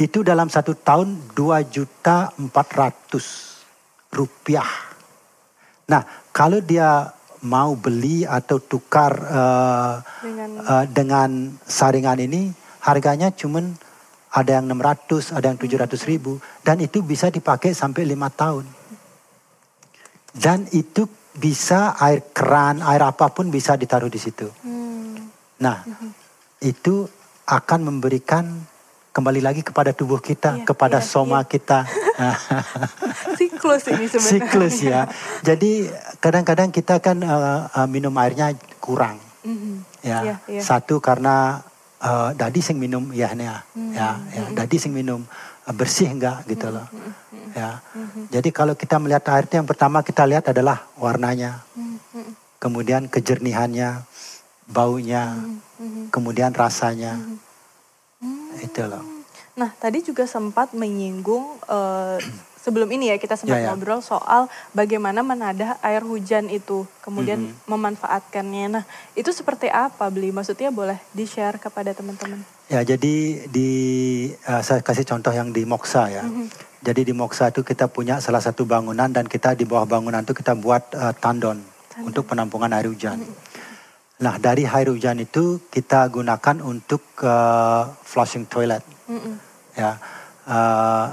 Itu 0.00 0.24
dalam 0.24 0.48
satu 0.48 0.72
tahun 0.80 1.36
2 1.36 1.74
juta 1.74 2.32
400 2.38 4.14
rupiah. 4.14 4.70
Nah 5.90 6.02
kalau 6.32 6.62
dia 6.64 7.12
mau 7.40 7.72
beli 7.76 8.24
atau 8.28 8.60
tukar 8.60 9.12
eh, 9.16 9.94
dengan 10.24 10.50
eh, 10.60 10.84
dengan 10.88 11.30
saringan 11.64 12.20
ini 12.20 12.52
harganya 12.80 13.28
cuman 13.32 13.76
ada 14.30 14.62
yang 14.62 14.70
600, 14.70 15.34
ada 15.34 15.46
yang 15.50 15.58
700 15.58 15.90
ribu 16.06 16.38
dan 16.62 16.78
itu 16.78 17.02
bisa 17.02 17.28
dipakai 17.34 17.74
sampai 17.74 18.06
lima 18.06 18.30
tahun. 18.30 18.62
Dan 20.30 20.70
itu 20.70 21.10
bisa 21.34 21.98
air 21.98 22.30
keran, 22.30 22.78
air 22.86 23.02
apa 23.02 23.34
pun 23.34 23.50
bisa 23.50 23.74
ditaruh 23.74 24.06
di 24.06 24.20
situ. 24.22 24.46
hmm, 24.46 24.79
Nah, 25.60 25.84
itu 26.64 27.04
akan 27.44 27.80
memberikan 27.84 28.44
kembali 29.10 29.40
lagi 29.42 29.60
kepada 29.60 29.90
tubuh 29.92 30.22
kita, 30.22 30.62
Iya, 30.62 30.64
kepada 30.64 30.98
iya, 31.02 31.06
soma 31.06 31.44
kita. 31.44 31.84
siklus 33.38 33.84
ini 33.90 34.06
sebenarnya 34.06 34.30
Siklus 34.30 34.76
ya. 34.80 35.02
Jadi 35.42 35.90
kadang-kadang 36.22 36.70
kita 36.70 37.02
kan 37.02 37.18
eh, 37.20 37.60
eh, 37.68 37.88
minum 37.90 38.14
airnya 38.16 38.54
kurang. 38.78 39.18
Mhm. 39.44 39.84
Ya, 40.00 40.18
Iya, 40.24 40.34
iya. 40.48 40.62
satu 40.62 41.02
karena 41.02 41.60
eh, 42.00 42.30
dadi 42.38 42.60
sing 42.64 42.80
minum 42.80 43.12
ya 43.12 43.34
nih 43.36 43.46
ya, 43.50 43.58
Hmm, 43.76 43.92
ya, 43.92 44.08
ya, 44.32 44.44
dadi 44.56 44.76
sing 44.80 44.94
minum 44.96 45.20
bersih 45.70 46.10
enggak 46.10 46.48
gitu 46.48 46.72
loh. 46.72 46.86
Ya. 47.54 47.82
Jadi 48.30 48.48
kalau 48.50 48.74
kita 48.74 48.96
melihat 48.98 49.26
air 49.34 49.44
itu 49.46 49.58
yang 49.58 49.68
pertama 49.68 50.02
kita 50.02 50.26
lihat 50.26 50.50
adalah 50.50 50.86
warnanya, 50.98 51.62
kemudian 52.58 53.06
kejernihannya, 53.06 54.02
baunya, 54.70 55.34
kemudian 56.08 56.54
rasanya. 56.54 57.18
Itu 58.60 58.86
loh. 58.86 59.02
Nah, 59.54 59.74
tadi 59.76 60.00
juga 60.00 60.24
sempat 60.24 60.72
menyinggung 60.72 61.58
eh, 61.66 62.18
sebelum 62.64 62.88
ini 62.92 63.08
ya 63.08 63.16
kita 63.16 63.34
sempat 63.34 63.56
Ya, 63.56 63.64
ya. 63.64 63.68
ngobrol 63.72 64.00
soal 64.00 64.46
bagaimana 64.72 65.20
menadah 65.20 65.80
air 65.80 66.04
hujan 66.04 66.48
itu, 66.48 66.84
kemudian 67.00 67.40
Mm-hmm. 67.40 67.64
memanfaatkannya. 67.66 68.66
Nah, 68.70 68.84
itu 69.14 69.32
seperti 69.32 69.68
apa, 69.68 70.06
Beli? 70.08 70.28
Maksudnya 70.30 70.68
boleh 70.68 71.00
di-share 71.10 71.56
kepada 71.56 71.92
teman-teman? 71.92 72.40
Ya, 72.68 72.84
jadi 72.84 73.14
di 73.48 73.70
eh, 74.32 74.62
saya 74.62 74.80
kasih 74.80 75.04
contoh 75.04 75.32
yang 75.32 75.50
di 75.50 75.64
Moksa 75.64 76.08
ya. 76.08 76.24
Jadi 76.80 77.04
di 77.04 77.12
Moksa 77.12 77.48
itu 77.48 77.60
kita 77.60 77.88
punya 77.88 78.20
salah 78.20 78.40
satu 78.40 78.64
bangunan 78.64 79.08
dan 79.08 79.28
kita 79.28 79.52
di 79.52 79.64
bawah 79.64 79.84
bangunan 79.84 80.20
itu 80.20 80.32
kita 80.32 80.52
buat 80.54 80.92
eh, 80.92 81.12
tandon 81.16 81.60
untuk 82.00 82.24
penampungan 82.24 82.72
air 82.72 82.88
hujan. 82.88 83.20
Nah, 84.20 84.36
dari 84.36 84.68
air 84.68 84.92
hujan 84.92 85.16
itu 85.16 85.64
kita 85.72 86.04
gunakan 86.12 86.60
untuk 86.60 87.00
eh, 87.24 87.82
flushing 88.04 88.44
toilet 88.44 88.84
Mm-mm. 89.08 89.34
ya. 89.72 89.96
Eh, 90.44 91.06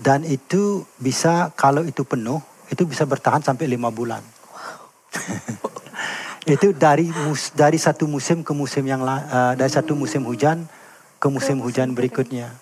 dan 0.00 0.24
itu 0.24 0.88
bisa 0.96 1.52
kalau 1.52 1.84
itu 1.84 2.00
penuh 2.02 2.40
itu 2.72 2.88
bisa 2.88 3.04
bertahan 3.04 3.44
sampai 3.44 3.68
lima 3.68 3.92
bulan. 3.92 4.24
itu 6.54 6.72
dari 6.72 7.12
mus, 7.12 7.52
dari 7.52 7.76
satu 7.76 8.08
musim 8.08 8.40
ke 8.40 8.56
musim 8.56 8.88
yang 8.88 9.04
eh, 9.04 9.52
dari 9.60 9.68
satu 9.68 9.92
musim 9.92 10.24
hujan 10.24 10.64
ke 11.20 11.28
musim 11.28 11.60
hujan 11.60 11.92
berikutnya. 11.92 12.56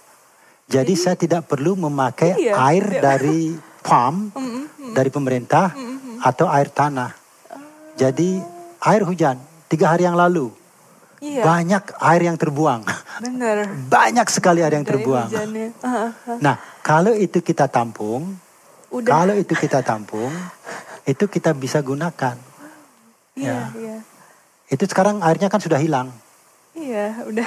Jadi 0.67 0.95
saya 0.99 1.15
tidak 1.15 1.47
perlu 1.47 1.79
memakai 1.79 2.35
Iya, 2.35 2.55
air 2.59 2.85
tidak. 2.99 3.03
dari 3.03 3.55
pump 3.83 4.35
dari 4.91 5.11
pemerintah 5.11 5.71
atau 6.19 6.47
air 6.51 6.67
tanah. 6.71 7.11
Jadi 7.95 8.39
air 8.83 9.03
hujan 9.07 9.39
tiga 9.73 9.89
hari 9.89 10.05
yang 10.05 10.15
lalu 10.15 10.53
Iya, 11.23 11.47
banyak 11.47 12.03
air 12.03 12.23
yang 12.27 12.35
terbuang, 12.35 12.83
benar. 13.23 13.71
banyak 13.95 14.27
sekali 14.27 14.59
air 14.59 14.75
yang 14.75 14.83
Dari 14.83 14.91
terbuang. 14.99 15.31
hujannya. 15.31 15.69
Ah, 15.79 16.11
ah. 16.11 16.39
Nah 16.43 16.55
kalau 16.83 17.15
itu 17.15 17.39
kita 17.39 17.71
tampung, 17.71 18.35
Udah. 18.91 19.07
kalau 19.07 19.35
itu 19.39 19.55
kita 19.55 19.87
tampung, 19.87 20.35
itu 21.15 21.25
kita 21.31 21.55
bisa 21.55 21.79
gunakan. 21.79 22.35
Iya, 23.39 23.55
ya. 23.55 23.59
iya. 23.79 23.97
Itu 24.67 24.83
sekarang 24.91 25.23
airnya 25.23 25.47
kan 25.47 25.63
sudah 25.63 25.79
hilang, 25.79 26.11
Iya, 26.75 27.23
udah 27.23 27.47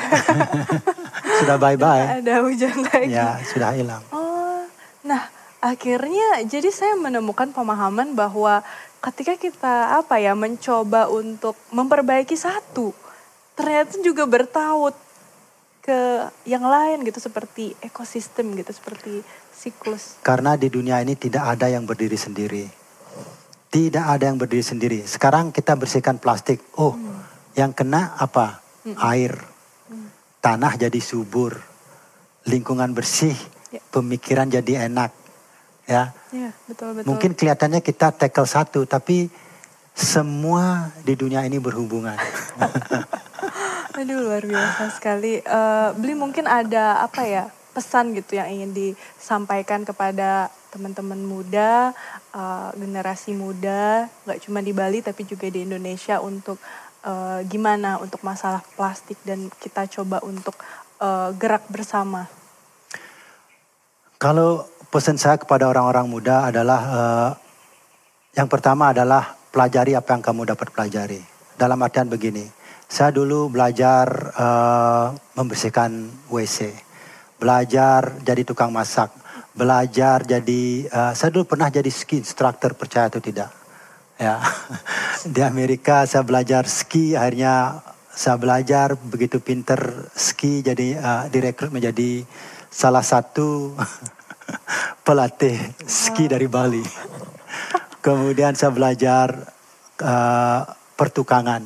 sudah 1.43 1.57
bye 1.59 1.75
bye. 1.75 2.23
ada 2.23 2.47
hujan 2.47 2.79
lagi. 2.79 3.11
Ya 3.11 3.43
sudah 3.43 3.75
hilang. 3.75 3.99
Oh, 4.15 4.63
nah 5.03 5.27
akhirnya 5.59 6.45
jadi 6.45 6.69
saya 6.69 6.95
menemukan 6.95 7.49
pemahaman 7.51 8.15
bahwa 8.15 8.61
ketika 9.05 9.37
kita 9.37 10.01
apa 10.01 10.17
ya 10.17 10.33
mencoba 10.33 11.05
untuk 11.13 11.53
memperbaiki 11.69 12.33
satu, 12.33 12.89
ternyata 13.53 14.01
juga 14.01 14.25
bertaut 14.25 14.97
ke 15.85 16.25
yang 16.49 16.65
lain 16.65 17.05
gitu 17.05 17.21
seperti 17.21 17.77
ekosistem 17.85 18.57
gitu 18.57 18.73
seperti 18.73 19.21
siklus. 19.53 20.17
Karena 20.25 20.57
di 20.57 20.73
dunia 20.73 20.97
ini 21.05 21.13
tidak 21.13 21.53
ada 21.53 21.69
yang 21.69 21.85
berdiri 21.85 22.17
sendiri. 22.17 22.65
Tidak 23.69 24.01
ada 24.01 24.25
yang 24.25 24.41
berdiri 24.41 24.65
sendiri. 24.65 24.99
Sekarang 25.05 25.53
kita 25.53 25.77
bersihkan 25.77 26.17
plastik. 26.17 26.63
Oh, 26.81 26.97
yang 27.53 27.75
kena 27.75 28.17
apa? 28.17 28.63
Air. 29.13 29.37
Tanah 30.41 30.73
jadi 30.79 30.97
subur. 30.97 31.53
Lingkungan 32.49 32.95
bersih. 32.95 33.35
Ya. 33.69 33.81
Pemikiran 33.91 34.49
jadi 34.49 34.87
enak. 34.89 35.24
Ya. 35.85 36.13
Iya 36.33 36.49
betul 36.65 36.97
betul. 36.97 37.07
Mungkin 37.13 37.31
kelihatannya 37.37 37.81
kita 37.81 38.09
tackle 38.13 38.49
satu, 38.49 38.89
tapi 38.89 39.29
semua 39.95 40.91
di 41.05 41.13
dunia 41.15 41.45
ini 41.45 41.61
berhubungan. 41.61 42.17
Aduh 43.97 44.27
luar 44.27 44.43
biasa 44.43 44.91
sekali. 44.91 45.39
Eh, 45.39 45.89
Beli 45.95 46.19
mungkin 46.19 46.49
ada 46.49 46.99
apa 46.99 47.23
ya 47.23 47.47
pesan 47.71 48.11
gitu 48.11 48.35
yang 48.35 48.51
ingin 48.51 48.71
disampaikan 48.75 49.87
kepada 49.87 50.51
teman-teman 50.75 51.21
muda, 51.23 51.95
eh, 52.35 52.69
generasi 52.75 53.31
muda, 53.31 54.11
nggak 54.27 54.39
cuma 54.43 54.59
di 54.59 54.75
Bali 54.75 54.99
tapi 54.99 55.23
juga 55.23 55.47
di 55.47 55.63
Indonesia 55.63 56.19
untuk 56.19 56.59
eh, 57.05 57.39
gimana 57.47 58.01
untuk 58.01 58.19
masalah 58.25 58.65
plastik 58.75 59.15
dan 59.23 59.47
kita 59.63 59.87
coba 59.87 60.19
untuk 60.27 60.59
eh, 60.99 61.29
gerak 61.39 61.63
bersama. 61.71 62.27
Kalau 64.19 64.67
pesan 64.89 65.17
saya 65.17 65.37
kepada 65.39 65.69
orang-orang 65.69 66.07
muda 66.09 66.49
adalah 66.49 66.81
eh, 66.81 67.31
yang 68.35 68.51
pertama 68.51 68.91
adalah 68.91 69.35
pelajari 69.55 69.95
apa 69.95 70.11
yang 70.11 70.23
kamu 70.23 70.41
dapat 70.51 70.67
pelajari. 70.75 71.21
Dalam 71.55 71.79
artian 71.79 72.11
begini, 72.11 72.43
saya 72.91 73.15
dulu 73.15 73.47
belajar 73.47 74.07
eh, 74.35 75.07
membersihkan 75.39 76.11
WC, 76.27 76.75
belajar 77.39 78.19
jadi 78.21 78.43
tukang 78.43 78.75
masak, 78.75 79.11
belajar 79.55 80.27
jadi 80.27 80.63
eh, 80.87 81.11
saya 81.15 81.29
dulu 81.31 81.47
pernah 81.47 81.71
jadi 81.71 81.87
ski 81.87 82.19
instructor 82.19 82.75
percaya 82.75 83.07
atau 83.07 83.23
tidak. 83.23 83.51
Ya, 84.15 84.39
di 85.35 85.41
Amerika 85.43 86.07
saya 86.07 86.23
belajar 86.23 86.67
ski, 86.67 87.15
akhirnya 87.15 87.83
saya 88.15 88.39
belajar 88.39 88.95
begitu 88.95 89.43
pinter 89.43 90.07
ski, 90.15 90.63
jadi 90.63 90.87
eh, 90.99 91.23
direkrut 91.31 91.71
menjadi 91.71 92.27
salah 92.67 93.03
satu 93.03 93.71
pelatih 95.07 95.57
ski 95.85 96.25
dari 96.29 96.49
Bali. 96.49 96.83
Kemudian 98.01 98.53
saya 98.53 98.69
belajar 98.69 99.33
eh, 100.01 100.61
pertukangan, 100.95 101.63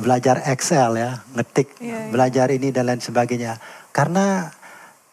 belajar 0.00 0.44
Excel 0.48 1.00
ya, 1.00 1.24
ngetik, 1.32 1.80
Iya, 1.80 2.08
iya. 2.08 2.10
belajar 2.12 2.46
ini 2.52 2.68
dan 2.70 2.88
lain 2.88 3.00
sebagainya. 3.00 3.56
Karena 3.94 4.50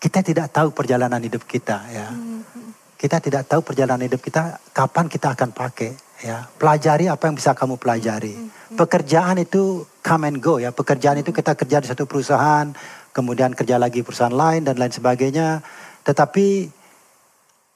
kita 0.01 0.25
tidak 0.25 0.49
tahu 0.49 0.73
perjalanan 0.73 1.21
hidup 1.21 1.45
kita 1.45 1.77
ya. 1.93 2.09
Kita 2.97 3.17
tidak 3.17 3.49
tahu 3.49 3.61
perjalanan 3.65 4.05
hidup 4.05 4.21
kita 4.21 4.61
kapan 4.73 5.05
kita 5.09 5.33
akan 5.37 5.53
pakai 5.53 5.93
ya. 6.25 6.45
Pelajari 6.57 7.09
apa 7.09 7.29
yang 7.29 7.37
bisa 7.37 7.53
kamu 7.53 7.77
pelajari. 7.77 8.33
Pekerjaan 8.73 9.41
itu 9.41 9.85
come 10.01 10.29
and 10.29 10.39
go 10.41 10.57
ya. 10.57 10.73
Pekerjaan 10.73 11.21
itu 11.21 11.29
kita 11.29 11.53
kerja 11.53 11.81
di 11.81 11.87
satu 11.89 12.09
perusahaan, 12.09 12.69
kemudian 13.13 13.53
kerja 13.53 13.77
lagi 13.77 14.01
perusahaan 14.01 14.33
lain 14.33 14.65
dan 14.65 14.77
lain 14.81 14.93
sebagainya. 14.93 15.61
Tetapi 16.01 16.80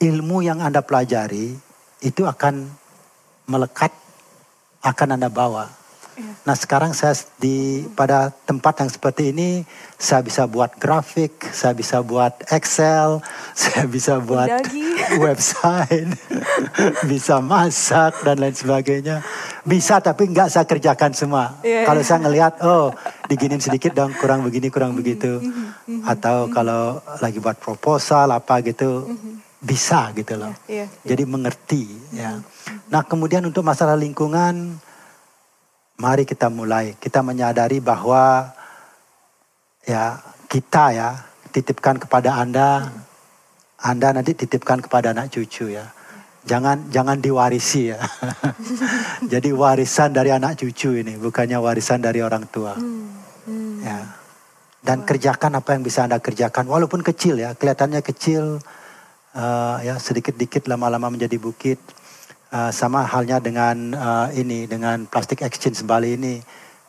ilmu 0.05 0.45
yang 0.45 0.61
Anda 0.61 0.85
pelajari 0.85 1.57
itu 2.05 2.21
akan 2.25 2.69
melekat, 3.49 3.93
akan 4.85 5.17
Anda 5.17 5.29
bawa. 5.29 5.65
Iya. 6.15 6.31
Nah 6.47 6.55
sekarang 6.55 6.95
saya 6.95 7.11
di 7.43 7.83
pada 7.91 8.31
tempat 8.47 8.79
yang 8.79 8.87
seperti 8.87 9.35
ini 9.35 9.67
saya 9.99 10.23
bisa 10.23 10.47
buat 10.47 10.71
grafik, 10.79 11.43
saya 11.51 11.75
bisa 11.75 11.99
buat 11.99 12.31
Excel, 12.55 13.19
saya 13.57 13.83
bisa 13.83 14.23
buat 14.23 14.47
Mendagi. 14.47 14.95
website, 15.27 16.15
bisa 17.11 17.43
masak 17.43 18.15
dan 18.23 18.39
lain 18.39 18.55
sebagainya. 18.55 19.19
Bisa 19.67 19.99
tapi 19.99 20.31
nggak 20.31 20.47
saya 20.47 20.63
kerjakan 20.63 21.11
semua. 21.11 21.59
Iya, 21.59 21.83
Kalau 21.83 21.99
saya 21.99 22.23
ngelihat 22.23 22.63
oh 22.63 22.95
diginin 23.27 23.59
sedikit 23.59 23.91
dong 23.91 24.15
kurang 24.15 24.47
begini 24.47 24.71
kurang 24.71 24.95
begitu, 24.95 25.43
atau 26.07 26.47
kalau 26.47 27.03
lagi 27.19 27.43
buat 27.43 27.59
proposal 27.59 28.31
apa 28.31 28.63
gitu 28.63 29.03
bisa 29.65 30.13
gitu 30.13 30.37
loh. 30.37 30.53
Iya, 30.69 30.85
iya. 30.85 30.87
Jadi 31.01 31.23
mengerti 31.25 31.83
ya. 32.13 32.37
Nah 32.93 33.01
kemudian 33.01 33.41
untuk 33.49 33.65
masalah 33.65 33.97
lingkungan, 33.97 34.77
mari 35.97 36.23
kita 36.23 36.53
mulai. 36.53 36.93
Kita 37.01 37.25
menyadari 37.25 37.81
bahwa 37.81 38.53
ya 39.89 40.21
kita 40.45 40.85
ya 40.93 41.09
titipkan 41.49 41.97
kepada 41.97 42.37
Anda, 42.37 42.93
Anda 43.81 44.13
nanti 44.13 44.37
titipkan 44.37 44.85
kepada 44.85 45.17
anak 45.17 45.33
cucu 45.33 45.73
ya. 45.73 45.89
Jangan 46.45 46.93
jangan 46.93 47.17
diwarisi 47.17 47.89
ya. 47.89 47.97
Jadi 49.33 49.49
warisan 49.49 50.13
dari 50.13 50.29
anak 50.29 50.61
cucu 50.61 50.93
ini, 50.93 51.17
bukannya 51.17 51.57
warisan 51.57 52.05
dari 52.05 52.21
orang 52.21 52.45
tua. 52.53 52.77
Ya. 53.81 54.13
Dan 54.85 55.01
kerjakan 55.01 55.57
apa 55.57 55.73
yang 55.73 55.81
bisa 55.81 56.05
Anda 56.05 56.21
kerjakan, 56.21 56.69
walaupun 56.69 57.01
kecil 57.01 57.41
ya, 57.41 57.57
kelihatannya 57.57 58.05
kecil, 58.05 58.61
eh, 59.35 59.77
ya 59.91 59.95
sedikit-dikit 59.99 60.71
lama-lama 60.71 61.11
menjadi 61.11 61.35
bukit. 61.35 61.77
Eh, 62.55 62.71
sama 62.71 63.03
halnya 63.03 63.43
dengan 63.43 63.91
eh, 63.91 64.27
ini, 64.39 64.63
dengan 64.65 65.03
plastik 65.05 65.43
exchange 65.43 65.83
Bali 65.83 66.15
ini. 66.15 66.39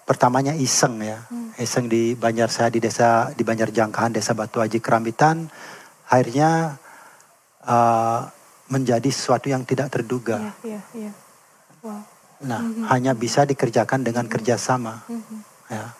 Pertamanya 0.07 0.55
iseng 0.55 1.03
ya, 1.03 1.19
iseng 1.59 1.91
di 1.91 2.15
Banjar 2.15 2.47
saya 2.47 2.71
di 2.71 2.79
desa 2.79 3.35
di 3.35 3.43
Banjar 3.43 3.75
Jangkahan, 3.75 4.15
desa 4.15 4.39
Batu 4.39 4.63
Aji 4.63 4.79
Kerambitan. 4.79 5.51
Akhirnya 6.07 6.79
eh, 7.67 8.21
menjadi 8.71 9.11
sesuatu 9.11 9.51
yang 9.51 9.67
tidak 9.67 9.91
terduga. 9.91 10.55
Iya, 10.63 10.79
iya, 10.79 10.81
iya. 10.95 11.13
Wow. 11.83 12.03
Nah, 12.47 12.63
hanya 12.93 13.17
bisa 13.17 13.49
dikerjakan 13.49 14.05
dengan 14.05 14.29
kerjasama. 14.29 15.03
Ya. 15.67 15.97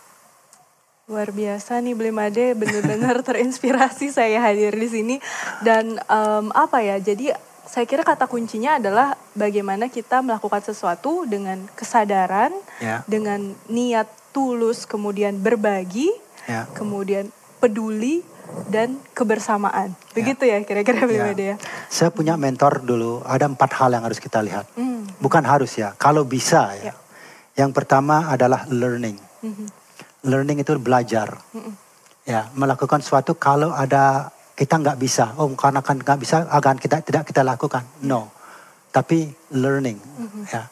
Luar 1.07 1.31
biasa 1.31 1.79
nih 1.87 1.95
Blimade, 1.95 2.59
benar-benar 2.59 3.23
terinspirasi 3.31 4.11
saya 4.11 4.43
hadir 4.43 4.75
di 4.75 4.91
sini. 4.91 5.17
Dan 5.63 6.03
um, 6.11 6.51
apa 6.51 6.83
ya, 6.83 6.99
jadi 6.99 7.31
saya 7.63 7.87
kira 7.87 8.03
kata 8.03 8.27
kuncinya 8.27 8.83
adalah 8.83 9.15
bagaimana 9.39 9.87
kita 9.87 10.19
melakukan 10.27 10.67
sesuatu 10.67 11.23
dengan 11.23 11.71
kesadaran, 11.79 12.51
Ya. 12.83 13.07
dengan 13.07 13.55
niat 13.71 14.11
tulus, 14.35 14.83
kemudian 14.83 15.39
berbagi, 15.39 16.11
Ya. 16.51 16.67
kemudian 16.75 17.31
peduli, 17.63 18.27
dan 18.67 18.99
kebersamaan. 19.15 19.95
Begitu 20.11 20.43
ya 20.43 20.59
kira-kira 20.67 21.07
Blimade 21.07 21.55
ya. 21.55 21.57
Saya 21.87 22.11
punya 22.11 22.35
mentor 22.35 22.83
dulu, 22.83 23.23
ada 23.23 23.47
empat 23.47 23.79
hal 23.79 23.95
yang 23.95 24.03
harus 24.03 24.19
kita 24.19 24.43
lihat. 24.43 24.67
Hmm. 24.75 25.07
Bukan 25.23 25.47
harus 25.47 25.71
ya, 25.79 25.95
kalau 25.95 26.27
bisa 26.27 26.75
ya. 26.83 26.91
Ya. 26.91 26.95
Yang 27.63 27.79
pertama 27.79 28.27
adalah 28.27 28.67
learning. 28.67 29.23
Mhm. 29.47 29.86
Learning 30.27 30.59
itu 30.61 30.75
belajar. 30.83 31.39
Ya, 32.27 32.51
melakukan 32.59 32.99
sesuatu 32.99 33.39
kalau 33.39 33.71
ada 33.71 34.35
kita 34.59 34.83
nggak 34.83 34.99
bisa, 34.99 35.37
oh 35.39 35.47
karena 35.55 35.79
kan 35.85 36.03
nggak 36.03 36.19
bisa, 36.19 36.43
akan 36.51 36.77
kita 36.83 37.05
tidak 37.07 37.23
kita 37.31 37.47
lakukan. 37.47 37.87
No, 38.03 38.35
tapi 38.91 39.31
learning. 39.55 40.01
Ya. 40.51 40.67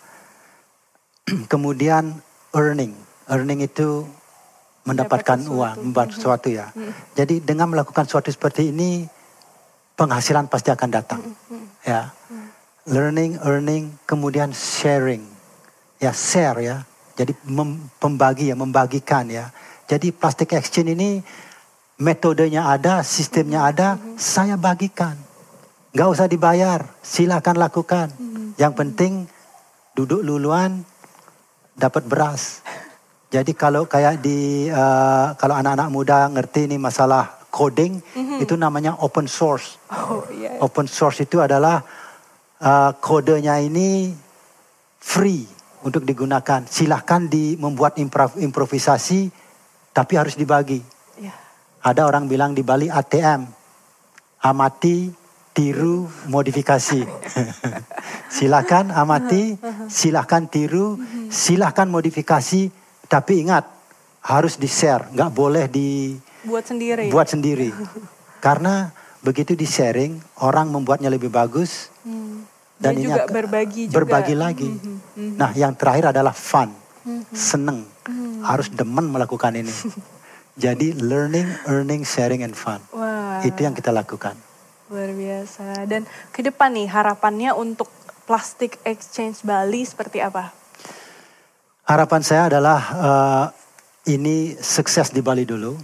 Kemudian 1.53 2.19
earning, 2.57 2.97
earning 3.31 3.61
itu 3.63 4.09
mendapatkan 4.85 5.41
uang, 5.49 5.77
membuat 5.81 6.13
sesuatu 6.13 6.49
ya. 6.53 6.73
Jadi 7.17 7.41
dengan 7.41 7.73
melakukan 7.73 8.05
sesuatu 8.05 8.29
seperti 8.29 8.73
ini, 8.73 9.05
penghasilan 9.97 10.49
pasti 10.49 10.73
akan 10.73 10.91
datang. 10.93 11.21
Ya, 11.85 12.13
learning, 12.89 13.41
earning, 13.45 13.97
kemudian 14.05 14.53
sharing, 14.53 15.25
ya 16.01 16.13
share 16.13 16.61
ya. 16.61 16.77
Jadi 17.15 17.33
mem- 17.47 17.91
pembagi 18.03 18.51
ya, 18.51 18.57
membagikan 18.59 19.31
ya. 19.31 19.55
Jadi 19.87 20.11
plastic 20.11 20.51
exchange 20.55 20.95
ini 20.99 21.11
metodenya 22.03 22.67
ada, 22.67 23.07
sistemnya 23.07 23.71
ada, 23.71 23.97
saya 24.19 24.59
bagikan. 24.59 25.15
Nggak 25.95 26.09
usah 26.11 26.27
dibayar, 26.27 26.81
silakan 27.07 27.57
lakukan. 27.61 28.11
Yang 28.59 28.73
penting 28.75 29.13
duduk 29.95 30.27
luluan, 30.27 30.83
dapat 31.79 32.03
beras. 32.07 32.67
Jadi 33.31 33.55
kalau 33.55 33.87
kayak 33.87 34.19
di 34.19 34.67
eh, 34.67 35.27
kalau 35.39 35.55
anak-anak 35.55 35.89
muda 35.91 36.27
ngerti 36.31 36.67
nih 36.67 36.83
masalah 36.83 37.47
coding, 37.55 38.03
itu 38.43 38.59
namanya 38.59 38.99
open 38.99 39.31
source. 39.31 39.79
Oh 39.95 40.27
iya. 40.35 40.59
Open 40.59 40.91
source 40.91 41.23
itu 41.23 41.39
adalah 41.39 41.87
uh, 42.59 42.91
kodenya 42.99 43.63
ini 43.63 44.11
free 44.99 45.54
untuk 45.85 46.03
digunakan. 46.03 46.65
Silahkan 46.65 47.23
di 47.23 47.55
membuat 47.55 48.01
improv- 48.01 48.35
improvisasi, 48.35 49.29
tapi 49.93 50.17
harus 50.17 50.35
dibagi. 50.35 50.81
Ya. 51.21 51.37
Ada 51.79 52.09
orang 52.09 52.25
bilang 52.25 52.57
di 52.57 52.65
Bali 52.65 52.89
ATM, 52.89 53.45
amati, 54.41 55.13
tiru, 55.53 56.09
modifikasi. 56.27 57.05
silahkan 58.37 58.91
amati, 58.91 59.55
silahkan 59.87 60.45
tiru, 60.45 60.99
silahkan 61.29 61.87
modifikasi, 61.87 62.73
tapi 63.07 63.45
ingat 63.45 63.69
harus 64.21 64.57
di 64.57 64.67
share, 64.67 65.13
nggak 65.13 65.31
boleh 65.31 65.69
di 65.69 66.17
Buat 66.43 66.65
sendiri. 66.67 67.09
buat 67.09 67.29
sendiri. 67.29 67.71
Karena 68.41 68.89
begitu 69.21 69.53
di 69.53 69.65
sharing, 69.65 70.17
orang 70.41 70.69
membuatnya 70.69 71.09
lebih 71.09 71.29
bagus 71.29 71.89
Hmm. 72.03 72.45
dan 72.77 72.93
Dan 72.93 73.01
ini 73.01 73.05
juga 73.07 73.23
berbagi 73.27 73.83
juga. 73.89 73.97
berbagi 73.97 74.35
lagi. 74.35 74.71
Mhm, 75.15 75.39
Nah, 75.39 75.51
yang 75.55 75.73
terakhir 75.79 76.11
adalah 76.11 76.35
fun, 76.35 76.75
seneng, 77.31 77.87
harus 78.43 78.69
demen 78.71 79.11
melakukan 79.11 79.55
ini. 79.55 79.71
Jadi 80.55 80.95
learning, 80.95 81.67
earning, 81.67 82.07
sharing, 82.07 82.47
and 82.47 82.55
fun. 82.55 82.79
Wah. 82.95 83.43
Itu 83.43 83.67
yang 83.67 83.75
kita 83.75 83.91
lakukan. 83.91 84.39
Luar 84.87 85.11
biasa. 85.11 85.83
Dan 85.91 86.07
ke 86.31 86.47
depan 86.47 86.71
nih 86.71 86.87
harapannya 86.87 87.51
untuk 87.55 87.91
plastik 88.23 88.79
exchange 88.87 89.43
Bali 89.43 89.83
seperti 89.83 90.23
apa? 90.23 90.55
Harapan 91.85 92.23
saya 92.23 92.43
adalah 92.49 92.81
eh, 92.95 93.47
ini 94.15 94.55
sukses 94.55 95.11
di 95.11 95.21
Bali 95.25 95.43
dulu. 95.43 95.75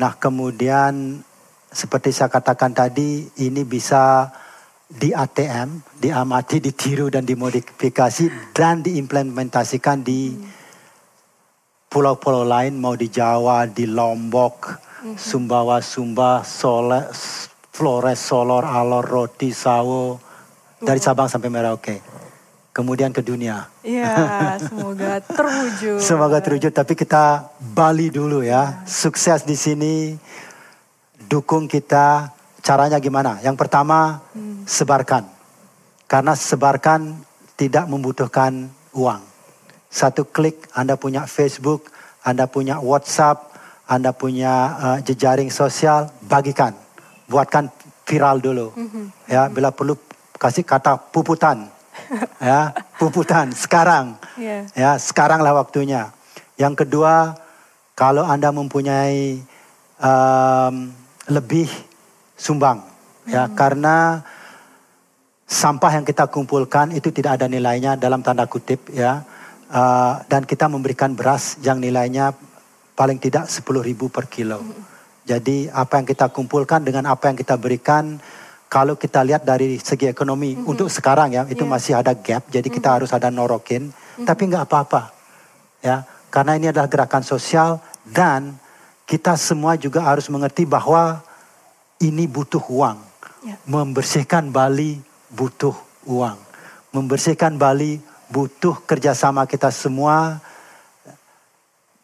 Nah, 0.00 0.12
kemudian 0.18 1.22
seperti 1.70 2.10
saya 2.10 2.30
katakan 2.32 2.74
tadi, 2.74 3.30
ini 3.40 3.62
bisa 3.62 4.30
di 4.94 5.10
ATM, 5.10 5.98
diamati, 5.98 6.62
ditiru 6.62 7.10
dan 7.10 7.26
dimodifikasi 7.26 8.54
dan 8.54 8.78
diimplementasikan 8.78 10.06
di 10.06 10.38
pulau-pulau 11.90 12.46
lain, 12.46 12.78
mau 12.78 12.94
di 12.94 13.10
Jawa, 13.10 13.66
di 13.66 13.90
Lombok, 13.90 14.78
Sumbawa, 15.18 15.82
Sumba, 15.82 16.46
Sole, 16.46 17.10
Flores, 17.74 18.18
Solor, 18.22 18.62
Alor, 18.62 19.02
Roti, 19.02 19.50
Sawo, 19.50 20.18
dari 20.78 21.02
Sabang 21.02 21.26
sampai 21.26 21.50
Merauke. 21.50 21.96
Kemudian 22.74 23.14
ke 23.14 23.22
dunia. 23.22 23.70
Ya, 23.86 24.14
semoga 24.66 25.22
terwujud. 25.22 26.02
Semoga 26.02 26.38
terwujud, 26.42 26.74
tapi 26.74 26.98
kita 26.98 27.54
Bali 27.58 28.10
dulu 28.10 28.42
ya. 28.42 28.82
Sukses 28.82 29.46
di 29.46 29.54
sini. 29.54 30.18
Dukung 31.30 31.70
kita. 31.70 32.34
Caranya 32.64 32.96
gimana? 32.96 33.44
Yang 33.44 33.60
pertama, 33.60 34.24
sebarkan. 34.64 35.28
Karena 36.08 36.32
sebarkan 36.32 37.20
tidak 37.60 37.84
membutuhkan 37.92 38.72
uang. 38.96 39.20
Satu 39.92 40.24
klik 40.24 40.64
Anda 40.72 40.96
punya 40.96 41.28
Facebook, 41.28 41.92
Anda 42.24 42.48
punya 42.48 42.80
WhatsApp, 42.80 43.52
Anda 43.84 44.16
punya 44.16 44.52
eh, 44.80 44.98
jejaring 45.04 45.52
sosial, 45.52 46.08
bagikan. 46.24 46.72
Buatkan 47.28 47.68
viral 48.08 48.40
dulu. 48.40 48.72
Ya, 49.28 49.52
bila 49.52 49.68
perlu 49.68 50.00
kasih 50.40 50.64
kata 50.64 50.96
puputan. 51.12 51.68
ya, 52.40 52.72
puputan 52.96 53.52
sekarang. 53.52 54.16
Iya. 54.40 54.66
Ya, 54.72 54.90
sekaranglah 54.96 55.52
waktunya. 55.52 56.10
Yang 56.56 56.84
kedua, 56.84 57.38
kalau 57.94 58.26
Anda 58.26 58.50
mempunyai 58.50 59.40
em, 60.00 60.74
lebih 61.30 61.70
sumbang, 62.44 62.84
ya, 63.24 63.48
karena 63.56 64.20
sampah 65.48 65.92
yang 65.96 66.04
kita 66.04 66.28
kumpulkan 66.28 66.92
itu 66.92 67.08
tidak 67.08 67.40
ada 67.40 67.48
nilainya 67.48 67.96
dalam 67.96 68.20
tanda 68.20 68.44
kutip, 68.44 68.92
ya, 68.92 69.24
Eh, 69.74 70.14
dan 70.30 70.46
kita 70.46 70.70
memberikan 70.70 71.18
beras 71.18 71.58
yang 71.58 71.82
nilainya 71.82 72.30
paling 72.94 73.18
tidak 73.18 73.50
10.000 73.50 73.82
ribu 73.82 74.06
per 74.06 74.30
kilo. 74.30 74.62
Jadi 75.26 75.66
apa 75.66 75.98
yang 75.98 76.06
kita 76.06 76.30
kumpulkan 76.30 76.86
dengan 76.86 77.10
apa 77.10 77.26
yang 77.26 77.34
kita 77.34 77.58
berikan, 77.58 78.22
kalau 78.70 78.94
kita 78.94 79.26
lihat 79.26 79.42
dari 79.42 79.82
segi 79.82 80.06
ekonomi 80.06 80.54
untuk 80.62 80.86
sekarang 80.86 81.34
ya 81.34 81.42
itu 81.50 81.66
Iya. 81.66 81.72
masih 81.74 81.92
ada 81.98 82.14
gap, 82.14 82.46
jadi 82.54 82.68
kita 82.70 83.02
harus 83.02 83.10
ada 83.10 83.34
norokin, 83.34 83.90
tapi 84.22 84.46
nggak 84.46 84.62
apa-apa, 84.70 85.10
ya. 85.82 86.06
Karena 86.30 86.54
ini 86.54 86.70
adalah 86.70 86.86
gerakan 86.86 87.26
sosial 87.26 87.82
dan 88.06 88.54
kita 89.10 89.34
semua 89.34 89.74
juga 89.74 90.06
harus 90.06 90.30
mengerti 90.30 90.70
bahwa 90.70 91.18
ini 92.10 92.28
butuh 92.28 92.62
uang, 92.68 92.98
Ya. 93.44 93.60
membersihkan 93.68 94.48
Bali 94.48 94.96
butuh 95.28 95.76
uang, 96.08 96.38
membersihkan 96.96 97.60
Bali 97.60 98.00
butuh 98.32 98.80
kerjasama 98.88 99.44
kita 99.44 99.68
semua, 99.68 100.40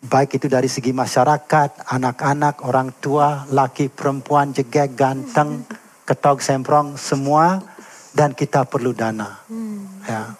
baik 0.05 0.41
itu 0.41 0.49
dari 0.49 0.69
segi 0.69 0.93
masyarakat, 0.93 1.89
anak-anak, 1.89 2.65
orang 2.65 2.93
tua, 3.01 3.45
laki, 3.53 3.93
perempuan, 3.93 4.53
jegek, 4.53 4.97
ganteng, 4.97 5.65
ketog, 6.09 6.41
semprong, 6.41 6.97
semua, 6.97 7.61
dan 8.17 8.33
kita 8.33 8.65
perlu 8.65 8.97
dana. 8.97 9.41
Ya. 10.09 10.35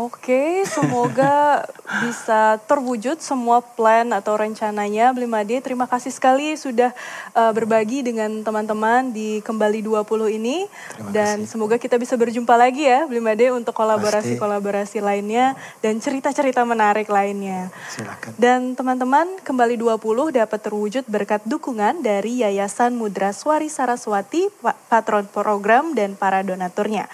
Oke, 0.00 0.64
semoga 0.64 1.60
bisa 2.04 2.56
terwujud 2.64 3.20
semua 3.20 3.60
plan 3.60 4.08
atau 4.16 4.32
rencananya. 4.32 5.12
Blimade, 5.12 5.60
terima 5.60 5.84
kasih 5.84 6.08
sekali 6.08 6.56
sudah 6.56 6.96
uh, 7.36 7.52
berbagi 7.52 8.00
dengan 8.00 8.40
teman-teman 8.40 9.12
di 9.12 9.44
Kembali 9.44 9.84
20 9.84 10.40
ini. 10.40 10.64
Terima 10.64 11.12
Dan 11.12 11.44
kasih. 11.44 11.50
semoga 11.52 11.76
kita 11.76 12.00
bisa 12.00 12.16
berjumpa 12.16 12.56
lagi 12.56 12.88
ya, 12.88 13.04
Blimade, 13.04 13.52
untuk 13.52 13.76
kolaborasi-kolaborasi 13.76 15.04
lainnya 15.04 15.52
dan 15.84 16.00
cerita-cerita 16.00 16.64
menarik 16.64 17.12
lainnya. 17.12 17.68
Silakan. 17.92 18.32
Dan 18.40 18.72
teman-teman, 18.72 19.36
Kembali 19.44 19.76
20 19.76 20.00
dapat 20.32 20.60
terwujud 20.64 21.04
berkat 21.04 21.44
dukungan 21.44 22.00
dari 22.00 22.40
Yayasan 22.40 22.96
Mudra 22.96 23.36
Swari 23.36 23.68
Saraswati, 23.68 24.48
pa- 24.64 24.78
patron 24.88 25.28
program 25.28 25.92
dan 25.92 26.16
para 26.16 26.40
donaturnya. 26.40 27.04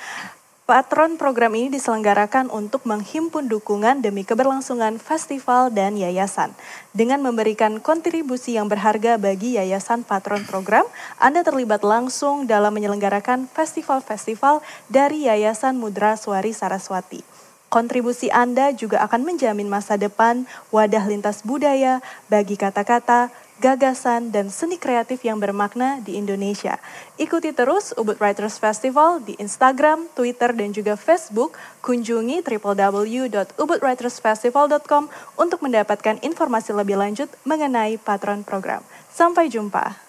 Patron 0.66 1.14
program 1.14 1.54
ini 1.54 1.70
diselenggarakan 1.78 2.50
untuk 2.50 2.90
menghimpun 2.90 3.46
dukungan 3.46 4.02
demi 4.02 4.26
keberlangsungan 4.26 4.98
festival 4.98 5.70
dan 5.70 5.94
yayasan. 5.94 6.50
Dengan 6.90 7.22
memberikan 7.22 7.78
kontribusi 7.78 8.58
yang 8.58 8.66
berharga 8.66 9.14
bagi 9.14 9.54
yayasan 9.54 10.02
patron 10.02 10.42
program, 10.42 10.82
Anda 11.22 11.46
terlibat 11.46 11.86
langsung 11.86 12.50
dalam 12.50 12.74
menyelenggarakan 12.74 13.46
festival-festival 13.46 14.58
dari 14.90 15.30
Yayasan 15.30 15.78
Mudra 15.78 16.18
Swari 16.18 16.50
Saraswati. 16.50 17.22
Kontribusi 17.70 18.34
Anda 18.34 18.74
juga 18.74 19.06
akan 19.06 19.22
menjamin 19.22 19.70
masa 19.70 19.94
depan 19.94 20.50
wadah 20.74 21.06
lintas 21.06 21.46
budaya 21.46 22.02
bagi 22.26 22.58
kata-kata, 22.58 23.30
gagasan, 23.60 24.32
dan 24.32 24.50
seni 24.52 24.78
kreatif 24.78 25.24
yang 25.24 25.40
bermakna 25.42 26.00
di 26.04 26.16
Indonesia. 26.16 26.78
Ikuti 27.16 27.52
terus 27.56 27.94
Ubud 27.96 28.20
Writers 28.22 28.58
Festival 28.62 29.20
di 29.24 29.34
Instagram, 29.40 30.06
Twitter, 30.12 30.52
dan 30.54 30.72
juga 30.72 30.96
Facebook. 30.96 31.58
Kunjungi 31.82 32.42
www.ubudwritersfestival.com 32.44 35.08
untuk 35.40 35.60
mendapatkan 35.64 36.18
informasi 36.22 36.72
lebih 36.76 36.96
lanjut 37.00 37.28
mengenai 37.42 37.98
patron 37.98 38.44
program. 38.44 38.82
Sampai 39.10 39.48
jumpa. 39.48 40.05